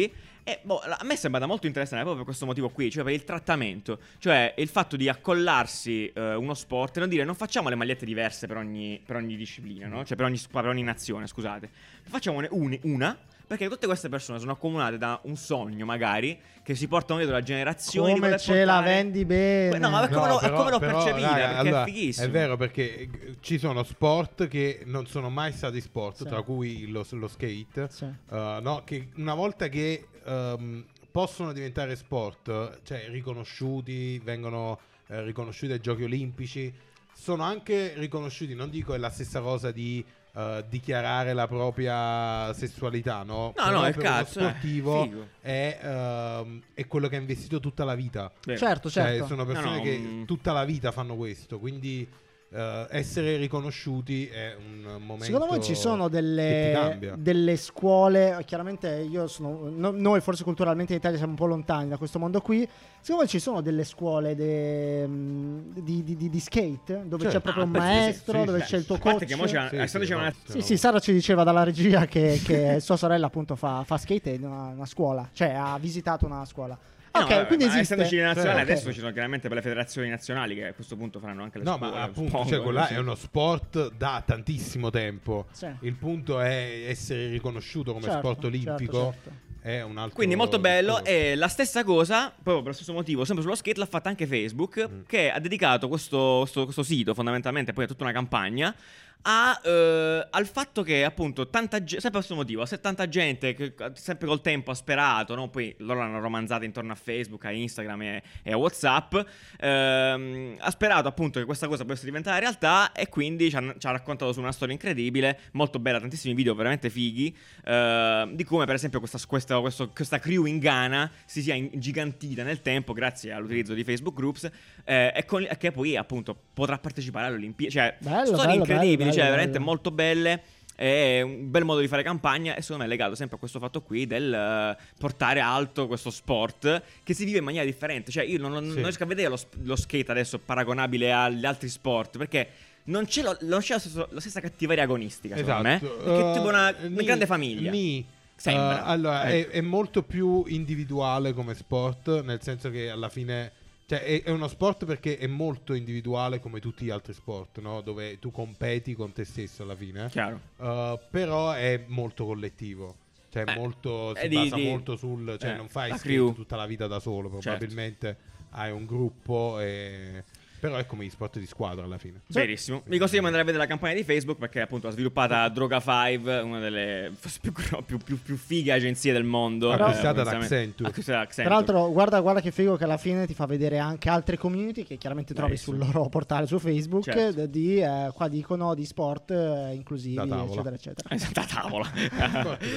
E 0.48 0.60
boh, 0.62 0.78
a 0.80 1.00
me 1.04 1.16
sembra 1.16 1.40
da 1.40 1.48
molto 1.48 1.66
interessante 1.66 2.04
proprio 2.04 2.24
per 2.24 2.26
questo 2.26 2.46
motivo 2.46 2.70
qui, 2.70 2.92
cioè 2.92 3.04
per 3.04 3.14
il 3.14 3.24
trattamento, 3.24 4.00
cioè 4.20 4.54
il 4.58 4.68
fatto 4.68 4.96
di 4.96 5.10
accollarsi 5.10 6.08
eh, 6.14 6.36
uno 6.36 6.54
sport 6.54 6.98
e 6.98 7.00
non 7.00 7.10
dire 7.10 7.24
non 7.24 7.34
facciamo 7.34 7.68
le 7.70 7.76
magliette 7.76 8.06
diverse 8.06 8.46
per 8.46 8.58
ogni, 8.58 9.02
per 9.04 9.16
ogni 9.16 9.36
disciplina, 9.36 9.88
no? 9.88 10.06
Cioè 10.06 10.16
per 10.16 10.28
ogni, 10.28 10.40
per 10.52 10.66
ogni 10.68 10.84
nazione, 10.84 11.26
scusate. 11.28 11.70
Facciamone 12.08 12.48
uni- 12.52 12.80
una, 12.84 13.18
perché 13.48 13.68
tutte 13.68 13.86
queste 13.88 14.10
persone 14.10 14.40
sono 14.40 14.52
accomunate 14.54 14.98
da 14.98 15.20
un 15.24 15.36
sogno 15.36 15.86
magari 15.86 16.40
che 16.64 16.74
si 16.76 16.88
portano 16.88 17.20
dietro 17.20 17.36
da 17.38 17.44
generazioni. 17.44 18.14
di 18.14 18.20
Come 18.20 18.38
ce 18.40 18.64
la 18.66 18.76
portare- 18.76 18.96
vendi 18.96 19.26
bene. 19.26 19.78
No, 19.78 19.90
ma 19.90 20.08
come 20.08 20.28
lo- 20.28 20.38
però- 20.40 20.56
come 20.58 20.70
l'ho 20.72 20.80
però, 20.80 20.98
percepita, 21.04 21.28
raga, 21.30 21.46
perché 21.46 21.58
allora, 21.60 21.82
è 21.84 21.86
fighissimo. 21.86 22.26
È 22.26 22.30
vero 22.30 22.58
perché 22.58 22.96
eh, 23.02 23.10
ci 23.42 23.58
sono 23.60 23.84
sport 23.84 24.48
che 24.48 24.82
non 24.86 25.06
sono 25.06 25.30
mai 25.30 25.52
stati 25.54 25.80
sport, 25.82 26.18
Sì. 26.18 26.24
tra 26.26 26.42
cui 26.42 26.88
lo, 26.88 27.06
lo 27.12 27.28
skate, 27.28 27.88
Sì. 27.90 28.06
eh, 28.06 28.60
no, 28.62 28.82
che 28.84 29.10
una 29.18 29.36
volta 29.36 29.68
che 29.70 30.08
ehm, 30.26 30.86
possono 31.12 31.54
diventare 31.54 31.96
sport, 31.96 32.82
cioè 32.84 33.06
riconosciuti, 33.10 34.20
vengono 34.20 34.80
eh, 35.08 35.22
riconosciuti 35.24 35.72
ai 35.72 35.80
giochi 35.80 36.04
olimpici, 36.04 36.74
sono 37.14 37.44
anche 37.44 37.94
riconosciuti, 37.96 38.56
non 38.56 38.70
dico 38.72 38.94
è 38.96 38.98
la 38.98 39.12
stessa 39.12 39.40
cosa 39.40 39.70
di 39.72 40.04
eh, 40.36 40.66
dichiarare 40.68 41.34
la 41.34 41.48
propria 41.48 42.54
sessualità, 42.54 43.24
no? 43.24 43.34
No, 43.34 43.52
Però 43.54 43.70
no, 43.72 43.86
è 43.86 43.92
per 43.94 44.00
uno 44.00 44.10
cazzo, 44.10 44.40
eh, 44.40 44.44
sportivo 44.44 45.04
figo. 45.04 45.28
è, 45.42 45.80
ehm, 45.82 46.62
è 46.74 46.88
quello 46.88 47.08
che 47.08 47.16
ha 47.16 47.20
investito 47.20 47.60
tutta 47.60 47.84
la 47.86 47.96
vita. 47.96 48.32
Certo, 48.44 48.90
Cioè, 48.90 49.04
certo. 49.04 49.28
sono 49.28 49.46
persone 49.46 49.70
No, 49.72 49.76
no, 49.78 49.82
che 49.82 49.98
mm. 49.98 50.24
tutta 50.26 50.52
la 50.52 50.66
vita 50.66 50.92
fanno 50.92 51.16
questo, 51.16 51.58
quindi 51.60 52.08
eh, 52.52 52.88
essere 52.92 53.38
riconosciuti 53.38 54.28
è 54.28 54.56
un 54.58 54.98
momento 55.02 55.24
Secondo 55.26 55.48
voi 55.48 55.62
ci 55.64 55.76
sono 55.76 56.08
delle, 56.08 57.14
delle 57.18 57.58
scuole, 57.58 58.42
chiaramente 58.46 59.06
io 59.10 59.28
sono, 59.28 59.70
no- 59.70 59.92
noi 59.92 60.22
forse 60.22 60.44
culturalmente 60.44 60.94
in 60.94 61.00
Italia 61.00 61.18
siamo 61.18 61.32
un 61.34 61.38
po' 61.38 61.48
lontani 61.48 61.90
da 61.90 61.98
questo 61.98 62.20
mondo 62.20 62.40
qui, 62.42 62.60
secondo 63.02 63.24
voi 63.24 63.28
ci 63.28 63.40
sono 63.40 63.62
delle 63.62 63.84
scuole 63.84 64.36
de- 64.36 65.06
mh, 65.08 65.82
di, 65.82 66.04
di- 66.04 66.16
di- 66.16 66.30
di 66.30 66.40
skate 66.40 67.04
dove 67.08 67.24
Certo. 67.24 67.38
c'è 67.38 67.42
proprio 67.42 67.64
Ah, 67.64 67.66
un 67.66 67.72
beh, 67.72 67.80
sì, 67.80 67.86
sì, 67.86 67.92
maestro, 67.94 68.40
sì, 68.40 68.46
dove 68.46 68.60
sì. 68.62 68.66
c'è 68.66 68.78
il 68.78 68.86
tuo 68.86 68.98
coach? 69.00 69.26
che 69.26 69.36
mo 69.36 69.44
c'è- 69.46 69.88
Sì, 69.88 70.06
sì, 70.06 70.14
una- 70.14 70.34
Sì, 70.46 70.62
sì, 70.62 70.78
Sara 70.78 71.00
ci 71.00 71.12
diceva 71.14 71.44
dalla 71.44 71.64
regia 71.64 72.06
che, 72.06 72.40
che 72.44 72.80
sua 72.80 72.96
sorella 72.96 73.26
appunto 73.28 73.56
fa, 73.56 73.84
fa 73.86 73.98
skate 73.98 74.30
in 74.32 74.46
una, 74.46 74.68
una 74.70 74.86
scuola, 74.86 75.28
cioè 75.34 75.50
ha 75.50 75.78
visitato 75.80 76.26
una 76.26 76.46
scuola. 76.46 76.78
Eh 77.18 77.22
Ok, 77.22 77.30
no, 77.30 77.36
vabbè, 77.36 77.48
quindi 77.48 77.64
esiste. 77.66 77.82
essendoci 77.82 78.16
le 78.18 78.22
nazionali, 78.24 78.58
Ok. 78.62 78.70
adesso 78.70 78.92
ci 78.94 79.00
sono 79.00 79.12
chiaramente 79.12 79.48
per 79.48 79.58
le 79.58 79.64
federazioni 79.64 80.10
nazionali 80.10 80.56
che 80.56 80.68
a 80.68 80.74
questo 80.74 80.96
punto 80.98 81.20
faranno 81.20 81.44
anche 81.44 81.60
le 81.60 81.64
No, 81.64 81.76
scuole. 81.78 81.92
ma 81.94 82.02
appunto, 82.04 82.46
cioè, 82.46 82.86
sì. 82.88 82.94
è 82.94 82.98
uno 82.98 83.16
sport 83.16 83.94
da 83.96 84.22
tantissimo 84.26 84.90
tempo. 84.90 85.46
Sì. 85.52 85.68
Il 85.82 85.94
punto 85.94 86.40
è 86.42 86.84
essere 86.88 87.30
riconosciuto 87.30 87.94
come 87.94 88.04
Certo, 88.06 88.20
sport 88.20 88.42
certo, 88.42 88.48
olimpico. 88.48 89.12
certo. 89.14 89.44
È 89.62 89.82
un 89.82 89.98
altro 89.98 90.16
Quindi 90.16 90.36
molto 90.36 90.60
bello 90.60 91.04
e 91.04 91.34
la 91.36 91.48
stessa 91.48 91.84
cosa, 91.84 92.30
proprio 92.32 92.58
per 92.58 92.68
lo 92.68 92.74
stesso 92.74 92.94
motivo, 92.94 93.26
sempre 93.26 93.44
sullo 93.44 93.56
skate 93.56 93.80
l'ha 93.80 93.88
fatta 93.88 94.10
anche 94.10 94.28
Facebook, 94.28 94.88
Mm. 94.88 95.00
che 95.08 95.32
ha 95.32 95.40
dedicato 95.40 95.88
questo, 95.88 96.38
questo- 96.42 96.64
questo 96.66 96.84
sito 96.84 97.16
fondamentalmente, 97.16 97.74
poi 97.74 97.86
a 97.86 97.88
tutta 97.88 98.04
una 98.04 98.14
campagna, 98.14 98.76
a, 99.24 99.60
eh, 99.64 100.28
al 100.30 100.46
fatto 100.46 100.84
che 100.84 101.04
appunto 101.04 101.50
tanta 101.50 101.80
gente, 101.84 102.02
sempre 102.02 102.10
per 102.12 102.20
questo 102.20 102.36
motivo, 102.36 102.66
se 102.66 102.80
tanta 102.80 103.08
gente 103.08 103.54
che 103.54 103.74
sempre 103.94 104.28
col 104.28 104.42
tempo 104.42 104.72
ha 104.72 104.76
sperato, 104.76 105.36
no? 105.36 105.50
poi 105.50 105.74
loro 105.80 106.00
l'hanno 106.00 106.20
romanzata 106.20 106.64
intorno 106.66 106.92
a 106.92 106.96
Facebook, 106.96 107.44
a 107.46 107.52
Instagram 107.52 108.02
e, 108.04 108.24
e 108.44 108.52
a 108.52 108.58
Whatsapp, 108.58 109.16
ehm, 109.60 110.56
ha 110.60 110.70
sperato 110.72 111.08
appunto 111.08 111.40
che 111.40 111.46
questa 111.46 111.68
cosa 111.68 111.84
potesse 111.84 112.06
diventare 112.06 112.40
realtà 112.40 112.92
e 112.92 113.10
quindi 113.10 113.50
ci 113.50 113.56
ha, 113.56 113.76
ci 113.78 113.88
ha 113.88 113.92
raccontato 113.92 114.32
su 114.32 114.40
una 114.40 114.52
storia 114.52 114.74
incredibile, 114.74 115.40
molto 115.54 115.80
bella, 115.80 116.00
tantissimi 116.00 116.34
video 116.34 116.54
veramente 116.54 116.90
fighi, 116.90 117.36
eh, 117.64 118.30
di 118.32 118.44
come 118.44 118.66
per 118.66 118.76
esempio 118.76 119.00
questa, 119.00 119.20
questa, 119.28 119.60
questo- 119.60 119.90
questa 119.90 120.20
crew 120.20 120.46
in 120.46 120.60
Ghana 120.60 121.12
si 121.26 121.42
sia 121.42 121.56
ingigantita 121.56 122.44
nel 122.44 122.62
tempo 122.62 122.94
grazie 122.94 123.32
all'utilizzo 123.32 123.74
di 123.74 123.84
Facebook 123.84 124.16
Groups 124.16 124.50
eh, 124.84 125.12
e 125.16 125.26
con- 125.26 125.48
e 125.50 125.58
che 125.58 125.72
poi 125.72 125.96
appunto 125.98 126.36
potrà 126.54 126.78
partecipare 126.78 127.28
alle 127.28 127.36
Olimpiadi. 127.36 127.72
Cioè, 127.74 127.96
Bello, 128.00 128.26
storie 128.26 128.46
bello, 128.46 128.54
incredibili, 128.60 128.96
bello, 128.98 129.05
cioè 129.12 129.18
bello, 129.24 129.30
veramente 129.30 129.58
bello. 129.60 129.66
molto 129.66 129.92
belle. 129.92 130.42
È 130.76 131.22
un 131.22 131.50
bel 131.52 131.64
modo 131.64 131.80
di 131.80 131.88
fare 131.88 132.04
campagna 132.04 132.54
e 132.54 132.62
secondo 132.62 132.84
me 132.84 132.90
è 132.90 132.92
legato 132.92 133.16
sempre 133.16 133.38
a 133.38 133.40
questo 133.40 133.60
fatto 133.60 133.82
qui 133.82 134.06
del 134.08 134.34
eh, 134.34 134.78
portare 135.00 135.40
alto 135.40 135.88
questo 135.88 136.10
sport 136.10 136.82
che 137.02 137.14
si 137.14 137.24
vive 137.24 137.38
in 137.38 137.46
maniera 137.46 137.64
differente. 137.66 138.12
Cioè 138.12 138.26
io 138.26 138.38
non, 138.40 138.52
non- 138.52 138.64
Sì. 138.64 138.74
non 138.74 138.84
riesco 138.84 139.04
a 139.04 139.06
vedere 139.06 139.30
lo, 139.30 139.40
lo 139.64 139.76
skate 139.78 140.12
adesso 140.12 140.38
paragonabile 140.38 141.14
agli 141.14 141.46
altri 141.46 141.70
sport 141.70 142.18
perché 142.18 142.50
non 142.86 143.06
c'è, 143.06 143.22
lo- 143.22 143.38
non 143.42 143.62
c'è 143.62 143.74
lo 143.76 143.80
stesso- 143.80 144.08
la 144.12 144.20
stessa 144.20 144.42
cattiveria 144.42 144.84
agonistica 144.84 145.38
secondo 145.38 145.62
me. 145.62 145.76
Esatto. 145.76 145.94
Perché 145.96 146.12
è 146.12 146.30
Eh, 146.30 146.34
tipo 146.34 146.48
una, 146.48 146.76
una 146.78 146.88
ni- 146.90 147.06
grande 147.06 147.26
famiglia. 147.26 147.72
ni. 147.72 148.06
Sembra. 148.36 148.80
Eh, 148.86 148.90
allora, 148.90 149.24
è, 149.24 149.36
Ecco. 149.38 149.52
è 149.54 149.62
molto 149.62 150.04
più 150.04 150.44
individuale 150.48 151.32
come 151.32 151.54
sport, 151.56 152.22
nel 152.22 152.42
senso 152.42 152.70
che 152.70 152.90
alla 152.90 153.08
fine. 153.08 153.50
Cioè, 153.88 154.02
è, 154.02 154.24
è 154.24 154.32
uno 154.32 154.48
sport 154.48 154.86
perché 154.86 155.18
è 155.18 155.28
molto 155.28 155.74
individuale 155.74 156.40
come 156.40 156.60
tutti 156.60 156.86
gli 156.86 156.90
altri 156.90 157.14
sport, 157.14 157.60
no? 157.60 157.82
Dove 157.82 158.18
tu 158.20 158.32
competi 158.32 158.96
con 158.96 159.12
te 159.14 159.26
stesso 159.26 159.64
alla 159.64 159.76
fine. 159.76 160.10
Chiaro. 160.10 160.40
Uh, 160.58 161.00
però 161.10 161.52
è 161.52 161.84
molto 161.88 162.26
collettivo. 162.26 162.96
Cioè, 163.30 163.44
Eh, 163.48 163.56
molto, 163.56 164.16
è 164.16 164.22
si 164.22 164.28
di- 164.30 164.36
basa 164.36 164.56
di- 164.56 164.64
molto 164.68 164.96
sul. 164.96 165.36
Cioè, 165.40 165.52
eh, 165.52 165.56
non 165.56 165.68
fai 165.70 165.90
la 165.90 165.98
tutta 166.34 166.56
la 166.56 166.66
vita 166.66 166.88
da 166.88 167.00
solo. 167.00 167.30
Certo. 167.30 167.50
Probabilmente 167.50 168.18
hai 168.52 168.72
un 168.72 168.86
gruppo. 168.86 169.60
E... 169.60 170.24
Però 170.66 170.78
è 170.78 170.86
come 170.86 171.06
gli 171.06 171.10
sport 171.10 171.38
di 171.38 171.46
squadra 171.46 171.86
alla 171.86 171.98
fine. 171.98 172.22
Verissimo. 172.28 172.82
Vi 172.86 172.98
consiglio 172.98 173.20
di 173.22 173.26
andare 173.28 173.44
a 173.44 173.46
vedere 173.46 173.64
la 173.64 173.70
campagna 173.70 173.94
di 173.94 174.04
Facebook 174.04 174.38
perché 174.40 174.62
appunto 174.62 174.88
ha 174.88 174.92
sviluppata 174.92 175.48
Droga 175.50 175.80
5, 175.80 176.40
una 176.40 176.60
delle 176.60 177.12
forse 177.16 177.40
più, 177.40 177.52
più, 177.86 177.98
più, 178.00 178.22
più 178.22 178.36
fighe 178.36 178.72
agenzie 178.72 179.14
del 179.14 179.24
mondo. 179.24 179.72
Acquistata 179.72 180.24
da 180.24 180.32
onestamente. 180.32 180.56
Accenture. 180.56 180.90
Acquistata 180.90 181.18
da 181.20 181.24
Accenture. 181.24 181.48
Peraltro, 181.56 181.92
guarda, 181.92 182.20
guarda 182.22 182.42
che 182.42 182.52
figo 182.52 182.76
che 182.78 182.84
alla 182.84 182.98
fine 182.98 183.28
ti 183.28 183.34
fa 183.34 183.46
vedere 183.46 183.78
anche 183.78 184.10
altre 184.10 184.38
community 184.38 184.84
che 184.84 184.98
chiaramente 184.98 185.34
trovi 185.34 185.52
Bravissimo. 185.54 185.84
sul 185.84 185.94
loro 185.94 186.10
portale 186.10 186.48
su 186.48 186.58
Facebook. 186.58 187.04
Certo. 187.04 187.46
Di, 187.46 187.80
eh, 187.80 188.12
qua 188.14 188.28
dicono 188.28 188.74
di 188.74 188.86
sport 188.86 189.32
eh, 189.32 189.72
inclusivi, 189.74 190.18
eccetera, 190.18 190.76
eccetera. 190.76 191.10
Esatto, 191.16 191.40
a 191.40 191.46
tavola. 191.46 191.92
Da 191.94 192.30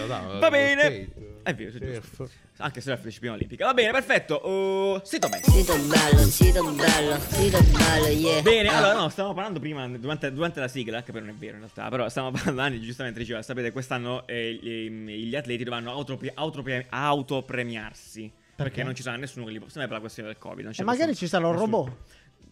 tavola, 0.07 0.39
Va 0.39 0.39
lo 0.39 0.51
bene. 0.51 0.81
skate, 0.83 1.41
È 1.43 1.55
vero. 1.55 2.29
Anche 2.61 2.81
se 2.81 2.93
è 2.93 2.97
la 2.97 3.01
disciplina 3.03 3.35
olimpica. 3.35 3.67
Va 3.67 3.75
bene, 3.75 3.93
perfetto. 3.93 4.35
Oh, 4.35 5.01
sito 5.05 5.29
bene. 5.29 5.45
Sito 5.45 5.77
bello, 5.79 6.19
sito 6.23 6.73
bello, 6.73 7.19
sito 7.21 7.61
bello, 7.63 8.07
yeah. 8.09 8.43
Bene, 8.43 8.69
allora 8.69 8.95
no, 8.95 9.09
stavamo 9.09 9.33
parlando 9.35 9.61
prima 9.61 9.87
durante, 9.89 10.33
durante 10.33 10.59
la 10.59 10.67
sigla, 10.69 11.03
che 11.03 11.13
però 11.13 11.25
non 11.25 11.35
è 11.35 11.39
vero 11.39 11.53
in 11.55 11.59
realtà, 11.61 11.89
però 11.89 12.09
stavamo 12.09 12.33
parlando, 12.37 12.63
Anni 12.63 12.81
giustamente 12.81 13.21
diceva, 13.21 13.43
sapete, 13.43 13.71
quest'anno 13.71 14.27
eh, 14.27 14.59
gli, 14.61 15.29
gli 15.29 15.37
atleti 15.37 15.63
dovranno 15.63 15.93
autopre- 15.93 16.33
autopre- 16.35 16.87
autopremiarsi. 16.89 18.21
Perché 18.59 18.73
Perché? 18.73 18.83
non 18.83 18.95
ci 18.97 19.03
sarà 19.03 19.17
nessuno 19.17 19.45
che 19.45 19.53
li 19.53 19.59
può. 19.61 19.69
Sempre 19.69 19.87
per 19.87 19.95
la 19.95 20.01
questione 20.01 20.29
del 20.31 20.39
Covid. 20.39 20.65
Non 20.65 20.73
c'è 20.73 20.81
E 20.81 20.85
magari 20.85 21.15
ci 21.15 21.29
sarà 21.29 21.47
un 21.47 21.55
nessuno- 21.55 21.77
robot. 21.77 21.97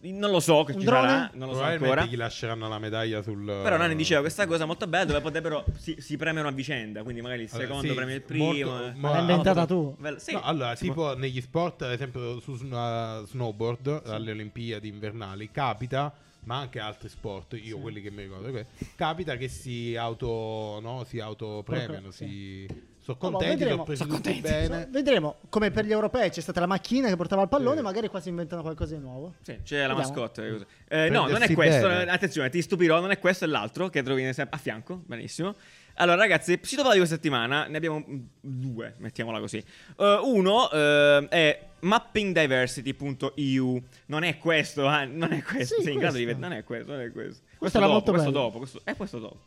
Non 0.01 0.31
lo 0.31 0.39
so 0.39 0.63
che 0.63 0.73
Un 0.73 0.79
ci 0.79 0.85
drone? 0.85 1.07
sarà, 1.07 1.29
non 1.33 1.47
lo 1.47 1.53
so 1.53 1.59
Probabilmente 1.59 1.85
ancora. 1.99 2.05
gli 2.05 2.17
lasceranno 2.17 2.67
la 2.69 2.79
medaglia 2.79 3.21
sul. 3.21 3.43
Però 3.43 3.77
Nani 3.77 3.95
diceva 3.95 4.21
questa 4.21 4.45
cosa 4.45 4.65
molto 4.65 4.85
bella 4.87 5.05
dove 5.05 5.21
potrebbero 5.21 5.65
si, 5.77 5.95
si 5.99 6.17
premiano 6.17 6.47
a 6.47 6.51
vicenda, 6.51 7.03
quindi 7.03 7.21
magari 7.21 7.43
il 7.43 7.49
Allora, 7.51 7.65
secondo 7.67 7.87
sì, 7.87 7.93
premia 7.93 8.15
il 8.15 8.23
molto- 8.27 8.51
primo. 8.53 8.83
eh. 8.85 8.91
mo- 8.95 9.11
L'hai 9.11 9.19
inventata 9.21 9.65
tu. 9.65 9.95
Sì. 10.17 10.33
No, 10.33 10.41
allora, 10.43 10.75
Si 10.75 10.91
può- 10.91 11.09
tipo 11.11 11.19
negli 11.19 11.41
sport, 11.41 11.81
ad 11.81 11.91
esempio 11.91 12.39
su 12.39 12.55
sn- 12.55 13.23
snowboard, 13.25 14.03
alle 14.05 14.31
Olimpiadi 14.31 14.87
invernali, 14.87 15.49
capita, 15.51 16.13
ma 16.43 16.57
anche 16.59 16.79
altri 16.79 17.09
sport, 17.09 17.57
io 17.61 17.77
quelli 17.79 18.01
che 18.01 18.11
mi 18.11 18.21
ricordo, 18.23 18.65
capita 18.95 19.35
che 19.35 19.47
si 19.49 19.95
auto, 19.95 20.79
no, 20.81 21.03
si 21.05 21.19
autopremiano, 21.19 22.11
si... 22.11 22.65
Sono 23.15 23.31
contenti, 23.31 23.55
vedremo. 23.63 23.71
sono 23.71 23.83
presi 23.85 24.01
Sono 24.03 24.15
tutti 24.15 24.33
contenti. 24.41 24.67
bene. 24.69 24.87
Vedremo, 24.91 25.35
come 25.49 25.71
per 25.71 25.85
gli 25.85 25.91
europei 25.91 26.29
c'è 26.29 26.41
stata 26.41 26.59
la 26.59 26.65
macchina 26.65 27.07
che 27.07 27.15
portava 27.15 27.41
il 27.43 27.47
pallone, 27.47 27.77
Sì. 27.77 27.83
magari 27.83 28.07
qua 28.09 28.19
si 28.19 28.29
inventano 28.29 28.61
qualcosa 28.61 28.95
di 28.95 29.01
nuovo. 29.01 29.35
Sì, 29.41 29.57
c'è 29.63 29.87
la 29.87 29.93
Vediamo. 29.93 29.99
mascotte. 29.99 30.47
e 30.47 30.51
cose. 30.51 30.65
Eh, 30.89 31.09
no, 31.09 31.27
non 31.27 31.41
è 31.41 31.53
questo. 31.53 31.87
bene. 31.87 32.11
Attenzione, 32.11 32.49
ti 32.49 32.61
stupirò, 32.61 32.99
non 32.99 33.11
è 33.11 33.19
questo, 33.19 33.45
è 33.45 33.47
l'altro 33.47 33.87
che 33.89 34.03
trovi 34.03 34.25
a 34.25 34.57
fianco. 34.57 35.01
Benissimo. 35.05 35.55
Allora, 35.99 36.17
ragazzi, 36.17 36.59
sito 36.61 36.83
di 36.91 36.97
questa 36.97 37.15
settimana 37.15 37.65
ne 37.65 37.77
abbiamo 37.77 38.03
due, 38.39 38.93
mettiamola 38.97 39.39
così. 39.39 39.57
Eh, 39.97 40.19
uno 40.23 40.69
eh, 40.69 41.25
è 41.29 41.65
mappingdiversity.eu. 41.79 43.83
Non 44.07 44.23
è 44.23 44.37
questo, 44.37 44.91
eh, 44.93 45.05
non 45.05 45.31
è 45.33 45.41
questo. 45.41 45.75
Sì, 45.77 45.83
Sei 45.83 45.93
in 45.93 45.99
grado 45.99 46.17
di 46.17 46.25
vedere? 46.25 46.47
Non 46.47 46.55
è 46.57 46.63
questo, 46.63 46.91
non 46.91 47.01
è 47.01 47.11
questo. 47.11 47.41
Questo 47.41 47.57
Questo, 47.57 47.77
era 47.77 47.87
dopo, 47.87 47.97
molto 47.97 48.11
questo 48.11 48.31
bello. 48.31 48.43
dopo, 48.43 48.57
questo 48.59 48.81
è 48.83 48.95
questo 48.95 49.19
dopo. 49.19 49.39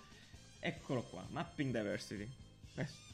Eccolo 0.58 1.02
qua, 1.02 1.24
Mapping 1.30 1.72
Diversity. 1.72 2.28
Questo. 2.74 3.08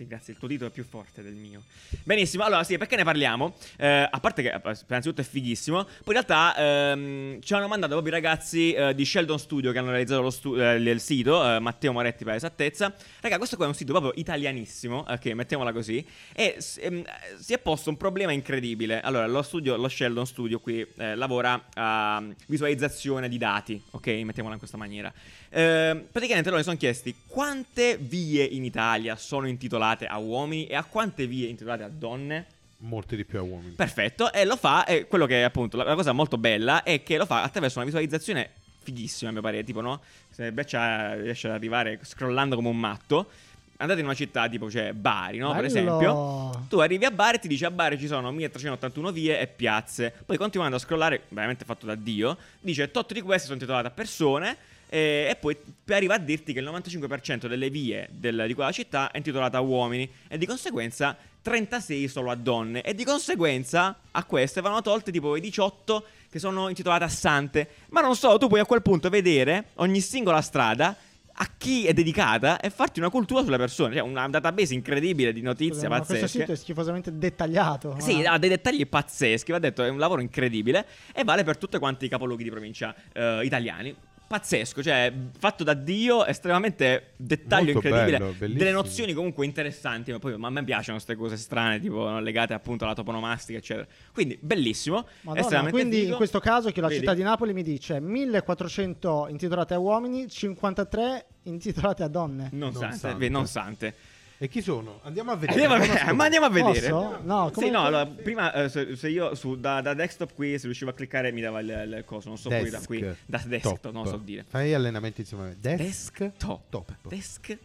Sì, 0.00 0.06
grazie, 0.06 0.32
il 0.32 0.38
tuo 0.38 0.48
titolo 0.48 0.70
è 0.70 0.72
più 0.72 0.82
forte 0.82 1.20
del 1.20 1.34
mio. 1.34 1.62
Benissimo, 2.04 2.42
allora 2.42 2.64
sì, 2.64 2.78
perché 2.78 2.96
ne 2.96 3.04
parliamo? 3.04 3.54
Eh, 3.76 4.08
a 4.10 4.18
parte 4.18 4.40
che 4.40 4.48
eh, 4.48 4.76
innanzitutto 4.88 5.20
è 5.20 5.24
fighissimo, 5.24 5.84
poi 5.84 5.94
in 6.06 6.12
realtà 6.12 6.56
ehm, 6.56 7.42
ci 7.42 7.52
hanno 7.52 7.68
mandato 7.68 7.92
proprio 7.92 8.16
i 8.16 8.16
ragazzi 8.18 8.72
eh, 8.72 8.94
di 8.94 9.04
Sheldon 9.04 9.38
Studio 9.38 9.72
che 9.72 9.78
hanno 9.78 9.90
realizzato 9.90 10.30
stu- 10.30 10.56
eh, 10.56 10.76
il 10.76 11.00
sito, 11.00 11.46
eh, 11.46 11.58
Matteo 11.58 11.92
Moretti 11.92 12.24
per 12.24 12.36
esattezza. 12.36 12.94
Raga, 13.20 13.36
questo 13.36 13.56
qua 13.56 13.66
è 13.66 13.68
un 13.68 13.74
sito 13.74 13.92
proprio 13.92 14.12
italianissimo, 14.14 15.04
ok, 15.06 15.26
mettiamola 15.32 15.70
così, 15.70 16.02
e 16.32 16.56
ehm, 16.78 17.04
si 17.38 17.52
è 17.52 17.58
posto 17.58 17.90
un 17.90 17.98
problema 17.98 18.32
incredibile. 18.32 19.02
Allora, 19.02 19.26
lo 19.26 19.42
studio, 19.42 19.76
lo 19.76 19.88
Sheldon 19.88 20.24
Studio 20.24 20.60
qui 20.60 20.80
eh, 20.96 21.14
lavora 21.14 21.66
a 21.74 22.24
visualizzazione 22.46 23.28
di 23.28 23.36
dati, 23.36 23.82
ok, 23.90 24.06
mettiamola 24.06 24.54
in 24.54 24.60
questa 24.60 24.78
maniera. 24.78 25.12
Eh, 25.50 26.06
praticamente 26.10 26.48
loro 26.48 26.62
si 26.62 26.68
sono 26.68 26.78
chiesti 26.78 27.14
quante 27.26 27.98
vie 27.98 28.44
in 28.44 28.64
Italia 28.64 29.16
sono 29.16 29.46
intitolate 29.46 29.88
a 29.98 30.18
uomini 30.18 30.66
e 30.66 30.74
a 30.74 30.84
quante 30.84 31.26
vie 31.26 31.48
intitolate 31.48 31.82
a 31.82 31.88
donne. 31.88 32.46
Molti 32.78 33.16
di 33.16 33.24
più 33.24 33.38
a 33.38 33.42
uomini. 33.42 33.74
Perfetto, 33.74 34.32
e 34.32 34.44
lo 34.44 34.56
fa, 34.56 34.84
e 34.84 35.06
quello 35.06 35.26
che 35.26 35.40
è 35.40 35.42
appunto 35.42 35.76
la, 35.76 35.84
la 35.84 35.94
cosa 35.94 36.12
molto 36.12 36.38
bella 36.38 36.82
è 36.82 37.02
che 37.02 37.18
lo 37.18 37.26
fa 37.26 37.42
attraverso 37.42 37.76
una 37.78 37.86
visualizzazione 37.86 38.50
fighissima, 38.82 39.30
a 39.30 39.32
mio 39.32 39.42
parere, 39.42 39.64
tipo 39.64 39.80
no? 39.80 40.00
Se 40.30 40.50
Beccia 40.52 41.14
riesce 41.14 41.48
ad 41.48 41.54
arrivare 41.54 42.00
scrollando 42.02 42.56
come 42.56 42.68
un 42.68 42.78
matto, 42.78 43.28
andate 43.76 44.00
in 44.00 44.06
una 44.06 44.14
città 44.14 44.48
tipo 44.48 44.66
c'è 44.66 44.92
Bari, 44.92 45.38
no? 45.38 45.52
Per 45.52 45.66
Bello. 45.66 45.66
esempio, 45.66 46.64
tu 46.68 46.78
arrivi 46.78 47.04
a 47.04 47.10
Bari 47.10 47.36
e 47.36 47.40
ti 47.40 47.48
dice 47.48 47.66
a 47.66 47.70
Bari 47.70 47.98
ci 47.98 48.06
sono 48.06 48.30
1381 48.30 49.12
vie 49.12 49.40
e 49.40 49.46
piazze, 49.46 50.14
poi 50.24 50.36
continuando 50.36 50.76
a 50.76 50.78
scrollare, 50.78 51.24
veramente 51.28 51.64
fatto 51.64 51.86
da 51.86 51.94
Dio, 51.94 52.36
dice 52.60 52.90
tot 52.90 53.12
di 53.12 53.20
queste 53.20 53.44
sono 53.44 53.54
intitolate 53.54 53.88
a 53.88 53.90
persone 53.90 54.56
eh, 54.92 55.28
e 55.30 55.36
poi 55.36 55.56
arriva 55.88 56.14
a 56.14 56.18
dirti 56.18 56.52
che 56.52 56.58
il 56.58 56.64
95% 56.66 57.46
delle 57.46 57.70
vie 57.70 58.08
del- 58.10 58.44
di 58.46 58.54
quella 58.54 58.72
città 58.72 59.10
è 59.12 59.16
intitolata 59.18 59.58
a 59.58 59.60
uomini 59.60 60.10
e 60.28 60.36
di 60.36 60.46
conseguenza 60.46 61.16
36 61.42 62.08
solo 62.08 62.30
a 62.30 62.34
donne 62.34 62.82
e 62.82 62.92
di 62.94 63.04
conseguenza 63.04 63.98
a 64.10 64.24
queste 64.24 64.60
vanno 64.60 64.82
tolte 64.82 65.10
tipo 65.12 65.36
i 65.36 65.40
18 65.40 66.04
che 66.28 66.38
sono 66.38 66.68
intitolate 66.68 67.04
a 67.04 67.08
sante. 67.08 67.68
Ma 67.90 68.00
non 68.00 68.14
solo, 68.16 68.36
tu 68.38 68.48
puoi 68.48 68.60
a 68.60 68.66
quel 68.66 68.82
punto 68.82 69.08
vedere 69.08 69.68
ogni 69.76 70.00
singola 70.00 70.40
strada 70.42 70.94
a 71.42 71.48
chi 71.56 71.86
è 71.86 71.94
dedicata 71.94 72.60
e 72.60 72.68
farti 72.68 72.98
una 72.98 73.08
cultura 73.08 73.42
sulle 73.42 73.56
persone, 73.56 73.94
cioè 73.94 74.02
una 74.02 74.28
database 74.28 74.74
incredibile 74.74 75.32
di 75.32 75.40
notizie 75.40 75.74
Scusa, 75.74 75.88
ma 75.88 75.96
questo 75.96 76.14
pazzesche. 76.14 76.38
sito 76.40 76.52
è 76.52 76.56
schifosamente 76.56 77.16
dettagliato. 77.16 77.96
Sì, 77.98 78.20
ma- 78.20 78.32
ha 78.32 78.38
dei 78.38 78.50
dettagli 78.50 78.86
pazzeschi, 78.86 79.50
va 79.50 79.58
detto, 79.58 79.82
è 79.82 79.88
un 79.88 79.98
lavoro 79.98 80.20
incredibile 80.20 80.84
e 81.14 81.24
vale 81.24 81.42
per 81.42 81.56
tutti 81.56 81.78
quanti 81.78 82.04
i 82.04 82.08
capoluoghi 82.08 82.42
di 82.42 82.50
provincia 82.50 82.94
eh, 83.14 83.40
italiani. 83.42 83.96
Pazzesco, 84.30 84.80
cioè 84.80 85.12
fatto 85.36 85.64
da 85.64 85.74
Dio, 85.74 86.24
estremamente 86.24 87.14
dettaglio 87.16 87.72
Molto 87.72 87.88
incredibile, 87.88 88.32
bello, 88.38 88.54
delle 88.54 88.70
nozioni 88.70 89.12
comunque 89.12 89.44
interessanti, 89.44 90.12
ma 90.12 90.20
poi 90.20 90.38
ma 90.38 90.46
a 90.46 90.50
me 90.50 90.62
piacciono 90.62 90.98
queste 90.98 91.16
cose 91.16 91.36
strane, 91.36 91.80
tipo 91.80 92.08
no, 92.08 92.20
legate 92.20 92.54
appunto 92.54 92.84
alla 92.84 92.94
toponomastica, 92.94 93.58
eccetera. 93.58 93.88
Quindi 94.12 94.38
bellissimo, 94.40 95.04
Madonna, 95.22 95.40
estremamente 95.40 95.76
quindi 95.80 95.96
figo. 96.02 96.10
in 96.12 96.16
questo 96.16 96.38
caso 96.38 96.70
che 96.70 96.80
la 96.80 96.86
Vedi? 96.86 97.00
città 97.00 97.14
di 97.14 97.22
Napoli 97.24 97.52
mi 97.52 97.64
dice 97.64 97.98
1400 97.98 99.26
intitolate 99.30 99.74
a 99.74 99.78
uomini, 99.80 100.28
53 100.28 101.26
intitolate 101.42 102.04
a 102.04 102.08
donne. 102.08 102.50
non, 102.52 102.70
Non 102.70 102.72
sante, 102.72 102.96
sante. 102.98 103.28
non 103.28 103.46
sante. 103.48 103.94
E 104.42 104.48
chi 104.48 104.62
sono? 104.62 105.00
Andiamo 105.02 105.32
a 105.32 105.36
vedere. 105.36 105.52
Andiamo 105.62 105.74
a, 105.74 105.86
vedere, 105.86 106.12
ma 106.14 106.24
andiamo 106.24 106.46
a 106.46 106.48
vedere. 106.48 106.88
Posso? 106.88 107.20
No, 107.24 107.48
Sì, 107.48 107.52
come- 107.52 107.70
no, 107.70 107.84
allora, 107.84 108.06
prima 108.06 108.50
eh, 108.54 108.68
se, 108.70 108.96
se 108.96 109.10
io 109.10 109.34
su, 109.34 109.60
da, 109.60 109.82
da 109.82 109.92
desktop 109.92 110.32
qui 110.34 110.58
se 110.58 110.64
riuscivo 110.64 110.88
a 110.88 110.94
cliccare 110.94 111.30
mi 111.30 111.42
dava 111.42 111.60
il, 111.60 111.68
il 111.68 112.02
coso, 112.06 112.28
non 112.28 112.38
so 112.38 112.48
qui 112.48 112.70
da 112.70 112.78
Desk. 112.78 112.86
qui, 112.86 113.04
da 113.26 113.42
desktop, 113.44 113.90
non 113.90 114.06
so 114.06 114.16
dire. 114.16 114.46
Fai 114.48 114.72
allenamenti 114.72 115.20
insieme 115.20 115.42
a 115.42 115.46
me. 115.48 115.56
Desk. 115.60 116.20
Desktop. 116.20 116.62
Top. 116.70 116.92
Desktop. 117.06 117.58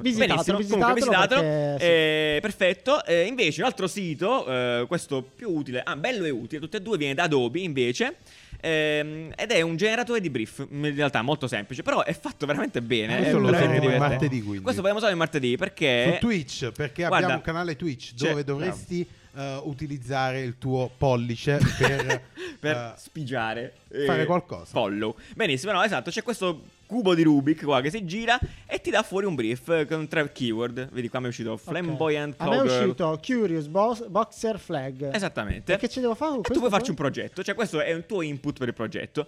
Visitatelo, 0.00 0.56
Benissimo, 0.58 0.78
comunque 0.78 0.94
visitatelo 0.94 1.40
visitatelo. 1.40 1.40
perché- 1.40 1.84
sì. 1.84 1.90
Eh, 1.90 2.38
perfetto. 2.40 3.04
Eh, 3.04 3.26
invece 3.26 3.60
un 3.60 3.66
altro 3.66 3.86
sito, 3.86 4.46
eh, 4.46 4.84
questo 4.88 5.22
più 5.22 5.50
utile, 5.50 5.80
ah, 5.84 5.96
bello 5.96 6.24
e 6.24 6.30
utile, 6.30 6.60
tutte 6.60 6.78
e 6.78 6.80
due 6.80 6.96
viene 6.96 7.14
da 7.14 7.24
Adobe 7.24 7.60
invece. 7.60 8.16
ehm, 8.64 9.32
ed 9.36 9.50
è 9.50 9.60
un 9.60 9.74
generatore 9.76 10.20
di 10.20 10.30
brief, 10.30 10.64
in 10.70 10.94
realtà 10.94 11.20
molto 11.22 11.48
semplice, 11.48 11.82
però 11.82 12.04
è 12.04 12.12
fatto 12.12 12.46
veramente 12.46 12.80
bene. 12.80 13.16
Questo 13.16 13.38
lo 13.38 13.48
useremo 13.48 13.88
il 13.90 13.98
martedì, 13.98 14.40
quindi. 14.40 14.60
Questo 14.62 14.80
possiamo 14.80 14.98
usare 14.98 15.12
il 15.12 15.18
martedì 15.18 15.56
perché 15.56 16.12
Su 16.12 16.18
Twitch, 16.20 16.70
perché 16.70 17.00
Guarda, 17.02 17.16
abbiamo 17.16 17.34
un 17.34 17.42
canale 17.42 17.74
Twitch 17.74 18.14
c'è- 18.14 18.28
dove 18.28 18.44
dovresti 18.44 19.04
eh, 19.36 19.60
utilizzare 19.64 20.42
il 20.42 20.58
tuo 20.58 20.88
pollice 20.96 21.58
per, 21.76 22.22
per 22.60 22.76
eh, 22.76 22.92
spigiare 22.98 23.72
eh, 23.90 24.04
fare 24.04 24.26
qualcosa. 24.26 24.66
Follow. 24.66 25.16
Benissimo, 25.34 25.72
no, 25.72 25.82
esatto. 25.82 26.10
C'è 26.10 26.22
questo 26.22 26.62
cubo 26.92 27.14
di 27.14 27.22
Rubik 27.22 27.64
qua 27.64 27.80
che 27.80 27.88
si 27.90 28.04
gira 28.04 28.38
e 28.66 28.78
ti 28.82 28.90
dà 28.90 29.02
fuori 29.02 29.24
un 29.24 29.34
brief 29.34 29.86
con 29.86 30.06
tre 30.08 30.30
keyword. 30.30 30.90
Vedi 30.92 31.08
qua 31.08 31.20
mi 31.20 31.26
è 31.26 31.28
uscito 31.28 31.56
Flamboyant 31.56 32.34
A 32.38 32.44
me 32.48 32.50
è 32.54 32.58
Cowgirl. 32.58 32.82
uscito 32.84 33.20
Curious 33.24 33.66
Boss- 33.66 34.06
Boxer 34.08 34.58
Flag. 34.58 35.14
Esattamente. 35.14 35.72
E 35.72 35.78
che 35.78 35.88
ci 35.88 36.00
devo 36.00 36.14
fare 36.14 36.38
tu 36.42 36.58
puoi 36.58 36.68
farci 36.70 36.90
un 36.90 36.96
progetto, 36.96 37.42
cioè 37.42 37.54
questo 37.54 37.80
è 37.80 37.94
un 37.94 38.04
tuo 38.06 38.20
input 38.20 38.58
per 38.58 38.68
il 38.68 38.74
progetto. 38.74 39.26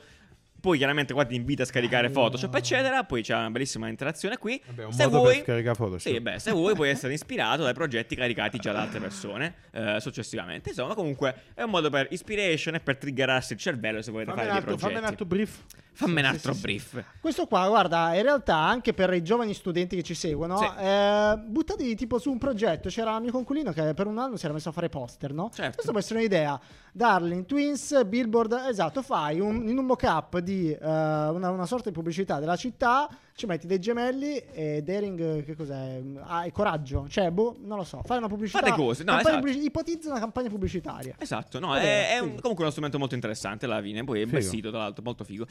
Poi 0.65 0.79
chiaramente 0.79 1.13
qua 1.13 1.27
ti 1.27 1.35
invita 1.35 1.63
a 1.65 1.67
scaricare. 1.67 2.09
Photoshop, 2.09 2.55
eccetera. 2.55 3.05
Poi 3.05 3.21
c'è 3.23 3.35
una 3.37 3.51
bellissima 3.51 3.89
interazione 3.89 4.39
qui. 4.39 4.59
Vabbè, 4.65 4.85
un 4.87 4.93
se 4.95 5.05
modo 5.05 5.19
vuoi, 5.19 5.35
per 5.35 5.43
scaricare 5.45 5.77
Photoshop. 5.77 6.13
Sì, 6.15 6.21
beh, 6.21 6.39
se 6.39 6.53
vuoi 6.53 6.75
puoi 6.75 6.89
essere 6.89 7.13
ispirato 7.13 7.63
dai 7.65 7.75
progetti 7.75 8.17
caricati 8.17 8.57
già 8.59 8.73
da 8.73 8.81
altre 8.81 8.99
persone 8.99 9.55
eh, 9.73 9.99
successivamente. 10.01 10.71
Insomma, 10.71 10.95
comunque 10.95 11.35
è 11.53 11.61
un 11.63 11.69
modo 11.71 11.91
per 11.91 12.07
ispiration 12.11 12.77
e 12.77 12.81
per 12.81 12.97
triggerarsi 12.97 13.53
il 13.53 13.59
cervello 13.59 14.01
se 14.01 14.11
volete 14.11 14.31
Fammi 14.31 14.43
fare 14.43 14.53
dei 14.53 14.59
altro, 14.63 14.79
fammi 14.79 14.95
un 14.95 15.01
progetti. 15.01 15.23
altro 15.23 15.27
brief. 15.27 15.61
Fammi 15.97 16.13
un 16.13 16.19
Sì, 16.19 16.25
altro 16.25 16.53
sì, 16.53 16.59
sì. 16.59 16.65
brief. 16.65 17.05
Questo 17.21 17.47
qua, 17.47 17.69
guarda, 17.69 18.15
in 18.17 18.23
realtà 18.23 18.57
anche 18.57 18.93
per 18.95 19.13
i 19.13 19.23
giovani 19.23 19.55
studenti 19.55 19.95
che 19.95 20.03
ci 20.03 20.15
seguono, 20.15 20.57
Sì. 20.59 20.65
eh, 20.81 21.37
buttatevi 21.47 21.95
tipo 21.95 22.19
su 22.19 22.31
un 22.33 22.39
progetto. 22.39 22.89
C'era 22.89 23.15
un 23.15 23.23
mio 23.23 23.31
conculino 23.31 23.71
che 23.73 23.95
per 23.95 24.07
un 24.09 24.19
anno 24.19 24.37
si 24.37 24.45
era 24.45 24.55
messo 24.55 24.71
a 24.71 24.73
fare 24.73 24.89
poster, 24.89 25.33
no? 25.33 25.51
Certo. 25.55 25.75
Questa 25.75 25.91
può 25.93 26.01
essere 26.01 26.19
un'idea. 26.21 26.59
Darling, 26.91 27.45
Twins, 27.45 28.05
Billboard, 28.07 28.65
esatto, 28.69 29.03
fai 29.03 29.39
un- 29.41 29.69
in 29.69 29.79
un 29.79 29.85
mock-up 29.85 30.39
di 30.39 30.54
eh, 30.71 30.77
una, 30.85 31.51
una 31.51 31.67
sorta 31.67 31.89
di 31.89 31.95
pubblicità 31.95 32.39
della 32.41 32.57
città, 32.57 33.09
ci 33.35 33.47
metti 33.47 33.67
dei 33.67 33.79
gemelli 33.81 34.37
e 34.53 34.83
Daring, 34.83 35.45
che 35.45 35.55
cos'è? 35.57 36.01
Ah, 36.23 36.47
e 36.47 36.53
coraggio. 36.53 37.07
Cioè, 37.09 37.31
boh, 37.31 37.57
non 37.63 37.79
lo 37.79 37.85
so, 37.85 38.01
fai 38.05 38.19
una 38.19 38.29
pubblicità. 38.29 38.61
Fate 38.61 38.73
cose, 38.73 39.05
no, 39.05 39.19
esatto. 39.19 39.37
pubblici- 39.37 39.65
ipotizza 39.65 40.11
una 40.11 40.21
campagna 40.21 40.49
pubblicitaria. 40.49 41.17
Esatto, 41.19 41.59
no, 41.59 41.69
Vabbè, 41.69 41.81
è, 41.83 42.15
è 42.15 42.19
un- 42.21 42.35
comunque 42.41 42.63
uno 42.63 42.71
strumento 42.71 42.99
molto 42.99 43.15
interessante 43.15 43.65
alla 43.67 43.81
fine. 43.83 44.05
Poi 44.05 44.21
è 44.21 44.25
un 44.25 44.31
bel 44.31 44.43
sito, 44.43 44.71
tra 44.71 44.79
l'altro, 44.79 45.03
molto 45.03 45.25
figo. 45.25 45.47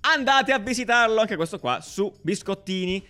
Andate 0.00 0.52
a 0.52 0.58
visitarlo 0.58 1.20
anche 1.20 1.36
questo 1.36 1.58
qua 1.58 1.80
su 1.80 2.12
Biscottini. 2.20 3.04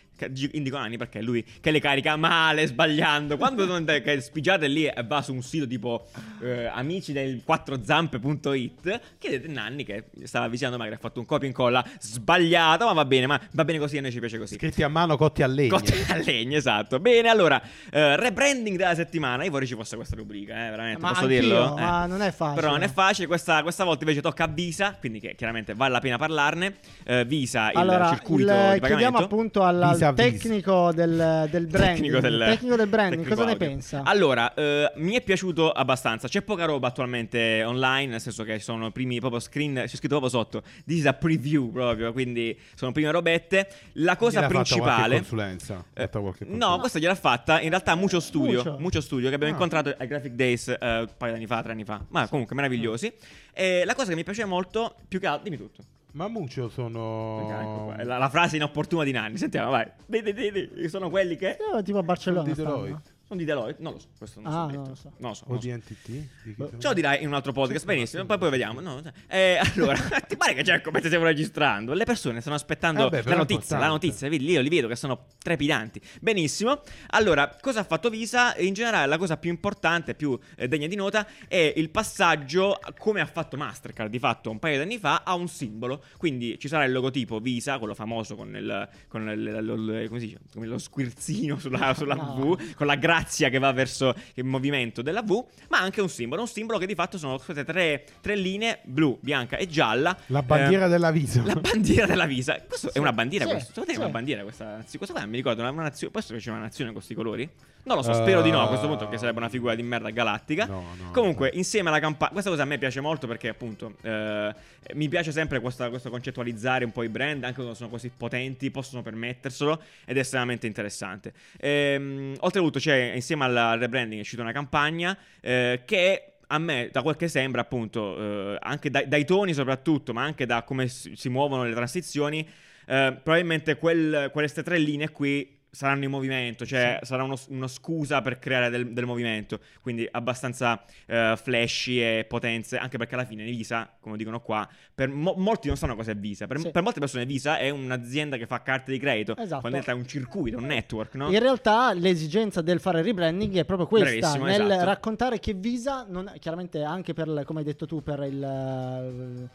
Indico 0.53 0.79
Nanni 0.79 0.97
perché 0.97 1.19
è 1.19 1.23
lui 1.23 1.45
che 1.61 1.71
le 1.71 1.81
carica 1.81 2.17
male, 2.17 2.67
sbagliando. 2.67 3.37
Quando 3.37 3.67
che 3.85 4.21
spigiate 4.21 4.67
lì 4.69 4.87
e 4.87 5.03
va 5.07 5.23
su 5.23 5.33
un 5.35 5.43
sito 5.43 5.67
tipo 5.67 6.07
eh, 6.41 6.67
amici 6.67 7.13
del 7.13 7.43
4zampe.it, 7.47 9.01
chiedete 9.19 9.49
Nanni 9.49 9.85
che 9.85 10.05
stava 10.25 10.49
visitando 10.49 10.77
magari 10.77 10.97
ha 10.97 10.99
fatto 11.01 11.21
un 11.21 11.27
copia 11.27 11.47
e 11.47 11.49
incolla 11.51 11.85
sbagliato, 12.01 12.87
ma 12.87 12.93
va 12.93 13.05
bene, 13.05 13.27
ma 13.27 13.41
va 13.53 13.65
bene 13.65 13.79
così 13.79 13.99
a 13.99 14.01
noi 14.01 14.13
ci 14.13 14.19
piace 14.21 14.39
così. 14.39 14.55
Scritti 14.57 14.83
a 14.83 14.89
mano, 14.89 15.17
cotti 15.17 15.43
a 15.43 15.47
legna. 15.47 15.71
Cotte 15.71 16.05
a 16.09 16.17
legna, 16.17 16.57
esatto. 16.57 17.01
Bene, 17.01 17.29
allora, 17.29 17.61
eh, 17.91 18.17
rebranding 18.17 18.77
della 18.77 18.95
settimana. 18.95 19.45
Io 19.45 19.51
vorrei 19.51 19.67
ci 19.67 19.75
fosse 19.75 19.97
questa 19.97 20.17
rubrica, 20.17 20.67
eh, 20.67 20.71
veramente. 20.71 21.01
Ma 21.01 21.09
posso 21.13 21.27
dirlo? 21.27 21.75
ma 21.77 22.05
Eh. 22.05 22.07
non 22.07 22.23
è 22.23 22.31
facile. 22.31 22.61
Però 22.61 22.73
non 22.73 22.83
è 22.83 22.89
facile. 22.89 23.27
Questa, 23.27 23.63
questa 23.63 23.85
volta 23.85 24.05
invece 24.05 24.21
tocca 24.21 24.45
a 24.45 24.49
Visa, 24.49 24.97
quindi 24.99 25.19
che 25.21 25.35
chiaramente 25.35 25.75
vale 25.75 25.93
la 25.93 26.01
pena 26.01 26.19
parlarne. 26.19 26.77
Eh, 27.05 27.25
Visa, 27.25 27.71
il 27.71 27.79
allora, 27.79 28.09
circuito 28.11 28.53
il- 28.53 28.71
di 28.75 28.81
pagamento. 28.81 29.19
appunto 29.19 29.65
alla- 29.65 29.89
al 29.89 29.93
Visa 29.95 30.04
Visa 30.04 30.04
Visa. 30.04 30.04
Tecnico 30.13 30.93
del, 30.93 31.49
del 31.51 31.67
branding. 31.67 32.13
Tecnico 32.13 32.21
del, 32.21 32.39
tecnico 32.47 32.77
del 32.77 32.87
branding, 32.89 33.23
tecnico 33.23 33.35
cosa 33.35 33.47
ne 33.47 33.53
audio. 33.53 33.67
pensa? 33.69 34.03
Allora, 34.05 34.53
eh, 34.55 34.93
mi 34.97 35.15
è 35.15 35.23
piaciuto 35.23 35.71
abbastanza. 35.73 36.29
C'è 36.29 36.43
poca 36.43 36.65
roba 36.65 36.89
attualmente 36.89 37.63
online, 37.65 38.11
nel 38.13 38.21
senso 38.21 38.45
che 38.45 38.59
sono 38.59 38.87
i 38.89 38.93
primi 38.93 39.19
proprio 39.21 39.41
screen. 39.41 39.75
C'è 39.75 39.89
scritto 39.97 40.19
proprio 40.19 40.29
sotto. 40.29 40.63
This 40.87 40.99
is 40.99 41.07
a 41.07 41.15
preview 41.15 41.71
proprio. 41.73 42.13
Quindi 42.13 42.59
sono 42.75 42.93
prime 42.93 43.11
robette. 43.11 43.69
La 43.95 44.17
cosa 44.17 44.39
qualche 44.41 44.55
principale. 44.55 45.17
consulenza? 45.17 45.85
Eh, 45.95 46.09
no, 46.47 46.79
questa 46.79 46.99
gliel'ha 46.99 47.15
fatta 47.15 47.61
in 47.61 47.69
realtà 47.71 47.95
Mucho 47.95 48.21
Studio. 48.21 48.59
Mucho. 48.65 48.77
Mucho, 48.79 49.01
Studio 49.01 49.29
che 49.29 49.35
abbiamo 49.35 49.53
Ah. 49.53 49.57
incontrato 49.57 49.95
ai 49.97 50.07
Graphic 50.07 50.33
Days 50.33 50.69
eh, 50.69 50.77
un 50.81 51.09
paio 51.17 51.33
di 51.33 51.39
anni 51.39 51.47
fa, 51.47 51.63
tre 51.63 51.73
anni 51.73 51.85
fa. 51.85 52.05
Ma 52.09 52.29
comunque 52.29 52.55
meravigliosi. 52.55 53.13
E 53.53 53.85
la 53.85 53.95
cosa 53.95 54.09
che 54.11 54.17
mi 54.17 54.25
piace 54.25 54.45
molto, 54.45 54.97
più 55.07 55.21
che 55.21 55.27
altro, 55.27 55.45
dimmi 55.45 55.57
tutto. 55.57 55.83
Ma 56.15 56.29
Muccio 56.29 56.69
sono... 56.69 57.41
Ecco 57.51 57.85
qua, 57.87 58.05
La, 58.05 58.19
la 58.19 58.29
frase 58.29 58.57
inopportuna 58.57 59.03
di 59.03 59.11
Nanni. 59.11 59.37
Sentiamo, 59.37 59.71
vai. 59.71 59.91
Di, 60.07 60.23
di, 60.23 60.33
di, 60.33 60.71
di. 60.73 60.89
Sono 60.89 61.11
quelli 61.11 61.37
che. 61.37 61.57
Eh, 61.57 61.83
tipo 61.83 61.99
a 61.99 62.03
Barcellona. 62.03 62.45
Di 62.47 62.55
stanno. 62.55 62.83
Deloitte. 62.83 63.14
Sono 63.27 63.39
di 63.41 63.47
Deloitte. 63.47 63.83
Non 63.83 63.93
lo 63.95 63.99
so. 63.99 64.09
Questo 64.19 64.41
non 64.41 64.53
Ah, 64.53 64.55
so. 64.55 64.59
non 64.59 64.69
detto. 64.71 64.89
lo 64.91 64.95
so. 64.95 65.13
Non 65.19 65.29
lo 65.31 65.35
so. 65.35 65.45
O 65.45 65.47
non 65.49 65.57
lo 65.57 65.61
so. 65.63 65.67
di 65.67 65.73
NTT? 65.75 66.29
Di 66.45 66.83
lo 66.83 66.93
dirai 66.93 67.23
in 67.23 67.29
un 67.29 67.35
altro 67.35 67.53
podcast, 67.53 67.85
benissimo. 67.87 68.25
Poi, 68.27 68.39
poi 68.39 68.51
vediamo. 68.51 68.81
No, 68.81 69.01
eh, 69.29 69.59
allora, 69.75 69.97
ti 70.29 70.37
pare 70.37 70.55
che 70.55 70.63
c'è 70.63 70.81
come 70.83 71.01
ti 71.01 71.07
stiamo 71.07 71.25
registrando? 71.25 71.95
Le 71.95 72.05
persone 72.05 72.41
stanno 72.41 72.57
aspettando 72.57 73.03
Vabbè, 73.05 73.23
però 73.23 73.31
la 73.31 73.37
notizia. 73.41 73.79
La 73.79 73.87
notizia, 73.87 74.29
vedi, 74.29 74.51
io 74.51 74.61
li 74.61 74.69
vedo 74.69 74.89
che 74.89 74.97
sono 74.97 75.27
trepidanti. 75.43 76.01
Benissimo. 76.21 76.83
Allora, 77.11 77.57
cosa 77.61 77.81
ha 77.81 77.85
fatto 77.85 78.11
Visa? 78.11 78.55
In 78.59 78.75
generale, 78.75 79.07
la 79.07 79.17
cosa 79.19 79.37
più 79.39 79.51
importante, 79.51 80.15
più 80.15 80.39
eh, 80.57 80.69
degna 80.69 80.87
di 80.87 80.97
nota, 80.97 81.27
è 81.49 81.73
il 81.77 81.89
passaggio, 81.91 82.79
come 82.99 83.21
ha 83.21 83.27
fatto 83.27 83.57
Mastercard 83.57 84.11
di 84.11 84.19
fatto 84.19 84.51
un 84.51 84.59
paio 84.59 84.77
di 84.77 84.83
anni 84.83 84.99
fa, 84.99 85.23
a 85.25 85.35
un 85.35 85.49
simbolo. 85.49 86.03
Quindi 86.19 86.59
ci 86.59 86.69
sarà 86.69 86.85
il 86.85 86.93
logotipo 86.93 87.39
Visa, 87.41 87.79
quello 87.79 87.95
famoso 87.95 88.37
con 88.37 88.55
il, 88.55 88.89
con 89.09 89.29
il- 89.31 89.39
il- 89.41 90.01
il- 90.03 90.09
come 90.09 90.21
si 90.21 90.27
dice? 90.27 90.39
Come 90.53 90.67
lo 90.67 90.77
squirzino 90.79 91.59
sulla, 91.59 91.95
sulla 91.95 92.15
No. 92.15 92.35
V, 92.57 92.75
con 92.75 92.87
la 92.87 92.97
grazia 93.15 93.49
che 93.49 93.59
va 93.59 93.71
verso 93.73 94.15
il 94.35 94.45
movimento 94.45 95.01
della 95.03 95.23
V, 95.23 95.45
ma 95.69 95.79
anche 95.79 96.01
un 96.01 96.09
simbolo. 96.09 96.43
Un 96.43 96.49
simbolo 96.49 96.79
che 96.79 96.87
di 96.87 96.95
fatto 96.95 97.17
sono 97.19 97.39
queste 97.39 97.65
tre, 97.65 98.05
tre 98.21 98.35
linee 98.37 98.81
blu, 98.83 99.17
bianca 99.21 99.57
e 99.57 99.67
gialla. 99.69 100.17
La 100.27 100.43
bandiera 100.43 100.87
Eh, 100.87 100.89
della 100.89 101.11
Visa. 101.13 101.43
La 101.45 101.55
bandiera 101.55 102.07
della 102.07 102.27
Visa. 102.27 102.61
Questo 102.67 102.91
Sì. 102.91 102.97
è 102.97 103.01
una 103.01 103.13
bandiera 103.13 103.45
Sì, 103.45 103.51
questo? 103.53 103.85
Te 103.85 103.91
è 103.93 103.95
sì. 103.95 104.01
una 104.01 104.09
bandiera 104.09 104.43
questa? 104.43 104.83
Sì, 104.85 104.97
Questo 104.97 105.15
qua 105.15 105.25
mi 105.27 105.37
ricordo 105.37 105.61
una, 105.61 105.71
una 105.71 105.83
nazione. 105.83 106.13
Che 106.15 106.37
c'è 106.37 106.51
una 106.51 106.61
nazione 106.61 106.87
con 106.91 106.95
questi 106.95 107.15
colori? 107.15 107.49
Non 107.87 107.97
lo 107.97 108.03
so, 108.03 108.15
spero 108.15 108.41
di 108.41 108.51
no 108.51 108.63
a 108.63 108.69
questo 108.69 108.87
punto, 108.89 109.09
che 109.11 109.19
sarebbe 109.19 109.39
una 109.39 109.51
figura 109.51 109.75
di 109.75 109.83
merda 109.83 110.09
galattica. 110.09 110.65
No, 110.65 110.85
no, 110.99 111.11
Comunque, 111.13 111.51
no. 111.53 111.59
insieme 111.59 111.91
alla 111.91 112.01
campagna. 112.01 112.33
Questa 112.33 112.49
cosa 112.51 112.63
a 112.63 112.65
me 112.65 112.79
piace 112.79 113.01
molto 113.01 113.27
perché, 113.27 113.49
appunto, 113.49 113.95
eh, 114.01 114.55
mi 114.95 115.09
piace 115.09 115.33
sempre 115.33 115.61
questa- 115.61 115.89
questo 115.89 116.11
concettualizzare 116.11 116.85
un 116.85 116.93
po' 116.93 117.03
i 117.03 117.09
brand, 117.09 117.43
anche 117.45 117.57
quando 117.57 117.75
sono 117.75 117.89
così 117.89 118.11
potenti, 118.17 118.71
possono 118.71 119.03
permetterselo 119.03 119.83
ed 120.05 120.17
è 120.17 120.21
estremamente 120.21 120.67
interessante. 120.67 121.33
Ehm, 121.59 122.35
oltretutto, 122.41 122.79
c'è 122.79 123.13
insieme 123.15 123.45
al 123.45 123.79
rebranding 123.79 124.19
è 124.19 124.21
uscita 124.23 124.43
una 124.43 124.53
campagna 124.53 125.17
eh, 125.41 125.83
che. 125.85 126.29
A 126.49 126.59
me, 126.59 126.91
da 126.93 127.01
quel 127.01 127.17
che 127.17 127.27
sembra, 127.27 127.63
appunto, 127.63 128.53
eh, 128.53 128.59
anche 128.61 128.91
dai, 128.91 129.09
dai 129.09 129.25
toni 129.25 129.55
soprattutto, 129.55 130.13
ma 130.13 130.23
anche 130.23 130.45
da 130.45 130.63
come 130.63 130.89
si, 130.89 131.29
muovono 131.31 131.65
le 131.65 131.73
transizioni, 131.73 132.47
eh, 132.87 133.19
probabilmente 133.23 133.77
quel- 133.77 134.29
queste 134.31 134.63
tre 134.63 134.77
linee 134.79 135.09
qui 135.11 135.63
saranno 135.75 136.05
in 136.05 136.11
movimento, 136.11 136.65
cioè 136.65 137.01
sarà 137.03 137.25
uno, 137.25 137.37
uno 137.49 137.67
scusa 137.67 138.23
per 138.23 138.39
creare 138.39 138.71
del, 138.71 138.93
del 138.93 139.05
movimento, 139.05 139.59
quindi 139.83 140.09
abbastanza 140.11 140.83
eh, 141.07 141.35
flashy 141.37 142.01
e 142.01 142.25
potenze, 142.29 142.79
anche 142.79 142.97
perché 142.97 143.15
alla 143.15 143.25
fine 143.25 143.45
Visa, 143.45 143.91
come 144.01 144.17
dicono 144.17 144.41
qua, 144.41 144.67
per 144.95 145.09
mo- 145.09 145.35
molti 145.37 145.67
non 145.69 145.77
sanno 145.77 145.97
cosa 145.97 146.13
è 146.13 146.17
Visa, 146.17 146.47
per, 146.47 146.61
Sì. 146.61 146.71
per 146.71 146.83
molte 146.83 147.01
persone 147.01 147.27
Visa 147.27 147.59
è 147.59 147.71
un'azienda 147.71 148.37
che 148.37 148.47
fa 148.47 148.63
carte 148.63 148.93
di 148.93 148.99
credito, 148.99 149.37
Esatto. 149.37 149.61
quando 149.61 149.83
è 149.85 149.91
un 149.93 150.07
circuito, 150.07 150.59
un 150.59 150.67
network, 150.67 151.15
no? 151.15 151.31
In 151.31 151.39
realtà 151.41 151.93
l'esigenza 151.93 152.63
del 152.63 152.81
fare 152.81 153.01
il 153.01 153.05
rebranding 153.05 153.57
è 153.57 153.65
proprio 153.65 153.87
questa, 153.89 154.11
Bravissimo, 154.19 154.45
nel 154.45 154.71
esatto. 154.71 154.85
raccontare 154.85 155.39
che 155.41 155.53
Visa, 155.55 156.07
non, 156.09 156.33
chiaramente 156.39 156.83
anche 156.83 157.13
per, 157.15 157.43
come 157.45 157.59
hai 157.61 157.65
detto 157.65 157.87
tu, 157.87 158.03
per 158.03 158.21
il 158.23 159.49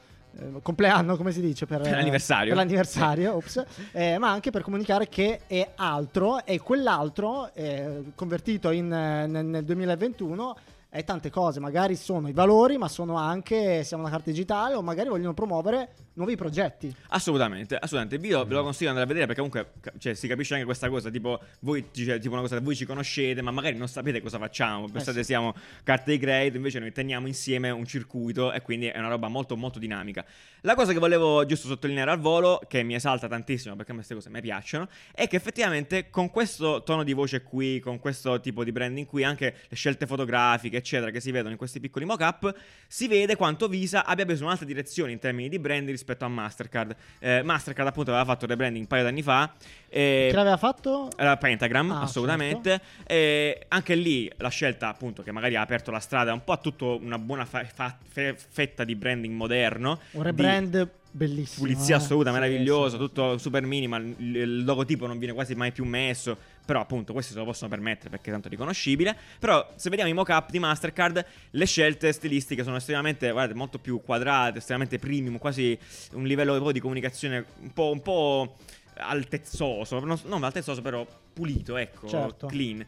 compleanno, 0.62 1.16
come 1.18 1.32
si 1.32 1.42
dice? 1.42 1.66
Per, 1.66 1.82
Per 1.82 1.92
l'anniversario. 1.92 2.48
Per 2.50 2.58
l'anniversario, 2.58 3.36
ops, 3.36 3.64
eh, 3.92 4.18
ma 4.18 4.30
anche 4.32 4.52
per 4.52 4.62
comunicare 4.62 5.08
che 5.08 5.42
è 5.48 5.72
altro 5.76 6.46
e 6.46 6.60
quell'altro, 6.60 7.54
eh, 7.54 8.12
convertito 8.16 8.72
in, 8.72 8.92
eh, 8.92 9.28
nel 9.28 9.64
2021, 9.64 10.56
è 10.92 11.04
tante 11.04 11.30
cose, 11.30 11.60
magari 11.60 11.96
sono 11.96 12.28
i 12.30 12.34
valori, 12.34 12.78
ma 12.80 12.88
sono 12.88 13.16
anche, 13.16 13.84
siamo 13.84 14.04
una 14.04 14.12
carta 14.12 14.32
digitale 14.32 14.74
o 14.74 14.82
magari 14.82 15.08
vogliono 15.08 15.36
promuovere 15.36 15.90
nuovi 16.14 16.36
progetti. 16.36 16.94
Assolutamente, 17.10 17.76
assolutamente. 17.76 18.18
Video 18.18 18.44
ve 18.44 18.56
lo 18.56 18.64
consiglio 18.64 18.92
di 18.92 19.00
andare 19.00 19.06
a 19.06 19.08
vedere 19.08 19.26
perché 19.28 19.42
comunque 19.42 19.98
cioè, 20.00 20.16
si 20.16 20.28
capisce 20.28 20.56
anche 20.56 20.66
questa 20.66 20.90
cosa. 20.90 21.12
Tipo, 21.12 21.40
voi 21.62 21.86
cioè, 21.92 22.20
tipo 22.20 22.34
una 22.34 22.42
cosa 22.42 22.58
che 22.58 22.64
voi 22.64 22.76
ci 22.76 22.86
conoscete, 22.86 23.42
ma 23.44 23.52
magari 23.52 23.78
non 23.78 23.88
sapete 23.88 24.20
cosa 24.20 24.40
facciamo. 24.40 24.88
Pensate 24.90 25.20
Eh 25.20 25.24
sì. 25.24 25.30
siamo 25.30 25.54
carte 25.84 26.12
di 26.12 26.18
credito, 26.18 26.58
invece 26.58 26.80
noi 26.80 26.92
teniamo 26.92 27.28
insieme 27.28 27.70
un 27.70 27.86
circuito 27.86 28.52
e 28.52 28.62
quindi 28.62 28.88
è 28.88 28.98
una 28.98 29.10
roba 29.10 29.28
molto 29.28 29.56
molto 29.56 29.78
dinamica. 29.78 30.26
La 30.62 30.74
cosa 30.74 30.92
che 30.92 31.00
volevo 31.00 31.46
giusto 31.46 31.68
sottolineare 31.68 32.10
al 32.10 32.20
volo, 32.20 32.60
che 32.68 32.82
mi 32.82 32.96
esalta 32.96 33.28
tantissimo 33.28 33.76
perché 33.76 33.92
a 33.92 33.94
me 33.94 34.04
queste 34.04 34.16
cose 34.16 34.30
mi 34.30 34.42
piacciono, 34.42 34.90
è 35.14 35.28
che 35.28 35.36
effettivamente 35.36 36.10
con 36.10 36.32
questo 36.32 36.82
tono 36.84 37.04
di 37.04 37.14
voce 37.14 37.44
qui, 37.44 37.80
con 37.80 38.00
questo 38.00 38.40
tipo 38.42 38.64
di 38.64 38.72
branding 38.72 39.06
qui, 39.06 39.24
anche 39.24 39.56
le 39.68 39.76
scelte 39.76 40.06
fotografiche, 40.06 40.79
eccetera, 40.80 41.12
che 41.12 41.20
si 41.20 41.32
vedono 41.32 41.52
in 41.52 41.58
questi 41.58 41.80
piccoli 41.80 42.06
mock-up, 42.06 42.54
si 42.88 43.08
vede 43.08 43.36
quanto 43.36 43.68
Visa 43.68 44.06
abbia 44.06 44.26
preso 44.26 44.44
un'altra 44.46 44.66
direzione 44.66 45.12
in 45.12 45.20
termini 45.20 45.48
di 45.50 45.60
branding 45.60 45.90
rispetto 45.92 46.26
a 46.26 46.28
Mastercard. 46.28 46.96
Eh, 47.20 47.44
Mastercard 47.44 47.88
appunto 47.90 48.10
aveva 48.12 48.26
fatto 48.26 48.46
il 48.46 48.52
rebranding 48.52 48.82
un 48.84 48.88
paio 48.88 49.04
d'anni 49.04 49.22
fa. 49.22 49.54
e- 49.92 50.28
Che 50.30 50.36
l'aveva 50.36 50.58
fatto? 50.58 51.10
era 51.18 51.36
Pentagram, 51.38 51.92
Ah, 51.92 52.02
assolutamente. 52.02 52.80
E 53.06 53.66
anche 53.70 53.96
lì 53.96 54.32
la 54.38 54.50
scelta, 54.50 54.88
appunto, 54.88 55.24
che 55.24 55.32
magari 55.32 55.56
ha 55.56 55.62
aperto 55.62 55.90
la 55.92 56.00
strada 56.00 56.32
un 56.34 56.44
po' 56.44 56.52
a 56.54 56.58
tutta 56.58 56.86
una 56.86 57.18
buona 57.18 57.46
fa- 57.46 57.64
fa- 57.66 57.98
fe- 58.08 58.36
fetta 58.38 58.84
di 58.84 58.96
branding 58.96 59.34
moderno. 59.36 60.00
Un 60.12 60.22
di 60.22 60.28
rebrand 60.28 60.90
bellissimo. 61.12 61.66
Pulizia 61.66 61.96
eh. 61.96 61.98
assoluta, 61.98 62.32
Sì, 62.32 62.40
meraviglioso, 62.40 62.98
sì, 62.98 62.98
tutto 62.98 63.38
super 63.38 63.66
minimal. 63.66 64.16
Il, 64.18 64.64
logotipo 64.64 65.08
non 65.08 65.18
viene 65.18 65.34
quasi 65.34 65.56
mai 65.56 65.72
più 65.72 65.86
messo. 65.86 66.38
Però, 66.66 66.80
appunto, 66.80 67.14
questi 67.14 67.34
se 67.34 67.40
lo 67.40 67.46
possono 67.46 67.70
permettere 67.70 68.10
perché 68.10 68.30
è 68.30 68.34
tanto 68.34 68.50
riconoscibile. 68.50 69.16
Però, 69.40 69.74
se 69.76 69.90
vediamo 69.90 70.12
i 70.12 70.14
mock-up 70.14 70.52
di 70.52 70.60
Mastercard, 70.60 71.26
le 71.50 71.66
scelte 71.66 72.12
stilistiche 72.12 72.64
sono 72.64 72.76
estremamente, 72.76 73.32
guardate, 73.32 73.58
molto 73.58 73.80
più 73.80 74.02
quadrate, 74.02 74.60
estremamente 74.60 75.00
premium, 75.00 75.38
quasi 75.38 75.78
un 76.14 76.26
livello 76.26 76.72
di 76.72 76.80
comunicazione 76.80 77.46
un 77.62 77.74
po'. 77.74 77.92
Un 77.92 78.02
po' 78.02 78.56
altezzoso, 79.00 80.00
non, 80.00 80.20
non 80.26 80.44
altezzoso 80.44 80.82
però 80.82 81.06
pulito, 81.34 81.78
ecco, 81.78 82.08
Certo. 82.08 82.48
clean. 82.48 82.86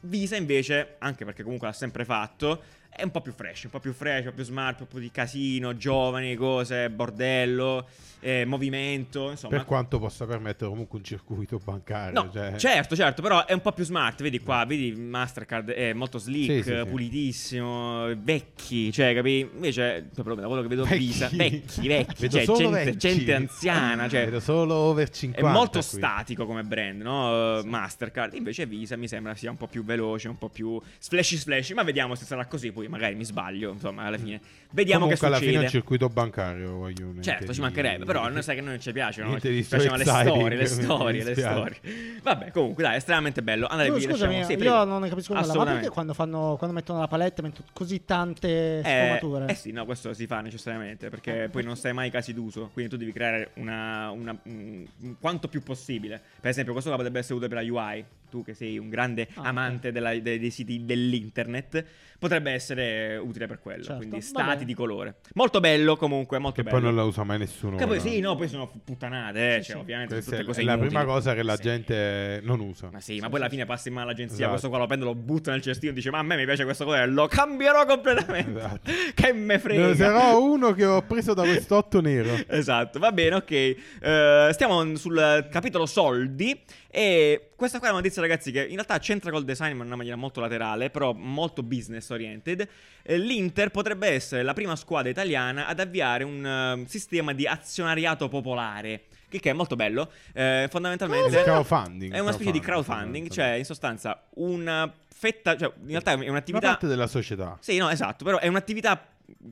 Visa 0.00 0.36
invece, 0.36 0.94
anche 0.98 1.24
perché 1.24 1.42
comunque 1.42 1.66
l'ha 1.66 1.72
sempre 1.72 2.04
fatto, 2.04 2.62
è 2.88 3.02
un 3.04 3.10
po' 3.10 3.20
più 3.20 3.32
fresh, 3.32 3.64
un 3.64 3.70
po' 3.70 3.78
più 3.80 3.92
fresh, 3.92 4.24
un 4.24 4.30
po' 4.30 4.34
più 4.36 4.44
smart, 4.44 4.80
un 4.80 4.86
po' 4.88 4.98
di 4.98 5.10
casino, 5.10 5.76
giovani, 5.76 6.34
cose, 6.34 6.90
bordello, 6.90 7.86
eh, 8.20 8.44
movimento, 8.44 9.30
insomma. 9.30 9.56
Per 9.56 9.64
quanto 9.66 10.00
possa 10.00 10.26
permettere 10.26 10.68
comunque 10.68 10.98
un 10.98 11.04
circuito 11.04 11.60
bancario. 11.62 12.20
No, 12.20 12.30
cioè- 12.32 12.56
certo, 12.56 12.96
certo, 12.96 13.22
però 13.22 13.44
è 13.46 13.52
un 13.52 13.60
po' 13.60 13.70
più 13.70 13.84
smart, 13.84 14.20
vedi 14.22 14.40
qua, 14.40 14.64
vedi 14.66 14.92
Mastercard 14.96 15.70
è 15.70 15.92
molto 15.92 16.18
slick, 16.18 16.52
Sì, 16.54 16.62
sì, 16.62 16.76
sì. 16.76 16.84
pulitissimo, 16.86 18.14
vecchi, 18.16 18.92
cioè, 18.92 19.14
capi? 19.14 19.48
Invece, 19.54 20.08
da 20.12 20.22
quello 20.22 20.62
che 20.62 20.68
vedo 20.68 20.82
Vecchi. 20.84 20.98
Visa, 20.98 21.28
vecchi, 21.32 21.86
vecchi, 21.86 22.28
cioè, 22.30 22.44
gente, 22.44 22.68
vecchi. 22.84 22.96
gente 22.96 23.34
anziana, 23.34 24.08
cioè, 24.08 24.24
Vedo 24.24 24.40
solo 24.40 24.74
over 24.74 25.08
è 25.08 25.12
50. 25.12 25.50
molto 25.52 25.78
qui. 25.78 25.82
statico 25.82 26.46
come 26.46 26.64
brand, 26.64 27.00
no? 27.00 27.62
Mastercard. 27.64 28.34
Invece 28.34 28.66
Visa 28.66 28.96
mi 28.96 29.06
sembra 29.06 29.34
sia 29.34 29.50
un 29.50 29.56
po' 29.56 29.68
più 29.68 29.84
veloce, 29.84 30.28
un 30.28 30.38
po' 30.38 30.48
più 30.48 30.80
splashy 30.98 31.36
splashy. 31.36 31.74
Ma 31.74 31.82
vediamo 31.84 32.14
se 32.16 32.24
sarà 32.24 32.46
così. 32.46 32.72
Poi 32.78 32.88
magari 32.88 33.14
mi 33.14 33.24
sbaglio. 33.24 33.72
Insomma, 33.72 34.04
alla 34.04 34.18
fine. 34.18 34.40
Vediamo 34.70 35.04
Comunque 35.04 35.18
che 35.18 35.26
alla 35.26 35.38
fine 35.38 35.50
è 35.50 35.54
succede. 35.54 35.76
un 35.76 35.80
circuito 35.80 36.08
bancario. 36.08 36.72
Voglio 36.76 37.14
Certo, 37.20 37.46
ci 37.46 37.52
di- 37.54 37.60
mancherebbe, 37.60 38.04
però 38.04 38.28
noi 38.28 38.42
sai 38.42 38.54
che 38.54 38.60
a 38.60 38.64
noi 38.64 38.72
non 38.74 38.80
ci 38.82 38.92
piacciono, 38.92 39.28
Niente 39.28 39.48
di 39.50 39.62
ci 39.62 39.68
piacciono 39.70 39.96
le 39.96 40.04
storie, 40.04 40.56
le 40.56 40.66
storie, 40.66 41.24
le 41.24 41.34
storie. 41.34 41.76
Vabbè, 42.22 42.50
comunque 42.50 42.82
dai, 42.82 42.92
è 42.94 42.96
estremamente 42.96 43.42
bello. 43.42 43.66
Andate 43.66 43.88
Tu, 43.88 43.94
vi 43.96 44.00
scusami. 44.02 44.44
Sì, 44.44 44.52
io 44.52 44.58
prego. 44.58 44.84
non 44.84 45.00
ne 45.00 45.08
capisco 45.08 45.32
nulla. 45.32 45.46
Ma 45.46 45.52
Assolutamente. 45.52 45.80
perché 45.80 45.94
quando, 45.94 46.12
fanno, 46.14 46.54
quando 46.58 46.76
mettono 46.76 46.98
la 47.00 47.08
palette 47.08 47.40
mettono 47.42 47.66
così 47.72 48.04
tante 48.04 48.80
Eh, 48.80 48.82
sfumature? 48.84 49.46
eh 49.50 49.54
sì, 49.54 49.72
no, 49.72 49.84
questo 49.86 50.12
si 50.12 50.26
fa 50.26 50.40
necessariamente 50.42 51.08
perché 51.08 51.44
Eh, 51.44 51.48
poi 51.48 51.62
non 51.64 51.76
sai 51.76 51.94
mai 51.94 52.08
i 52.08 52.10
casi 52.10 52.34
d'uso. 52.34 52.68
Quindi 52.72 52.90
tu 52.92 52.98
devi 52.98 53.12
creare 53.12 53.52
una, 53.54 54.10
una- 54.10 54.38
un- 54.44 54.86
un- 55.00 55.16
quanto 55.18 55.48
più 55.48 55.62
possibile. 55.62 56.20
Per 56.40 56.50
esempio, 56.50 56.72
questo 56.72 56.90
qua 56.90 56.98
potrebbe 56.98 57.20
essere 57.20 57.34
utile 57.36 57.48
per 57.54 57.64
la 57.64 57.72
UI. 57.72 58.04
Tu 58.30 58.44
che 58.44 58.52
sei 58.52 58.76
un 58.76 58.90
grande 58.90 59.26
Ah, 59.36 59.44
amante 59.48 59.90
della- 59.90 60.14
dei, 60.18 60.38
dei 60.38 60.50
siti 60.50 60.84
dell'internet, 60.84 61.82
potrebbe 62.18 62.50
essere 62.50 62.67
essere 62.72 63.16
utile 63.16 63.46
per 63.46 63.58
quello. 63.60 63.82
Certo, 63.82 63.98
Quindi 63.98 64.20
stati 64.20 64.46
bene. 64.48 64.64
di 64.64 64.74
colore. 64.74 65.14
Molto 65.34 65.60
bello 65.60 65.96
comunque, 65.96 66.38
molto 66.38 66.56
Che 66.56 66.62
bello. 66.62 66.76
poi 66.76 66.84
non 66.86 66.94
la 66.96 67.04
usa 67.04 67.24
mai 67.24 67.38
nessuno. 67.38 67.76
Che 67.76 67.86
poi 67.86 68.00
sì, 68.00 68.20
no, 68.20 68.36
poi 68.36 68.48
sono 68.48 68.70
puttanate, 68.84 69.56
eh, 69.56 69.62
Sì, 69.62 69.66
cioè, 69.70 69.76
sì. 69.76 69.80
ovviamente 69.82 70.14
Questa 70.14 70.30
sono 70.30 70.42
è 70.42 70.44
tutte 70.44 70.56
cose 70.58 70.66
la 70.66 70.72
inutili. 70.74 70.94
prima 70.96 71.12
cosa 71.12 71.34
che 71.34 71.42
la 71.42 71.56
Sì. 71.56 71.62
gente 71.62 72.40
non 72.42 72.60
usa. 72.60 72.88
Ma 72.92 73.00
sì, 73.00 73.18
ma 73.20 73.28
poi 73.28 73.38
alla 73.40 73.48
fine 73.48 73.64
passa 73.64 73.88
in 73.88 73.94
mano 73.94 74.06
all'agenzia, 74.06 74.34
Esatto. 74.36 74.50
questo 74.50 74.68
qua 74.68 74.78
lo 74.78 74.86
prende, 74.86 75.04
lo 75.04 75.14
butta 75.14 75.50
nel 75.50 75.62
cestino 75.62 75.92
e 75.92 75.94
dice 75.94 76.10
"Ma 76.10 76.18
a 76.18 76.22
me 76.22 76.36
mi 76.36 76.44
piace 76.44 76.64
questo 76.64 76.84
colore, 76.84 77.06
lo 77.06 77.26
cambierò 77.26 77.84
completamente". 77.86 78.58
Esatto. 78.58 78.90
che 79.14 79.32
me 79.32 79.58
frega. 79.58 79.80
Ne 79.86 79.90
userò 79.92 80.42
uno 80.42 80.72
che 80.72 80.84
ho 80.84 81.02
preso 81.02 81.34
da 81.34 81.42
quest'otto 81.42 82.00
nero. 82.00 82.36
Esatto, 82.48 82.98
va 82.98 83.12
bene, 83.12 83.36
ok. 83.36 83.50
Eh, 83.50 84.48
stiamo 84.52 84.94
sul 84.96 85.46
capitolo 85.50 85.86
soldi. 85.86 86.58
E 86.90 87.50
questa 87.54 87.78
qua 87.78 87.88
è 87.88 87.90
una 87.90 88.00
notizia, 88.00 88.22
ragazzi, 88.22 88.50
che 88.50 88.62
in 88.64 88.74
realtà 88.74 88.98
c'entra 88.98 89.30
col 89.30 89.44
design, 89.44 89.72
ma 89.76 89.80
in 89.82 89.88
una 89.88 89.96
maniera 89.96 90.16
molto 90.16 90.40
laterale, 90.40 90.90
però 90.90 91.12
molto 91.12 91.62
business 91.62 92.08
oriented. 92.10 92.66
Eh, 93.02 93.18
L'Inter 93.18 93.70
potrebbe 93.70 94.08
essere 94.08 94.42
la 94.42 94.54
prima 94.54 94.74
squadra 94.74 95.10
italiana 95.10 95.66
ad 95.66 95.80
avviare 95.80 96.24
un 96.24 96.44
eh, 96.44 96.88
sistema 96.88 97.32
di 97.32 97.46
azionariato 97.46 98.28
popolare. 98.28 99.04
Che 99.28 99.38
è 99.42 99.52
molto 99.52 99.76
bello. 99.76 100.10
Eh, 100.32 100.68
fondamentalmente. 100.70 101.44
È 101.44 102.18
una 102.18 102.32
specie 102.32 102.50
di 102.50 102.60
crowdfunding, 102.60 103.28
cioè 103.28 103.50
in 103.52 103.64
sostanza 103.66 104.24
una 104.36 104.90
fetta, 105.06 105.54
cioè 105.54 105.70
in 105.82 105.88
realtà 105.88 106.12
è 106.12 106.14
Una 106.14 106.30
un'attività... 106.30 106.68
parte 106.68 106.86
della 106.86 107.06
società. 107.06 107.58
Sì, 107.60 107.76
no, 107.76 107.90
esatto, 107.90 108.24
però 108.24 108.38
è 108.38 108.46
un'attività 108.46 109.06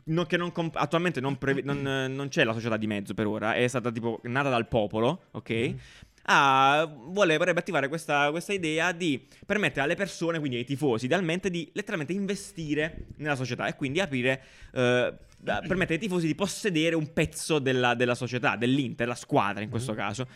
no- 0.05 0.25
che 0.25 0.39
non 0.39 0.53
comp- 0.53 0.77
attualmente 0.77 1.21
non, 1.21 1.37
preve- 1.37 1.63
non, 1.63 1.83
non 1.83 2.29
c'è 2.29 2.45
la 2.45 2.55
società 2.55 2.79
di 2.79 2.87
mezzo 2.87 3.13
per 3.13 3.27
ora, 3.27 3.55
è 3.55 3.67
stata 3.69 3.91
tipo 3.91 4.21
nata 4.23 4.49
dal 4.49 4.67
popolo, 4.67 5.25
ok? 5.33 5.51
Mm. 5.51 5.77
Ah, 6.29 6.93
vuole, 6.93 7.37
vorrebbe 7.37 7.61
attivare 7.61 7.87
questa, 7.87 8.31
questa 8.31 8.53
idea 8.53 8.91
di 8.91 9.25
permettere 9.45 9.83
alle 9.83 9.95
persone, 9.95 10.41
quindi 10.41 10.57
ai 10.57 10.65
tifosi, 10.65 11.05
idealmente, 11.05 11.51
di 11.51 11.71
letteralmente 11.73 12.13
investire 12.13 13.07
nella 13.19 13.37
società 13.37 13.67
e 13.67 13.77
quindi 13.77 14.01
aprire, 14.01 14.43
eh, 14.73 15.15
permettere 15.45 15.95
ai 15.95 16.01
tifosi 16.01 16.27
di 16.27 16.35
possedere 16.35 16.97
un 16.97 17.13
pezzo 17.13 17.61
della, 17.61 17.95
della 17.95 18.17
società, 18.17 18.57
dell'Inter, 18.57 19.07
la 19.07 19.15
squadra 19.15 19.63
in 19.63 19.71
questo 19.71 19.95
caso. 19.95 20.27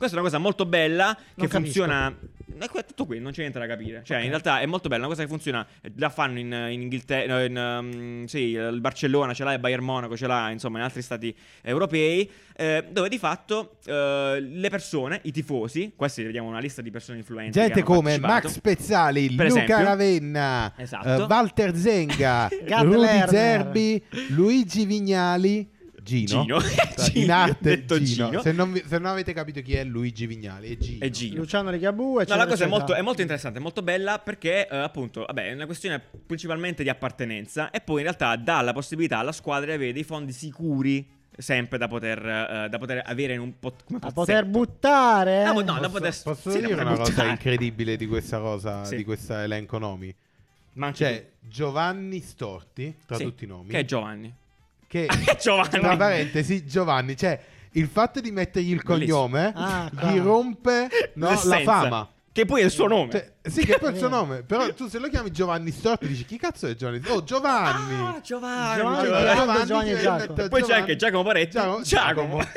Questa 0.00 0.16
è 0.16 0.20
una 0.20 0.28
cosa 0.30 0.40
molto 0.42 0.64
bella 0.64 1.14
che 1.14 1.22
Non 1.34 1.46
capisco. 1.48 1.58
funziona. 1.84 2.16
È 2.58 2.84
tutto 2.86 3.04
qui, 3.06 3.20
non 3.20 3.32
c'è 3.32 3.40
niente 3.40 3.58
da 3.58 3.66
capire. 3.66 4.00
Cioè, 4.02 4.16
Ok. 4.16 4.22
in 4.24 4.28
realtà 4.30 4.60
è 4.60 4.66
molto 4.66 4.88
bella, 4.88 5.00
una 5.04 5.10
cosa 5.10 5.22
che 5.22 5.28
funziona. 5.28 5.66
La 5.96 6.08
fanno 6.08 6.38
in, 6.38 6.46
in 6.70 6.80
Inghilterra, 6.82 7.44
in, 7.44 7.56
um, 7.56 8.24
sì, 8.24 8.52
il 8.52 8.78
Barcellona 8.80 9.34
ce 9.34 9.44
l'ha, 9.44 9.52
il 9.52 9.58
Bayern 9.60 9.84
Monaco 9.84 10.16
ce 10.16 10.26
l'ha, 10.26 10.48
insomma, 10.50 10.78
in 10.78 10.84
altri 10.84 11.02
stati 11.02 11.34
europei. 11.62 12.30
eh, 12.56 12.86
dove 12.90 13.08
di 13.10 13.18
fatto 13.18 13.76
eh, 13.86 14.38
le 14.40 14.68
persone, 14.70 15.20
i 15.24 15.32
tifosi, 15.32 15.92
questi 15.96 16.22
vediamo 16.22 16.48
una 16.48 16.60
lista 16.60 16.80
di 16.82 16.90
persone 16.90 17.18
influenti. 17.18 17.52
Gente 17.52 17.82
come. 17.82 18.18
Max 18.18 18.58
Pezzali, 18.60 19.34
Per 19.34 19.48
Luca 19.48 19.62
esempio. 19.62 19.84
Ravenna, 19.84 20.72
Esatto. 20.76 21.08
eh, 21.08 21.26
Walter 21.26 21.76
Zenga, 21.76 22.48
Rudy. 22.82 23.22
Zerbi, 23.28 24.02
Luigi 24.28 24.84
Vignali, 24.86 25.68
Gino. 26.02 26.42
Gino. 26.42 26.58
Gino, 26.96 27.24
In 27.24 27.30
arte 27.30 27.76
detto 27.76 28.00
Gino. 28.02 28.28
Gino. 28.30 28.40
Se, 28.42 28.52
non 28.52 28.72
vi- 28.72 28.82
se 28.86 28.98
non 28.98 29.06
avete 29.10 29.32
capito 29.32 29.60
chi 29.62 29.74
è 29.74 29.84
Luigi 29.84 30.26
Vignali, 30.26 30.72
è 30.72 30.76
Gino. 30.76 31.04
E 31.04 31.10
Gino. 31.10 31.36
Luciano 31.36 31.70
Rigabue. 31.70 32.24
No, 32.28 32.36
la 32.36 32.46
cosa 32.46 32.64
è 32.64 32.68
molto, 32.68 32.94
è 32.94 33.02
molto 33.02 33.20
interessante, 33.20 33.58
è 33.58 33.62
molto 33.62 33.82
bella 33.82 34.18
perché, 34.18 34.68
eh, 34.68 34.76
appunto, 34.76 35.24
vabbè, 35.26 35.48
è 35.48 35.52
una 35.54 35.66
questione 35.66 36.00
principalmente 36.26 36.82
di 36.82 36.88
appartenenza 36.88 37.70
e 37.70 37.80
poi 37.80 37.96
in 37.98 38.02
realtà 38.04 38.34
dà 38.36 38.60
la 38.60 38.72
possibilità 38.72 39.18
alla 39.18 39.32
squadra 39.32 39.66
di 39.70 39.72
avere 39.76 39.92
dei 39.92 40.04
fondi 40.04 40.32
sicuri 40.32 41.18
sempre 41.36 41.78
da 41.78 41.88
poter, 41.88 42.18
eh, 42.18 42.68
da 42.68 42.78
poter 42.78 43.02
avere 43.06 43.34
in 43.34 43.40
un 43.40 43.58
po' 43.58 43.72
come 43.84 43.98
A 44.02 44.10
pozzetto. 44.10 44.12
poter 44.12 44.44
buttare. 44.46 45.42
Eh? 45.42 45.44
ma 45.46 45.52
no, 45.52 45.62
da 45.62 45.72
Posso, 45.88 45.90
poter- 45.90 46.22
posso 46.22 46.50
sì, 46.50 46.60
da 46.60 46.66
dire 46.66 46.80
una 46.82 46.90
cosa 46.96 47.10
buttare. 47.10 47.30
incredibile 47.30 47.96
di 47.96 48.06
questa 48.06 48.38
cosa, 48.40 48.84
Sì. 48.84 48.96
di 48.96 49.04
questa 49.04 49.42
elenco 49.42 49.78
nomi? 49.78 50.14
C'è 50.92 51.26
Giovanni 51.40 52.20
Storti, 52.20 52.94
tra 53.06 53.16
Sì, 53.16 53.24
tutti 53.24 53.44
i 53.44 53.46
nomi, 53.46 53.70
Che 53.70 53.78
è 53.80 53.84
Giovanni. 53.84 54.32
Che 54.90 55.06
Giovanni. 55.40 55.68
tra 55.68 55.96
parentesi 55.96 56.66
Giovanni, 56.66 57.16
cioè 57.16 57.38
il 57.74 57.86
fatto 57.86 58.18
di 58.20 58.32
mettergli 58.32 58.72
il 58.72 58.82
cognome 58.82 59.52
Ah, 59.54 59.88
gli 59.92 60.18
rompe 60.18 60.88
no, 61.14 61.28
la 61.44 61.60
fama. 61.60 62.08
Che 62.32 62.44
poi 62.44 62.62
è 62.62 62.64
il 62.64 62.70
suo 62.70 62.86
nome. 62.88 63.10
Cioè, 63.12 63.32
sì, 63.42 63.64
che 63.64 63.78
poi 63.78 63.90
è 63.90 63.92
il 63.92 63.98
suo 63.98 64.08
nome, 64.08 64.42
però 64.42 64.72
tu 64.74 64.88
se 64.88 64.98
lo 64.98 65.08
chiami 65.08 65.30
Giovanni 65.30 65.70
Storti 65.70 66.06
dici 66.08 66.24
chi 66.24 66.38
cazzo 66.38 66.66
è 66.66 66.74
Giovanni? 66.74 67.02
Oh, 67.08 67.22
Giovanni. 67.22 67.94
Ah, 67.94 68.20
Giovanni. 68.20 68.76
Giovanni, 68.76 69.04
Giovanni. 69.04 69.36
Giovanni, 69.36 69.66
Giovanni 69.66 69.90
e 69.90 69.98
Giacomo. 70.00 70.18
mette 70.18 70.48
Poi 70.48 70.48
c'è 70.48 70.66
Giovanni- 70.66 70.80
anche 70.80 70.96
Giacomo 70.96 71.22
Poretti. 71.22 71.50
Giacomo. 71.50 71.82
Giacomo. 71.82 72.48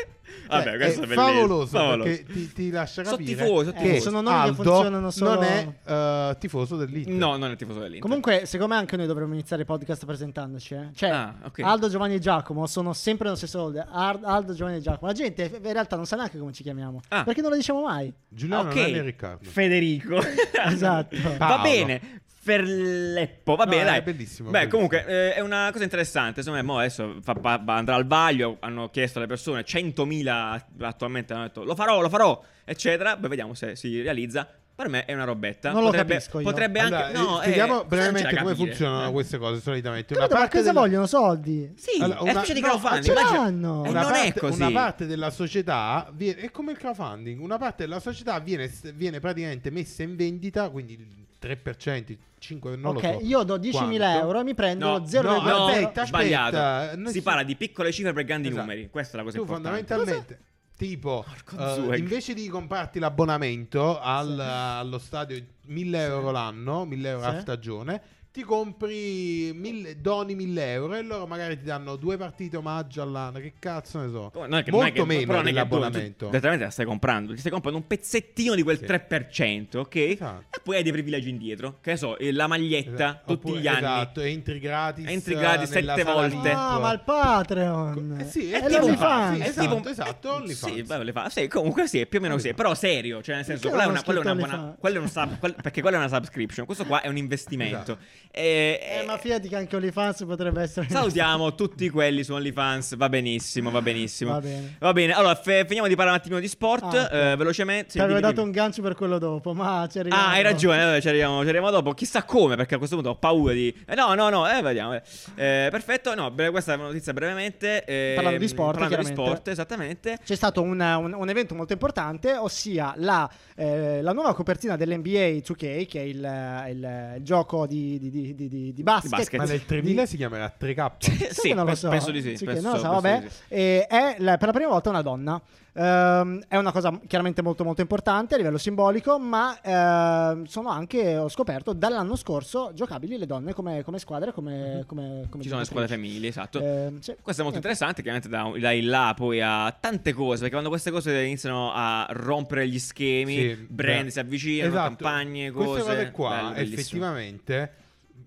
Vabbè, 0.48 0.64
Cioè, 0.64 0.76
questo 0.78 1.02
è, 1.02 1.04
è 1.04 1.08
bellissimo. 1.08 1.26
favoloso, 1.34 1.78
Favoloso. 1.78 2.04
perché 2.10 2.26
ti, 2.26 2.54
ti 2.54 2.70
lascia 2.72 3.04
Sono 3.04 3.18
capire 3.18 3.44
tifoso, 3.44 3.72
che 3.72 3.80
tifoso. 3.82 4.02
Sono 4.02 4.22
nomi 4.22 4.36
che 4.36 4.42
Aldo 4.42 4.64
funzionano 4.64 5.12
solo- 5.12 5.34
non 5.34 5.44
è 5.44 5.74
eh, 5.86 6.38
tifoso 6.40 6.76
dell'Inter. 6.76 7.14
No, 7.14 7.38
non 7.38 7.52
è 7.52 7.56
tifoso 7.56 7.80
dell'Inter. 7.80 8.02
Comunque, 8.02 8.46
secondo 8.46 8.74
me 8.74 8.80
anche 8.80 8.98
noi 8.98 9.08
dovremmo 9.08 9.34
iniziare 9.34 9.62
il 9.62 9.68
podcast 9.68 10.06
presentandoci. 10.06 10.74
eh. 10.76 10.90
Cioè, 10.94 11.10
Ah, 11.10 11.36
ok. 11.46 11.60
Aldo, 11.60 11.90
Giovanni 11.90 12.16
e 12.16 12.20
Giacomo 12.20 12.68
sono 12.68 12.94
sempre 12.94 13.26
nello 13.26 13.38
stesso 13.38 13.62
ordine. 13.62 13.88
Ar- 13.92 14.20
Aldo, 14.24 14.54
Giovanni 14.54 14.78
e 14.78 14.82
Giacomo. 14.82 15.08
La 15.08 15.14
gente 15.18 15.44
in 15.64 15.72
realtà 15.74 15.96
non 15.96 16.06
sa 16.06 16.16
neanche 16.18 16.38
come 16.38 16.52
ci 16.54 16.64
chiamiamo. 16.64 17.02
Ah. 17.10 17.24
Perché 17.24 17.42
non 17.42 17.50
lo 17.52 17.56
diciamo 17.56 17.82
mai. 17.84 18.14
Giuliano 18.28 18.70
Ok. 18.70 18.76
Nanni 18.76 18.98
e 18.98 19.02
Riccardo. 19.02 19.50
Federico. 19.50 20.18
Esatto. 20.66 21.16
Va 21.22 21.30
Paolo. 21.38 21.64
bene. 21.64 22.22
Ferleppo, 22.44 23.56
va 23.56 23.64
No, 23.66 23.70
bene, 23.72 23.82
è 23.84 23.86
dai. 23.86 24.02
bellissimo, 24.02 24.50
Beh, 24.50 24.68
bellissimo. 24.68 24.72
comunque 24.88 25.06
eh, 25.06 25.34
è 25.36 25.39
una 25.39 25.70
cosa 25.72 25.84
interessante. 25.84 26.39
Insomma, 26.41 26.62
mo 26.62 26.78
adesso 26.80 27.18
fa- 27.22 27.34
va- 27.39 27.62
andrà 27.68 27.96
al 27.96 28.06
vaglio. 28.06 28.58
Hanno 28.60 28.89
chiesto 28.89 29.20
alle 29.20 29.28
persone 29.28 29.64
100.000 29.64 30.62
attualmente. 30.82 31.34
Hanno 31.34 31.44
detto 31.44 31.64
lo 31.64 31.76
farò, 31.76 32.02
lo 32.02 32.10
farò, 32.10 32.41
eccetera. 32.66 33.16
Beh, 33.18 33.28
vediamo 33.28 33.54
se 33.54 33.76
si 33.76 34.02
realizza. 34.02 34.48
Per 34.76 34.89
me 34.89 35.06
è 35.06 35.14
una 35.14 35.24
robetta. 35.24 35.72
Non 35.72 35.82
lo 35.82 35.89
potrebbe, 35.89 36.14
capisco 36.14 36.39
io. 36.39 36.50
Potrebbe 36.50 36.80
Allora, 36.80 37.06
anche. 37.06 37.18
No, 37.20 37.38
eh, 37.39 37.41
spieghiamo 37.44 37.84
eh, 37.84 37.86
brevemente 37.86 38.36
come 38.38 38.56
funzionano 38.56 39.08
eh. 39.08 39.12
queste 39.12 39.38
cose 39.38 39.62
solitamente. 39.62 40.16
Credo, 40.16 40.34
ma 40.36 40.48
cosa 40.50 40.62
della- 40.64 40.74
vogliono? 40.80 41.06
Soldi? 41.06 41.74
Sì, 41.78 42.02
Allora, 42.02 42.18
è 42.18 42.22
una- 42.24 42.32
una 42.32 42.39
specie 42.44 42.54
di 42.56 42.60
no, 42.62 42.68
crowdfunding. 42.68 43.06
ma 43.08 43.14
ce 43.14 43.20
immagina- 43.22 43.44
l'hanno! 43.44 43.86
E 43.86 43.89
una 43.89 44.02
non 44.02 44.12
parte, 44.12 44.28
è 44.28 44.34
così. 44.34 44.62
Una 44.62 44.72
parte 44.72 45.06
della 45.06 45.30
società 45.30 46.10
viene, 46.12 46.39
è 46.41 46.50
come 46.52 46.72
il 46.72 46.78
crowdfunding, 46.80 47.39
una 47.39 47.58
parte 47.60 47.84
della 47.84 48.00
società 48.00 48.39
viene, 48.39 48.72
viene 48.96 49.20
praticamente 49.20 49.70
messa 49.70 50.02
in 50.02 50.16
vendita, 50.16 50.68
quindi 50.70 50.94
il 50.94 51.23
3%, 51.44 52.12
il 52.12 52.18
5%, 52.39 52.80
non 52.80 52.96
ok, 52.96 53.04
lo 53.04 53.20
so. 53.20 53.26
io 53.26 53.44
do 53.44 53.58
10.000 53.58 53.72
quanto. 53.98 54.20
euro 54.20 54.39
e 54.39 54.44
mi 54.44 54.54
prendo 54.54 54.86
No, 54.88 54.98
lo 55.00 55.06
0,0. 55.06 55.22
no, 55.24 55.41
No, 55.41 55.66
aspetta, 55.66 55.88
aspetta, 56.02 56.06
sbagliato. 56.06 56.96
noi 56.98 57.08
Si 57.08 57.14
si- 57.14 57.22
parla 57.22 57.44
di 57.44 57.56
piccole 57.56 57.91
cifre 57.91 58.14
per 58.14 58.24
grandi 58.24 58.48
Esatto. 58.48 58.62
numeri. 58.64 58.89
Questa 58.89 59.14
è 59.14 59.18
la 59.18 59.24
cosa 59.24 59.36
Tu 59.38 59.44
importante. 59.44 59.78
fondamentalmente, 59.86 60.39
tipo, 60.78 61.26
Porco 61.28 61.66
eh, 61.66 61.74
zue. 61.76 61.98
invece 61.98 62.34
di 62.34 62.48
comprarti 62.48 63.00
l'abbonamento 63.00 64.00
al- 64.00 64.39
allo 64.39 64.98
stadio 65.00 65.41
1000 65.66 66.02
euro 66.04 66.32
l'anno, 66.32 66.86
1000 66.86 67.10
euro 67.10 67.26
a 67.26 67.34
Sì. 67.36 67.41
stagione, 67.41 68.02
ti 68.34 68.42
compri, 68.42 69.52
mille- 69.54 70.02
doni 70.02 70.34
1000 70.34 70.72
euro 70.72 70.96
e 70.96 71.04
loro 71.04 71.28
magari 71.28 71.56
ti 71.56 71.66
danno 71.66 71.96
due 71.98 72.18
partite 72.18 72.58
omaggio 72.58 73.04
all'anno. 73.04 73.38
Che 73.38 73.54
cazzo 73.60 74.00
ne 74.00 74.10
so? 74.10 74.32
Oh, 74.34 74.48
non 74.48 74.58
è 74.58 74.64
che- 74.64 74.72
Molto 74.72 74.72
non 74.72 74.88
è 74.88 74.92
che- 74.92 75.04
meno 75.04 75.20
però 75.28 75.38
non 75.38 75.42
è 75.48 75.52
che 75.54 75.60
tu- 75.60 75.68
dell'abbonamento. 75.68 76.18
tu 76.18 76.26
Direttamente 76.32 76.64
la 76.66 76.70
stai 76.72 76.86
comprando. 76.88 77.34
Ti 77.34 77.40
stai 77.40 77.52
comprando 77.52 77.80
un 77.80 77.86
pezzettino 77.86 78.56
di 78.56 78.64
quel 78.64 78.80
Sì. 78.80 78.86
3%, 78.86 79.80
ok? 79.82 79.96
Esatto. 79.96 80.46
E 80.58 80.62
poi 80.64 80.78
hai 80.78 80.82
dei 80.84 80.92
privilegi 80.92 81.30
indietro. 81.30 81.78
Che 81.80 81.92
ne 81.92 81.98
so, 81.98 82.16
la 82.20 82.48
maglietta 82.48 82.92
Esatto. 82.92 83.34
tutti 83.36 83.46
Oppure- 83.50 83.62
gli 83.62 83.68
anni. 83.68 83.78
Esatto, 83.78 84.22
entri 84.22 84.60
gratis. 84.60 85.08
Entri 85.08 85.36
gratis 85.36 85.70
eh, 85.70 85.84
sette 85.84 86.04
volte. 86.04 86.50
Ah, 86.50 86.80
ma 86.80 86.92
il 86.92 87.02
Patreon. 87.06 88.18
Eh 88.20 88.26
sì, 88.26 88.52
è 88.52 88.62
è 88.64 88.66
tipo 88.68 88.80
l'OnlyFans. 88.80 89.36
Sì, 89.38 89.42
È 89.44 89.48
esatto, 89.48 89.76
tipo- 89.76 89.90
esatto, 89.90 90.34
OnlyFans. 90.34 90.74
Sì, 90.74 90.82
vabbè, 90.82 91.04
le 91.04 91.12
fa- 91.12 91.30
sì, 91.30 91.48
comunque 91.48 91.88
sì, 91.88 92.04
più 92.08 92.18
o 92.18 92.22
meno 92.24 92.34
così. 92.34 92.52
Però 92.56 92.74
serio, 92.74 93.22
cioè 93.22 93.36
nel 93.36 93.46
senso, 93.46 93.70
quella 93.70 93.84
è 93.84 93.88
una, 93.88 94.02
quella 94.02 94.20
è 94.22 94.24
una 94.24 94.36
buona. 94.36 94.76
Quello 94.80 94.98
è 94.98 95.02
un 95.02 95.08
sub- 95.10 95.38
quel- 95.38 95.56
perché 95.62 95.82
quella 95.82 95.98
è 95.98 96.00
una 96.00 96.10
subscription. 96.10 96.66
Questo 96.66 96.86
qua 96.86 97.02
è 97.02 97.08
un 97.10 97.18
investimento. 97.18 97.98
E- 98.32 98.80
Eh, 98.82 99.00
e- 99.02 99.06
ma 99.06 99.18
fidati 99.18 99.48
che 99.48 99.56
anche 99.56 99.76
OnlyFans 99.76 100.24
potrebbe 100.26 100.62
essere. 100.64 100.88
Salutiamo 100.90 101.54
tutti 101.56 101.90
quelli 101.90 102.24
su 102.24 102.34
OnlyFans. 102.34 102.96
Va 102.98 103.08
benissimo, 103.10 103.70
va 103.70 103.82
benissimo. 103.82 104.32
Va 104.32 104.40
bene. 104.40 104.76
Va 104.80 104.92
bene, 104.94 105.14
allora 105.14 105.36
fe- 105.36 105.66
finiamo 105.68 105.88
di 105.88 105.96
parlare 105.96 106.16
un 106.18 106.22
attimino 106.22 106.42
di 106.42 106.48
sport. 106.48 106.84
Ah, 106.84 107.04
ok. 107.04 107.12
eh, 107.14 107.36
velocemente. 107.36 107.92
Ti 107.94 108.00
avevo 108.00 108.20
dato 108.20 108.42
un 108.42 108.50
gancio 108.52 108.82
per 108.82 108.96
quello 108.96 109.18
dopo, 109.20 109.54
ma 109.54 109.88
ci 109.92 110.00
arriviamo. 110.00 110.24
Ah, 110.24 110.30
hai 110.32 110.42
ragione, 110.42 110.82
allora 110.82 111.00
ci 111.00 111.08
arriviamo, 111.08 111.36
ci 111.42 111.44
arriviamo 111.50 111.70
dopo. 111.70 111.94
Chissà 111.94 112.24
come, 112.24 112.56
perché 112.56 112.76
a 112.76 112.78
questo 112.80 112.96
punto 112.96 113.12
ho 113.12 113.16
paura 113.18 113.54
di. 113.54 113.74
eh, 113.86 113.96
no, 113.96 114.14
no, 114.16 114.30
no, 114.30 114.50
eh, 114.50 114.62
vediamo. 114.62 114.94
eh. 114.96 115.02
Eh, 115.36 115.68
perfetto, 115.70 116.16
no, 116.16 116.32
bre- 116.32 116.50
questa 116.50 116.74
è 116.74 116.76
una 116.76 116.86
notizia 116.86 117.14
brevemente. 117.14 117.84
eh, 117.86 118.14
Parlando 118.16 118.40
di 118.40 118.48
sport, 118.48 118.80
Parlando 118.80 119.08
di 119.08 119.14
sport, 119.14 119.48
esattamente. 119.50 120.18
C'è 120.24 120.36
stato 120.36 120.62
un, 120.62 120.80
un- 120.80 121.14
un 121.14 121.30
evento 121.30 121.54
molto 121.56 121.74
importante, 121.74 122.34
ossia 122.34 122.94
la, 122.98 123.30
eh, 123.56 124.02
la 124.02 124.12
nuova 124.12 124.34
copertina 124.34 124.76
dell'NBA 124.76 125.40
2K, 125.42 125.86
che 125.86 126.00
è 126.00 126.04
il, 126.04 126.66
il- 126.70 127.14
il 127.18 127.24
gioco 127.24 127.68
di, 127.68 128.00
di- 128.00 128.10
di- 128.22 128.36
di- 128.36 128.47
di- 128.47 128.74
di 128.74 128.84
basket. 128.84 129.09
Di 129.11 129.16
basket. 129.18 129.39
Ma 129.39 129.45
nel 129.45 129.66
3000 129.66 130.05
si 130.05 130.18
chiamerà 130.18 130.53
3K. 130.57 130.91
Sai 130.99 131.28
sì, 131.32 131.53
non 131.53 131.66
lo 131.66 131.76
so. 131.76 131.89
penso 131.89 132.11
di 132.11 132.22
sì. 132.22 132.38
Sì, 132.38 132.45
penso- 132.45 132.61
non 132.61 132.74
lo 132.74 132.80
so, 132.80 132.89
vabbè. 132.89 133.24
sì. 133.28 133.43
E 133.49 133.86
è 133.88 134.16
la- 134.20 134.38
per 134.38 134.47
la 134.47 134.53
prima 134.53 134.70
volta 134.70 134.89
una 134.89 135.01
donna. 135.01 135.41
Ehm, 135.76 136.43
è 136.47 136.55
una 136.55 136.72
cosa 136.72 136.99
chiaramente 137.07 137.41
molto 137.41 137.64
molto 137.64 137.82
importante 137.82 138.36
a 138.36 138.38
livello 138.38 138.59
simbolico, 138.59 139.18
ma 139.18 139.59
ehm, 139.59 140.43
sono 140.45 140.70
anche, 140.70 141.18
ho 141.18 141.28
scoperto, 141.30 141.74
dall'anno 141.74 142.16
scorso 142.16 142.72
giocabili 142.76 143.18
le 143.18 143.26
donne 143.26 143.53
come, 143.53 143.82
come 143.84 143.97
squadre, 143.97 144.32
come, 144.34 144.84
come, 144.86 145.26
come 145.30 145.41
Ci 145.41 145.49
sono 145.49 145.61
le 145.61 145.66
squadre 145.66 145.88
femminili, 145.89 146.28
esatto. 146.28 146.59
Ehm, 146.59 146.99
sì. 146.99 147.16
Questo 147.20 147.41
è 147.41 147.43
molto 147.43 147.57
interessante, 147.57 148.03
chiaramente 148.03 148.30
da, 148.30 148.51
da 148.59 148.72
in 148.72 148.88
là 148.88 149.14
poi 149.16 149.41
a 149.41 149.76
tante 149.80 150.14
cose, 150.14 150.36
perché 150.41 150.51
quando 150.51 150.70
queste 150.70 150.91
cose 150.91 151.11
iniziano 151.24 151.72
a 151.74 152.05
rompere 152.11 152.68
gli 152.68 152.78
schemi, 152.78 153.36
Sì, 153.36 153.66
brand 153.68 154.03
beh, 154.05 154.11
si 154.11 154.20
avvicinano, 154.20 154.70
esatto. 154.70 154.88
campagne, 155.03 155.49
cose. 155.51 155.68
Queste 155.82 155.89
cose 155.89 156.11
qua, 156.11 156.30
bello, 156.36 156.49
bellissimo. 156.51 156.74
effettivamente, 156.80 157.72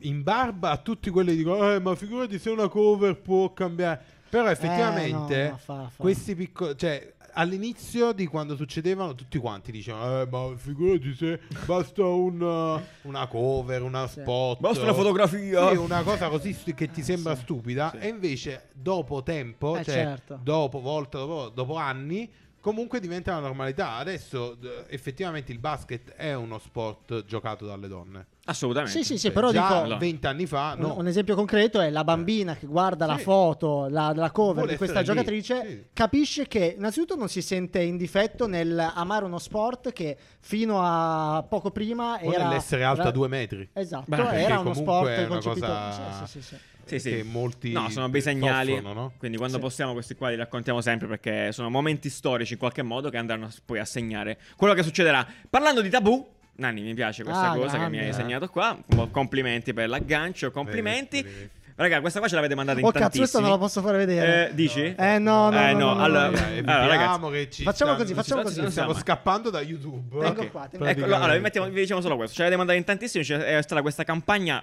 in 0.01 0.23
barba 0.23 0.71
a 0.71 0.77
tutti 0.79 1.11
quelli 1.11 1.31
che 1.31 1.37
dicono 1.37 1.73
eh, 1.73 1.79
ma 1.81 1.95
figurati 1.95 2.39
se 2.39 2.51
una 2.51 2.69
cover 2.69 3.17
può 3.21 3.53
cambiare 3.53 4.01
però 4.29 4.49
effettivamente 4.51 5.45
Eh, 5.47 5.49
no, 5.51 5.57
fa- 5.57 5.89
fa. 5.89 6.03
questi 6.03 6.35
piccoli 6.35 6.77
cioè 6.77 7.15
all'inizio 7.39 8.13
di 8.13 8.27
quando 8.27 8.57
succedevano 8.57 9.15
tutti 9.15 9.37
quanti 9.39 9.71
dicevano 9.71 10.23
eh, 10.23 10.27
ma 10.31 10.57
figurati 10.57 11.15
se 11.15 11.41
basta 11.67 12.05
un, 12.05 12.41
una 13.03 13.27
cover 13.27 13.83
una 13.83 14.07
Sì. 14.09 14.21
spot 14.21 14.59
Basta 14.61 14.83
una 14.83 14.95
fotografia. 14.95 15.71
sì, 15.71 15.77
una 15.77 16.03
cosa 16.03 16.29
così 16.29 16.53
stu- 16.55 16.75
che 16.75 16.91
ti 16.91 17.03
sembra 17.03 17.35
Sì. 17.35 17.43
stupida 17.43 17.91
Sì. 17.91 17.99
e 17.99 18.09
invece 18.09 18.69
dopo 18.73 19.23
tempo 19.23 19.77
Eh, 19.77 19.85
cioè 19.85 19.95
certo. 19.95 20.39
dopo 20.43 20.81
volta 20.81 21.19
dopo, 21.19 21.49
dopo 21.51 21.77
anni 21.77 22.31
comunque 22.67 22.99
diventa 22.99 23.31
una 23.31 23.47
normalità 23.47 23.93
adesso 23.93 24.59
effettivamente 24.89 25.53
il 25.53 25.61
basket 25.61 26.15
è 26.15 26.35
uno 26.35 26.59
sport 26.59 27.25
giocato 27.25 27.65
dalle 27.65 27.87
donne 27.87 28.27
Assolutamente. 28.49 28.97
Sì, 28.99 29.05
sì, 29.05 29.15
sì, 29.19 29.27
Cioè, 29.27 29.33
però 29.33 29.51
già 29.51 29.83
dico... 29.83 29.97
20 29.97 30.27
anni 30.29 30.47
fa 30.47 30.75
Un, 30.77 30.81
no 30.83 30.97
un 30.99 31.07
esempio 31.09 31.35
concreto 31.35 31.81
è 31.81 31.91
la 31.91 32.05
bambina 32.05 32.55
che 32.55 32.67
guarda 32.67 33.05
la 33.07 33.17
Sì. 33.17 33.23
foto, 33.25 33.89
la, 33.89 34.13
la 34.15 34.31
cover 34.31 34.55
Vuole 34.55 34.71
di 34.73 34.77
questa 34.77 35.03
giocatrice, 35.03 35.67
sì. 35.67 35.85
capisce 35.93 36.47
che 36.47 36.75
innanzitutto 36.77 37.17
non 37.17 37.29
si 37.29 37.43
sente 37.43 37.81
in 37.83 37.97
difetto 37.97 38.47
nel 38.47 38.79
amare 38.95 39.25
uno 39.25 39.39
sport 39.39 39.93
che 39.93 40.17
fino 40.41 40.81
a 40.81 41.45
poco 41.49 41.71
prima 41.73 42.19
o 42.23 42.33
era... 42.33 42.45
nell'essere 42.49 42.85
alta 42.85 43.03
era- 43.03 43.11
due 43.11 43.27
metri 43.29 43.69
Esatto, 43.73 44.05
Beh, 44.07 44.41
era 44.41 44.61
uno 44.61 44.75
sport 44.75 45.09
una 45.19 45.27
concepito... 45.27 45.67
cosa- 45.67 46.27
Sì, 46.27 46.33
sì, 46.33 46.41
sì, 46.41 46.43
sì. 46.43 46.57
Sì, 46.87 46.99
sì. 47.01 47.11
che 47.11 47.23
molti 47.25 47.73
No, 47.73 47.89
sono 47.91 48.09
bei 48.09 48.21
segnali. 48.23 48.73
soffrono, 48.75 48.93
no? 48.95 49.13
Quindi 49.19 49.37
quando 49.37 49.57
Sì. 49.57 49.63
possiamo 49.63 49.93
questi 49.93 50.15
qua 50.15 50.29
li 50.31 50.37
raccontiamo 50.37 50.81
sempre 50.81 51.07
perché 51.09 51.53
sono 51.53 51.69
momenti 51.69 52.09
storici 52.09 52.53
in 52.55 52.59
qualche 52.59 52.83
modo 52.83 53.11
che 53.11 53.17
andranno 53.17 53.49
poi 53.65 53.79
a 53.81 53.85
segnare 53.85 54.39
quello 54.57 54.73
che 54.75 54.83
succederà. 54.83 55.27
Parlando 55.51 55.81
di 55.83 55.91
tabù, 55.91 56.35
Nanni, 56.59 56.81
mi 56.81 56.95
piace 56.95 57.23
questa 57.23 57.51
Ah, 57.51 57.55
cosa 57.55 57.73
che 57.73 57.79
grande. 57.79 57.99
mi 57.99 58.05
hai 58.05 58.13
segnato 58.15 58.49
qua. 58.49 58.79
Com- 58.89 59.11
Complimenti 59.11 59.75
per 59.75 59.89
l'aggancio, 59.91 60.51
complimenti. 60.51 61.21
Vedi, 61.23 61.35
vedi. 61.35 61.51
Raga, 61.79 62.01
questa 62.01 62.21
qua 62.21 62.29
ce 62.29 62.37
l'avete 62.37 62.55
mandata 62.55 62.79
in 62.79 62.87
Oh 62.87 62.89
cazzo, 62.89 63.01
tantissimi. 63.03 63.29
questa 63.29 63.41
non 63.47 63.51
la 63.51 63.59
posso 63.63 63.83
fare 63.83 63.99
vedere. 63.99 64.49
Eh, 64.49 64.55
dici? 64.55 64.95
Eh 64.97 65.19
no, 65.19 65.51
no, 65.51 65.59
Eh, 65.61 65.73
no, 65.75 65.79
no, 65.79 65.87
no, 65.89 65.95
no, 65.95 66.03
allora- 66.03 66.27
Allora, 66.65 67.31
che 67.31 67.51
ci 67.51 67.63
Facciamo 67.63 67.91
stanno- 67.91 67.97
così, 67.97 68.15
facciamo 68.15 68.41
ci 68.41 68.47
così. 68.47 68.71
Stiamo 68.71 68.89
Insomma. 68.89 68.95
scappando 68.95 69.51
da 69.51 69.61
YouTube. 69.61 70.19
Vengo 70.19 70.41
Ok. 70.41 70.51
qua, 70.51 70.67
te- 70.71 70.79
Ecco, 70.79 71.05
allora, 71.05 71.35
vi, 71.35 71.41
mettiamo- 71.41 71.69
vi 71.69 71.81
diciamo 71.81 72.01
solo 72.01 72.17
questo. 72.17 72.35
Ce 72.37 72.41
l'avete 72.41 72.57
mandata 72.57 72.79
in 72.79 72.85
tantissimi. 72.85 73.23
C'è, 73.25 73.61
stata 73.61 73.83
questa 73.83 74.05
campagna. 74.05 74.63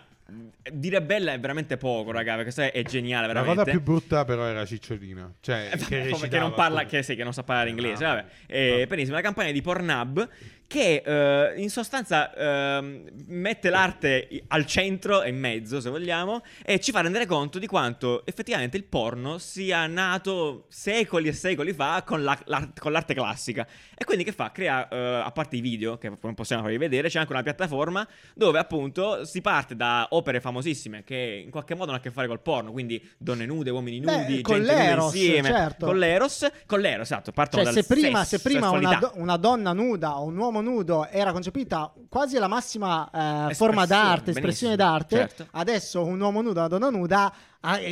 Dire 0.71 1.01
bella 1.01 1.33
è 1.33 1.39
veramente 1.39 1.77
poco, 1.77 2.11
raga. 2.11 2.35
Perché 2.35 2.43
questa 2.53 2.71
è 2.71 2.83
geniale, 2.83 3.27
La 3.27 3.33
veramente. 3.33 3.59
cosa 3.63 3.71
più 3.71 3.81
brutta 3.81 4.23
però 4.25 4.45
era 4.45 4.65
Cicciolina. 4.65 5.33
Cioè, 5.41 5.69
Eh, 5.73 5.77
che 5.77 6.03
recitava, 6.09 6.39
non 6.43 6.53
parla, 6.53 6.85
che, 6.85 7.03
sì, 7.03 7.15
che 7.15 7.23
non 7.23 7.33
sa 7.33 7.43
parlare 7.43 7.69
inglese. 7.69 8.05
Ah, 8.05 8.15
Vabbè. 8.15 8.25
Eh, 8.47 8.77
no. 8.81 8.85
benissimo, 8.87 9.15
la 9.15 9.21
campagna 9.21 9.51
di 9.51 9.61
Pornhub 9.61 10.29
che 10.65 11.03
eh, 11.05 11.61
in 11.61 11.69
sostanza 11.69 12.33
ehm, 12.33 13.07
mette 13.27 13.69
l'arte 13.69 14.27
al 14.47 14.65
centro 14.65 15.21
e 15.21 15.29
in 15.29 15.37
mezzo, 15.37 15.79
se 15.79 15.89
vogliamo, 15.91 16.41
e 16.65 16.79
ci 16.79 16.91
fa 16.91 17.01
rendere 17.01 17.27
conto 17.27 17.59
di 17.59 17.67
quanto 17.67 18.25
effettivamente 18.25 18.75
il 18.75 18.85
porno 18.85 19.37
sia 19.37 19.85
nato 19.85 20.65
secoli 20.69 21.27
e 21.27 21.33
secoli 21.33 21.73
fa 21.73 22.01
con, 22.03 22.23
la- 22.23 22.39
la- 22.45 22.67
con 22.79 22.91
l'arte 22.91 23.13
classica. 23.13 23.67
E 23.95 24.03
quindi 24.03 24.23
che 24.23 24.31
fa? 24.31 24.51
Crea, 24.51 24.87
eh, 24.87 24.97
a 25.23 25.29
parte 25.31 25.57
i 25.57 25.61
video, 25.61 25.99
che 25.99 26.11
non 26.19 26.33
possiamo 26.33 26.63
farvi 26.63 26.77
vedere, 26.77 27.07
c'è 27.07 27.19
anche 27.19 27.33
una 27.33 27.43
piattaforma 27.43 28.07
dove 28.33 28.57
appunto 28.57 29.25
si 29.25 29.41
parte 29.41 29.75
da 29.75 30.07
opere 30.23 30.39
famosissime 30.39 31.03
che 31.03 31.41
in 31.43 31.51
qualche 31.51 31.75
modo 31.75 31.91
hanno 31.91 31.99
a 31.99 32.01
che 32.01 32.09
fare 32.09 32.27
col 32.27 32.39
porno, 32.39 32.71
quindi 32.71 33.05
donne 33.17 33.45
nude, 33.45 33.69
uomini 33.69 33.99
Beh, 33.99 34.17
nudi, 34.17 34.41
con 34.41 34.55
gente 34.55 34.73
l'eros, 34.73 35.13
insieme, 35.13 35.49
certo. 35.49 35.85
con 35.85 35.99
l'eros, 35.99 36.47
con 36.65 36.79
l'eros, 36.79 37.05
esatto, 37.05 37.31
partono 37.31 37.63
Cioè, 37.63 37.73
dal 37.73 37.83
se 37.83 37.93
prima, 37.93 38.23
sesso, 38.23 38.37
se 38.37 38.49
prima 38.49 38.69
una, 38.71 38.95
do- 38.95 39.11
una 39.15 39.37
donna 39.37 39.73
nuda 39.73 40.19
o 40.19 40.23
un 40.23 40.37
uomo 40.37 40.61
nudo 40.61 41.07
era 41.09 41.31
concepita 41.31 41.93
quasi 42.09 42.37
la 42.37 42.47
massima 42.47 43.49
eh, 43.49 43.53
forma 43.53 43.85
d'arte, 43.85 44.31
espressione 44.31 44.75
d'arte, 44.75 45.15
certo. 45.17 45.47
adesso 45.51 46.03
un 46.03 46.19
uomo 46.19 46.41
nudo 46.41 46.59
una 46.59 46.69
donna 46.69 46.89
nuda 46.89 47.33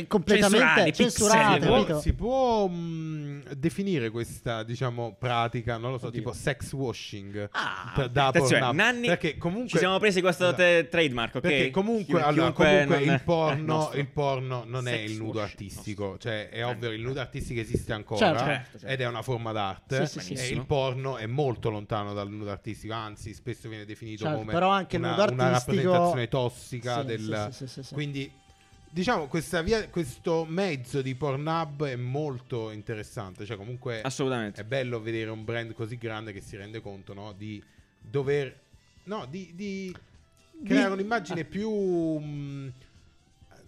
completamente 0.06 0.92
Censurati, 0.92 0.92
censurata, 0.92 1.52
pixel, 1.54 1.62
Si 1.62 1.66
può, 1.66 1.76
capito? 1.80 2.00
si 2.00 2.12
può, 2.12 2.66
mh, 2.68 3.54
definire 3.54 4.10
questa, 4.10 4.62
diciamo, 4.64 5.16
pratica, 5.18 5.78
non 5.78 5.92
lo 5.92 5.98
so, 5.98 6.06
Oddio. 6.08 6.18
tipo 6.18 6.32
sex 6.34 6.72
washing 6.72 7.48
Ah, 7.52 8.06
da- 8.12 8.30
Pornhub. 8.32 8.74
Nanni, 8.74 9.06
perché 9.06 9.38
comunque 9.38 9.70
ci 9.70 9.78
siamo 9.78 9.98
presi 9.98 10.20
questo 10.20 10.44
Esatto. 10.44 10.56
te- 10.62 10.88
trademark, 10.90 11.34
ok? 11.36 11.40
Perché 11.40 11.70
comunque, 11.70 12.20
Chi- 12.20 12.26
allora, 12.26 12.52
comunque 12.52 12.96
il, 13.00 13.10
è 13.10 13.20
porno, 13.22 13.90
il 13.94 14.06
porno 14.08 14.64
non 14.66 14.86
è 14.88 14.92
Sex 14.98 15.10
il 15.10 15.16
nudo 15.16 15.40
artistico, 15.40 16.02
nostro. 16.10 16.30
cioè 16.30 16.48
è 16.50 16.66
ovvio 16.66 16.90
il 16.90 17.00
nudo 17.00 17.20
artistico 17.20 17.60
esiste 17.60 17.92
ancora 17.94 18.20
Certo. 18.26 18.44
Certo, 18.44 18.78
certo. 18.78 18.86
ed 18.86 19.00
è 19.00 19.06
una 19.06 19.22
forma 19.22 19.52
d'arte 19.52 20.06
Sì, 20.06 20.18
sì, 20.18 20.20
sì. 20.20 20.32
e 20.32 20.34
Benissimo. 20.36 20.60
il 20.60 20.66
porno 20.66 21.16
è 21.16 21.26
molto 21.26 21.70
lontano 21.70 22.12
dal 22.12 22.28
nudo 22.30 22.50
artistico, 22.50 22.92
anzi 22.92 23.32
spesso 23.32 23.68
viene 23.70 23.84
definito 23.86 24.24
Certo, 24.24 24.38
come 24.38 24.52
però 24.52 24.68
anche 24.68 24.96
il 24.96 25.02
una, 25.02 25.16
nudo 25.16 25.32
una 25.32 25.48
rappresentazione 25.50 26.28
tossica 26.28 27.00
Sì, 27.00 27.06
del... 27.06 27.48
sì, 27.52 27.56
sì, 27.56 27.72
sì, 27.72 27.82
sì. 27.82 27.94
Quindi 27.94 28.32
diciamo 28.92 29.26
questa 29.26 29.62
via, 29.62 29.88
questo 29.88 30.44
mezzo 30.46 31.00
di 31.00 31.14
Pornhub 31.14 31.84
è 31.84 31.96
molto 31.96 32.70
interessante, 32.70 33.46
cioè 33.46 33.56
comunque 33.56 34.02
Assolutamente. 34.02 34.60
è 34.60 34.64
bello 34.64 35.00
vedere 35.00 35.30
un 35.30 35.44
brand 35.44 35.72
così 35.72 35.96
grande 35.96 36.32
che 36.32 36.42
si 36.42 36.56
rende 36.56 36.82
conto 36.82 37.14
no, 37.14 37.32
di 37.32 37.62
dover 37.98 38.54
no, 39.04 39.26
di, 39.28 39.52
di 39.54 39.96
creare 40.64 40.92
un'immagine 40.92 41.44
più 41.44 41.70
mm, 41.70 42.68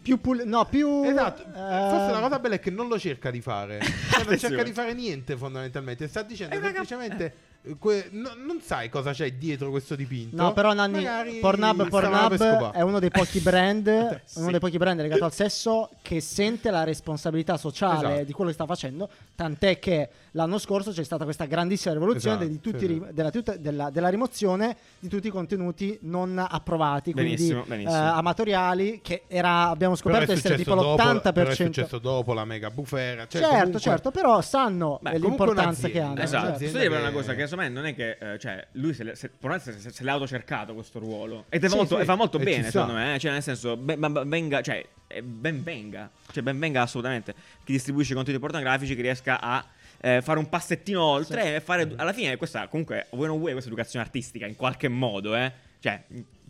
Più 0.02 0.20
pul- 0.20 0.42
no, 0.44 0.66
più 0.66 1.02
Esatto, 1.04 1.40
eh, 1.40 1.88
forse 1.88 2.12
la 2.12 2.20
cosa 2.20 2.38
bella 2.38 2.56
è 2.56 2.60
che 2.60 2.70
non 2.70 2.88
lo 2.88 2.98
cerca 2.98 3.30
di 3.30 3.40
fare, 3.40 3.80
Cioè, 4.12 4.24
non 4.24 4.38
cerca 4.38 4.62
di 4.62 4.72
fare 4.72 4.92
niente 4.92 5.34
fondamentalmente, 5.34 6.06
sta 6.06 6.22
dicendo 6.22 6.60
semplicemente 6.60 7.34
que- 7.78 8.08
no- 8.12 8.32
non 8.36 8.60
sai 8.60 8.88
cosa 8.88 9.12
c'è 9.12 9.32
dietro 9.32 9.70
questo 9.70 9.94
dipinto. 9.96 10.36
No, 10.36 10.52
però 10.52 10.72
Nanni, 10.72 10.96
Magari 11.02 11.38
Pornhub, 11.38 11.86
stavano 11.86 11.88
per 11.88 12.10
Pornhub 12.10 12.36
scopare. 12.58 12.78
è 12.78 12.80
uno 12.82 12.98
dei 12.98 13.10
pochi 13.10 13.40
brand, 13.40 14.20
Sì. 14.24 14.38
uno 14.40 14.50
dei 14.50 14.60
pochi 14.60 14.76
brand 14.76 15.00
legato 15.00 15.24
al 15.24 15.32
sesso 15.32 15.90
che 16.02 16.20
sente 16.20 16.70
la 16.70 16.84
responsabilità 16.84 17.56
sociale 17.56 18.06
Esatto. 18.08 18.24
di 18.24 18.32
quello 18.32 18.50
che 18.50 18.54
sta 18.56 18.66
facendo, 18.66 19.08
tant'è 19.34 19.78
che 19.78 20.08
l'anno 20.32 20.58
scorso 20.58 20.90
c'è 20.92 21.02
stata 21.04 21.24
questa 21.24 21.44
grandissima 21.46 21.94
rivoluzione 21.94 22.36
Esatto, 22.36 22.50
di 22.50 22.60
tutti 22.60 22.78
sì. 22.78 22.84
i 22.84 22.88
ri- 22.88 23.02
della, 23.12 23.30
tutta- 23.30 23.56
della- 23.56 23.90
della 23.90 24.08
rimozione 24.08 24.76
di 24.98 25.08
tutti 25.08 25.28
i 25.28 25.30
contenuti 25.30 25.98
non 26.02 26.38
approvati, 26.46 27.12
Benissimo, 27.12 27.62
quindi 27.64 27.84
benissimo. 27.84 28.04
eh, 28.04 28.08
amatoriali, 28.08 29.00
che 29.02 29.22
era, 29.26 29.68
abbiamo 29.68 29.94
Però 29.96 30.10
è 30.14 30.14
scoperto 30.24 30.32
essere 30.32 30.56
successo 30.56 30.70
tipo 30.70 30.74
dopo- 30.74 31.02
l'80%. 31.02 31.32
però 31.32 31.50
è 31.50 31.54
successo 31.54 31.98
dopo 31.98 32.32
la 32.34 32.44
mega 32.44 32.70
bufera. 32.70 33.26
Cioè, 33.26 33.40
certo, 33.40 33.56
comunque- 33.56 33.80
certo, 33.80 34.10
però 34.10 34.40
sanno 34.40 34.98
Beh, 35.00 35.10
eh, 35.12 35.18
comunque 35.18 35.46
l'importanza 35.46 35.88
che 35.88 35.98
un'azienda, 35.98 36.10
hanno. 36.10 36.20
eh, 36.20 36.24
Esatto, 36.24 36.44
certo. 36.58 36.64
posso 36.64 36.78
dire 36.78 36.96
una 37.00 37.10
cosa 37.12 37.34
che 37.34 37.46
insomma 37.54 37.68
non 37.68 37.86
è 37.86 37.94
che 37.94 38.16
eh, 38.34 38.38
cioè, 38.38 38.66
lui 38.72 38.92
se, 38.94 39.14
se, 39.14 39.30
se, 39.58 39.90
se 39.90 40.08
autocercato 40.08 40.74
questo 40.74 40.98
ruolo 40.98 41.46
ed 41.48 41.64
è 41.64 41.68
Sì, 41.68 41.74
molto, 41.76 41.96
sì. 41.96 42.02
e 42.02 42.04
fa 42.04 42.14
molto 42.14 42.38
E 42.38 42.44
bene 42.44 42.62
sta. 42.62 42.70
secondo 42.70 42.94
me, 42.94 43.14
eh, 43.14 43.18
cioè 43.18 43.32
nel 43.32 43.42
senso 43.42 43.76
ben, 43.76 43.98
ben- 43.98 44.28
venga, 44.28 44.60
cioè 44.60 44.84
eh, 45.06 45.22
ben 45.22 45.62
venga, 45.62 46.10
cioè 46.32 46.42
ben 46.42 46.58
venga 46.58 46.82
assolutamente 46.82 47.34
chi 47.64 47.72
distribuisce 47.72 48.14
contenuti 48.14 48.42
pornografici 48.42 48.94
che 48.94 49.02
riesca 49.02 49.40
a 49.40 49.64
eh, 50.00 50.20
fare 50.22 50.38
un 50.38 50.48
passettino 50.48 51.02
oltre 51.02 51.42
Sì. 51.42 51.54
e 51.54 51.60
fare 51.60 51.90
alla 51.96 52.12
fine 52.12 52.36
questa 52.36 52.66
comunque 52.68 53.06
vuoi 53.10 53.26
non 53.28 53.38
vuoi 53.38 53.52
questa 53.52 53.70
educazione 53.70 54.04
artistica 54.04 54.46
in 54.46 54.56
qualche 54.56 54.88
modo, 54.88 55.34
eh? 55.34 55.52
Cioè 55.80 56.02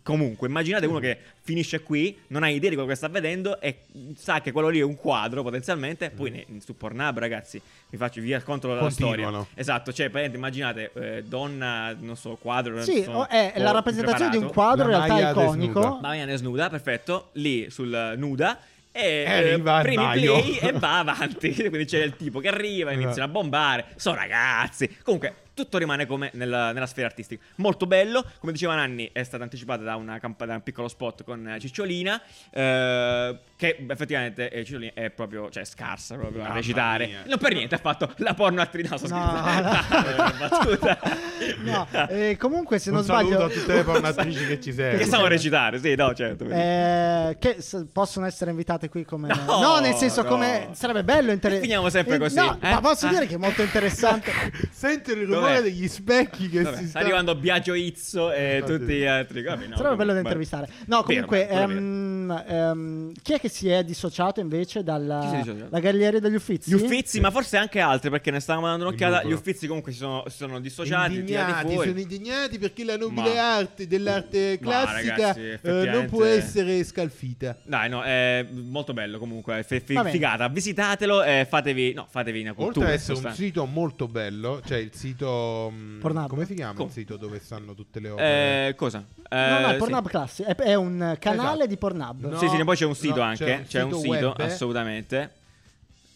Comunque, 0.05 0.47
immaginate 0.47 0.85
uno 0.85 0.99
che 0.99 1.17
finisce 1.41 1.81
qui, 1.81 2.15
non 2.27 2.43
ha 2.43 2.49
idea 2.49 2.69
di 2.69 2.75
quello 2.75 2.89
che 2.91 2.95
sta 2.95 3.07
vedendo 3.07 3.59
e 3.59 3.79
sa 4.15 4.39
che 4.39 4.51
quello 4.51 4.67
lì 4.69 4.77
è 4.77 4.83
un 4.83 4.95
quadro 4.95 5.41
potenzialmente. 5.41 6.11
Poi 6.11 6.29
ne- 6.29 6.45
su 6.63 6.77
Pornhub, 6.77 7.17
ragazzi, 7.17 7.59
vi 7.89 7.97
faccio 7.97 8.21
vi 8.21 8.31
racconto 8.31 8.67
la 8.67 8.87
storia. 8.91 9.23
Continuano. 9.23 9.47
Esatto, 9.55 9.91
cioè, 9.91 10.09
praticamente 10.11 10.37
immaginate 10.37 10.91
eh, 10.93 11.23
donna, 11.23 11.95
non 11.99 12.15
so, 12.15 12.37
quadro. 12.39 12.83
Sì, 12.83 13.01
so, 13.01 13.11
o- 13.13 13.27
è 13.27 13.53
la 13.57 13.71
rappresentazione 13.71 14.29
di 14.29 14.37
un 14.37 14.49
quadro 14.51 14.85
in 14.85 14.91
La 14.91 14.97
realtà 15.05 15.13
Maya 15.15 15.29
iconico. 15.31 15.79
desnuda. 15.79 15.99
Mariana 16.01 16.35
snuda, 16.35 16.69
perfetto, 16.69 17.29
lì 17.33 17.67
sul 17.71 18.13
nuda. 18.15 18.59
E 18.91 19.25
arriva 19.27 19.79
eh, 19.79 19.81
primi 19.81 20.03
Maio. 20.03 20.39
play 20.39 20.57
e 20.57 20.71
va 20.73 20.99
avanti. 20.99 21.51
Quindi 21.67 21.85
c'è 21.85 22.03
il 22.03 22.15
tipo 22.15 22.39
che 22.39 22.47
arriva, 22.47 22.91
iniziano 22.91 23.23
a 23.23 23.27
bombare. 23.27 23.85
Sono 23.95 24.17
ragazzi. 24.17 24.97
Comunque, 25.01 25.33
tutto 25.55 25.79
rimane 25.79 26.05
come 26.05 26.29
nella, 26.33 26.71
nella 26.71 26.85
sfera 26.85 27.07
artistica. 27.07 27.43
Molto 27.55 27.87
bello. 27.87 28.23
Come 28.39 28.51
diceva 28.51 28.75
Nanni, 28.75 29.09
è 29.11 29.23
stata 29.23 29.41
anticipata 29.41 29.81
da, 29.83 29.95
una 29.95 30.19
da 30.19 30.53
un 30.53 30.61
piccolo 30.61 30.87
spot 30.87 31.23
con 31.23 31.47
eh, 31.47 31.59
Cicciolina. 31.59 32.21
eh, 32.51 33.39
che 33.55 33.85
effettivamente 33.89 34.49
eh, 34.49 34.63
Cicciolina 34.63 34.91
è 34.93 35.09
proprio, 35.09 35.49
cioè, 35.49 35.63
scarsa 35.65 36.15
proprio 36.15 36.43
a 36.43 36.51
recitare. 36.53 37.07
mia. 37.07 37.23
Non 37.25 37.37
per 37.39 37.53
niente 37.53 37.73
ha 37.75 37.79
fatto 37.79 38.13
la 38.17 38.33
porno 38.35 38.61
attrice. 38.61 38.89
No, 38.89 38.97
sto 38.97 39.07
No, 39.07 39.25
no. 39.25 39.73
Eh, 40.05 40.37
battuta. 40.37 40.99
No, 41.63 41.87
eh, 42.09 42.37
comunque 42.37 42.79
se 42.79 42.89
Un 42.89 42.95
non 42.97 43.05
saluto 43.05 43.27
sbaglio 43.33 43.45
a 43.45 43.49
tutte 43.49 43.73
le 43.73 43.83
pornatrici 43.85 44.45
che 44.47 44.61
ci 44.61 44.71
seguono. 44.73 44.97
Che 44.97 45.05
sanno 45.05 45.27
recitare, 45.27 45.79
sì, 45.79 45.95
no, 45.95 46.13
certo. 46.13 46.45
eh, 46.45 47.35
che 47.39 47.61
s- 47.61 47.85
possono 47.91 48.25
essere 48.25 48.51
invitate 48.51 48.89
qui 48.89 49.03
come 49.05 49.27
No, 49.45 49.79
nel 49.79 49.95
senso 49.95 50.21
no. 50.23 50.29
come 50.29 50.69
sarebbe 50.73 51.03
bello 51.03 51.31
interessante 51.31 51.61
Finiamo 51.67 51.89
sempre 51.89 52.17
così, 52.17 52.35
no, 52.37 52.57
eh? 52.61 52.69
ma 52.71 52.79
posso 52.81 53.07
Ah. 53.07 53.09
dire 53.09 53.25
che 53.27 53.35
è 53.35 53.37
molto 53.37 53.61
interessante 53.61 54.31
Senti 54.71 55.11
il 55.11 55.27
Dove 55.27 55.44
fuori 55.45 55.61
degli 55.63 55.87
specchi 55.87 56.49
che 56.49 56.61
Vabbè, 56.61 56.77
si 56.77 56.87
sta 56.87 56.99
arrivando 56.99 57.35
Biagio 57.35 57.73
Izzo 57.73 58.31
e 58.31 58.55
Infatti. 58.57 58.77
tutti 58.77 58.93
gli 58.93 59.05
altri. 59.05 59.43
Vabbè, 59.43 59.67
no, 59.67 59.77
Sarebbe 59.77 59.95
bello 59.95 60.13
da 60.13 60.19
intervistare. 60.19 60.69
No, 60.87 61.03
comunque, 61.03 61.47
vero. 61.49 61.71
ehm, 61.71 62.43
ehm, 62.47 63.11
chi 63.21 63.33
è 63.33 63.39
che 63.39 63.49
si 63.49 63.69
è 63.69 63.83
dissociato 63.83 64.39
invece 64.39 64.83
dalla 64.83 65.19
dissociato? 65.19 65.67
la 65.69 65.79
Gallieri 65.79 66.19
degli 66.19 66.35
Uffizi? 66.35 66.69
Gli 66.69 66.73
Uffizi, 66.73 67.19
ma 67.19 67.31
forse 67.31 67.57
anche 67.57 67.79
altri, 67.79 68.09
perché 68.09 68.31
ne 68.31 68.39
stavamo 68.39 68.67
dando 68.67 68.85
un'occhiata. 68.87 69.23
Gli. 69.23 69.31
Uffizi 69.31 69.67
comunque 69.67 69.91
si 69.91 69.97
sono, 69.99 70.23
si 70.27 70.37
sono 70.37 70.59
dissociati, 70.59 71.15
indignati, 71.15 71.71
fuori. 71.73 71.87
sono 71.89 71.99
indignati 71.99 72.57
perché 72.59 72.83
la 72.83 72.97
nobile 72.97 73.33
Ma- 73.33 73.55
arte 73.55 73.87
dell'arte 73.87 74.59
classica 74.59 75.15
ragazzi, 75.15 75.39
eh, 75.61 75.89
non 75.91 76.07
può 76.09 76.23
essere 76.23 76.83
scalfita. 76.83 77.57
Dai, 77.63 77.89
no, 77.89 78.03
è 78.03 78.45
molto 78.51 78.93
bello 78.93 79.17
comunque. 79.17 79.63
F- 79.63 79.81
f- 79.83 80.09
figata. 80.09 80.47
Visitatelo 80.47 81.23
e 81.23 81.45
fatevi. 81.49 81.93
No, 81.93 82.07
fatevi 82.09 82.41
una 82.41 82.49
Oltre 82.51 82.63
cultura. 82.63 82.87
ad 82.87 82.93
essere 82.93 83.17
un 83.19 83.33
sito 83.33 83.65
molto 83.65 84.07
bello, 84.07 84.61
cioè 84.65 84.77
il 84.77 84.91
sito 84.93 85.27
mh, 85.69 85.99
Pornhub. 85.99 86.27
come 86.29 86.45
si 86.45 86.53
chiama 86.53 86.73
Com- 86.73 86.87
il 86.87 86.91
sito 86.91 87.17
dove 87.17 87.39
stanno 87.39 87.73
tutte 87.73 87.99
le 87.99 88.09
opere? 88.09 88.67
Eh, 88.69 88.75
cosa? 88.75 88.99
No, 88.99 89.59
no, 89.59 89.67
Eh, 89.69 89.73
è 89.73 89.77
Pornhub 89.77 90.07
Classic. 90.07 90.45
È, 90.45 90.55
è 90.55 90.75
un 90.75 91.15
canale 91.19 91.49
Esatto. 91.51 91.67
di 91.67 91.77
Pornhub. 91.77 92.25
No. 92.25 92.37
Sì, 92.37 92.47
sì, 92.47 92.63
poi 92.63 92.75
c'è 92.75 92.85
un 92.85 92.95
sito 92.95 93.15
no, 93.15 93.21
anche. 93.23 93.45
c'è 93.45 93.55
un 93.57 93.63
C'è 93.65 93.81
un 93.83 93.91
sito 93.93 94.13
sito, 94.13 94.27
web, 94.29 94.39
eh. 94.39 94.43
assolutamente. 94.43 95.31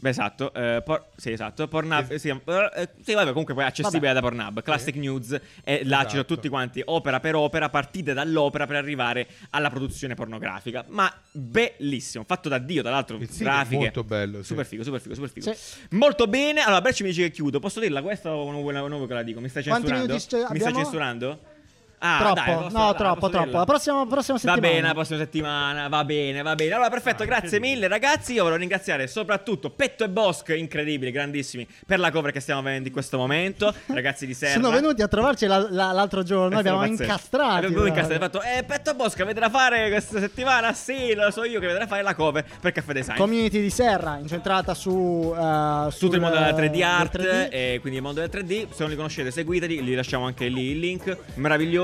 Beh, 0.02 0.10
esatto. 0.10 0.54
eh, 0.54 0.82
por- 0.84 1.08
sì, 1.18 1.32
esatto. 1.32 1.68
Pornhub. 1.68 2.10
Es- 2.12 2.22
sì, 2.22 2.30
eh, 2.30 2.90
sì, 3.04 3.14
vabbè, 3.14 3.30
comunque 3.32 3.54
poi 3.54 3.64
è 3.64 3.68
accessibile 3.68 4.14
da 4.14 4.22
Pornhub. 4.22 4.62
Classic 4.62 4.96
News. 4.96 5.32
E 5.64 5.82
là 5.84 5.98
ci 6.04 6.10
sono 6.12 6.22
Esatto. 6.22 6.26
tutti 6.36 6.48
quanti, 6.48 6.82
opera 6.86 7.20
per 7.20 7.36
opera, 7.36 7.68
partite 7.70 8.14
dall'opera 8.14 8.66
per 8.66 8.78
arrivare 8.78 9.28
alla 9.50 9.70
produzione 9.70 10.16
pornografica. 10.16 10.86
Ma 10.88 11.14
bellissimo. 11.32 12.24
Fatto 12.26 12.48
da 12.48 12.58
Dio, 12.60 12.82
tra 12.82 12.92
l'altro. 12.92 13.18
Il 13.18 13.28
grafiche. 13.30 13.76
molto 13.78 14.04
bello, 14.06 14.38
sì. 14.40 14.46
Super 14.46 14.66
figo, 14.66 14.84
super 14.84 15.02
figo, 15.02 15.16
super 15.16 15.30
figo. 15.30 15.54
Sì. 15.54 15.80
Molto 15.92 16.28
bene. 16.28 16.62
Allora, 16.62 16.80
Brecci 16.82 17.04
mi 17.04 17.10
dice 17.10 17.24
che 17.24 17.32
chiudo. 17.32 17.60
Posso 17.60 17.80
dirla 17.82 18.02
questa 18.02 18.34
o 18.34 18.50
non 18.52 18.62
vuoi 18.62 18.74
non 18.74 18.88
vuoi 18.90 19.08
che 19.08 19.14
la 19.14 19.24
dico? 19.24 19.42
Mi 19.42 19.50
stai 19.50 19.64
Quanti 19.64 19.88
censurando? 19.88 20.14
minuti 20.14 20.28
c'è- 20.28 20.38
Mi 20.38 20.46
stai 20.46 20.56
abbiamo? 20.70 20.78
censurando? 20.84 21.40
Ah, 22.02 22.18
troppo, 22.20 22.34
dai, 22.36 22.54
posso- 22.56 22.78
no, 22.78 22.86
dai, 22.86 22.96
troppo, 22.96 23.30
troppo. 23.30 23.58
La 23.58 23.66
prossima, 23.66 24.06
prossima 24.06 24.38
Va 24.38 24.40
settimana. 24.40 24.62
bene, 24.74 24.88
la 24.88 24.94
prossima 24.94 25.18
settimana, 25.20 25.88
va 25.90 26.06
bene, 26.06 26.42
va 26.42 26.56
bene. 26.56 26.72
Allora, 26.74 26.90
perfetto, 26.90 27.26
grazie 27.26 27.60
mille 27.60 27.88
ragazzi. 27.90 28.34
Io 28.34 28.44
voglio 28.44 28.56
ringraziare 28.56 29.08
soprattutto 29.08 29.70
Petto 29.70 30.04
e 30.06 30.10
Bosch, 30.10 30.50
incredibili, 30.56 31.12
grandissimi, 31.12 31.68
per 31.86 32.00
la 32.00 32.10
cover 32.12 32.32
che 32.32 32.40
stiamo 32.40 32.62
avendo 32.62 32.88
in 32.88 32.94
questo 32.94 33.18
momento. 33.18 33.74
Ragazzi 33.88 34.26
di 34.26 34.34
Serra. 34.34 34.54
Sono 34.54 34.70
venuti 34.72 35.02
a 35.02 35.08
trovarci 35.10 35.46
la- 35.46 35.68
la- 35.70 35.92
l'altro 35.92 36.24
giorno. 36.24 36.58
Abbiamo 36.58 36.80
pazzesco. 36.80 37.04
incastrati. 37.04 37.66
Abbiamo 37.66 37.86
incastrati. 37.86 38.24
Abbiamo 38.24 38.40
fatto, 38.46 38.58
eh, 38.60 38.64
Petto 38.64 38.92
e 38.92 38.96
Bosch, 38.96 39.20
avete 39.20 39.40
da 39.42 39.50
fare 39.50 39.90
questa 39.90 40.20
settimana? 40.20 40.72
Sì, 40.74 41.14
lo 41.14 41.30
so 41.32 41.44
io 41.44 41.60
che 41.60 41.66
avete 41.66 41.80
da 41.80 41.88
fare 41.88 42.02
la 42.02 42.16
cover 42.16 42.46
per 42.62 42.72
Caffè 42.72 42.94
Design. 42.94 43.18
Community 43.18 43.60
di 43.62 43.70
Serra, 43.70 44.18
incentrata 44.18 44.74
su. 44.74 45.34
eh, 45.38 45.88
tutto 46.00 46.16
il 46.16 46.22
mondo 46.22 46.38
della 46.38 46.54
3D 46.54 46.72
del 46.72 46.82
art 46.84 47.18
3D. 47.18 47.48
e 47.52 47.78
quindi 47.82 47.98
il 47.98 48.04
mondo 48.06 48.22
del 48.22 48.30
3D 48.30 48.68
se 48.70 48.76
non 48.80 48.90
li 48.90 48.96
conoscete 48.96 49.32
seguiteli 49.32 49.84
li 49.84 49.96
lasciamo 49.96 50.26
anche 50.26 50.48
lì 50.48 50.70
il 50.72 50.80
link 50.80 51.18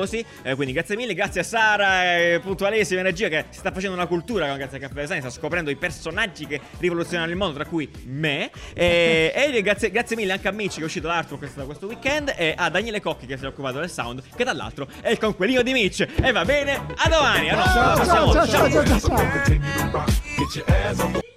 meravigliosi 0.05 0.25
Eh, 0.43 0.55
quindi 0.55 0.73
grazie 0.73 0.95
mille 0.95 1.13
grazie 1.13 1.41
a 1.41 1.43
Sara 1.43 2.15
eh, 2.15 2.39
puntualissima 2.41 2.99
energia 2.99 3.27
che 3.27 3.45
si 3.49 3.59
sta 3.59 3.71
facendo 3.71 3.95
una 3.95 4.05
cultura 4.07 4.47
con 4.47 4.57
grazie 4.57 4.77
a 4.77 4.81
Caffè 4.81 4.93
Design 5.01 5.19
sta 5.19 5.29
scoprendo 5.29 5.69
i 5.69 5.75
personaggi 5.75 6.45
che 6.45 6.61
rivoluzionano 6.79 7.29
il 7.31 7.37
mondo 7.37 7.55
tra 7.55 7.65
cui 7.65 7.89
me 8.05 8.49
e, 8.73 9.33
e 9.35 9.61
grazie, 9.61 9.89
grazie 9.91 10.15
mille 10.15 10.31
anche 10.33 10.47
a 10.47 10.51
Mitch 10.51 10.75
che 10.75 10.81
è 10.81 10.85
uscito 10.85 11.07
l'artwork 11.07 11.39
questo, 11.39 11.59
da 11.59 11.65
questo 11.65 11.87
weekend 11.87 12.33
e 12.35 12.53
a 12.55 12.69
Daniele 12.69 13.01
Cocchi 13.01 13.25
che 13.25 13.37
si 13.37 13.43
è 13.43 13.47
occupato 13.47 13.79
del 13.79 13.89
sound 13.89 14.21
che 14.35 14.43
dall'altro 14.43 14.87
è 15.01 15.09
il 15.09 15.17
conquilino 15.17 15.61
di 15.61 15.73
Mitch 15.73 16.07
e 16.21 16.31
va 16.31 16.45
bene 16.45 16.75
a 16.95 17.09
domani 17.09 17.49
a 17.49 17.63
Ciao, 17.63 17.81
alla 17.81 17.93
prossima 17.93 18.15
ciao, 18.15 18.25
volta. 18.25 18.47
ciao, 18.47 18.69
ciao, 18.69 18.99
ciao, 19.91 20.95
ciao. 20.95 21.34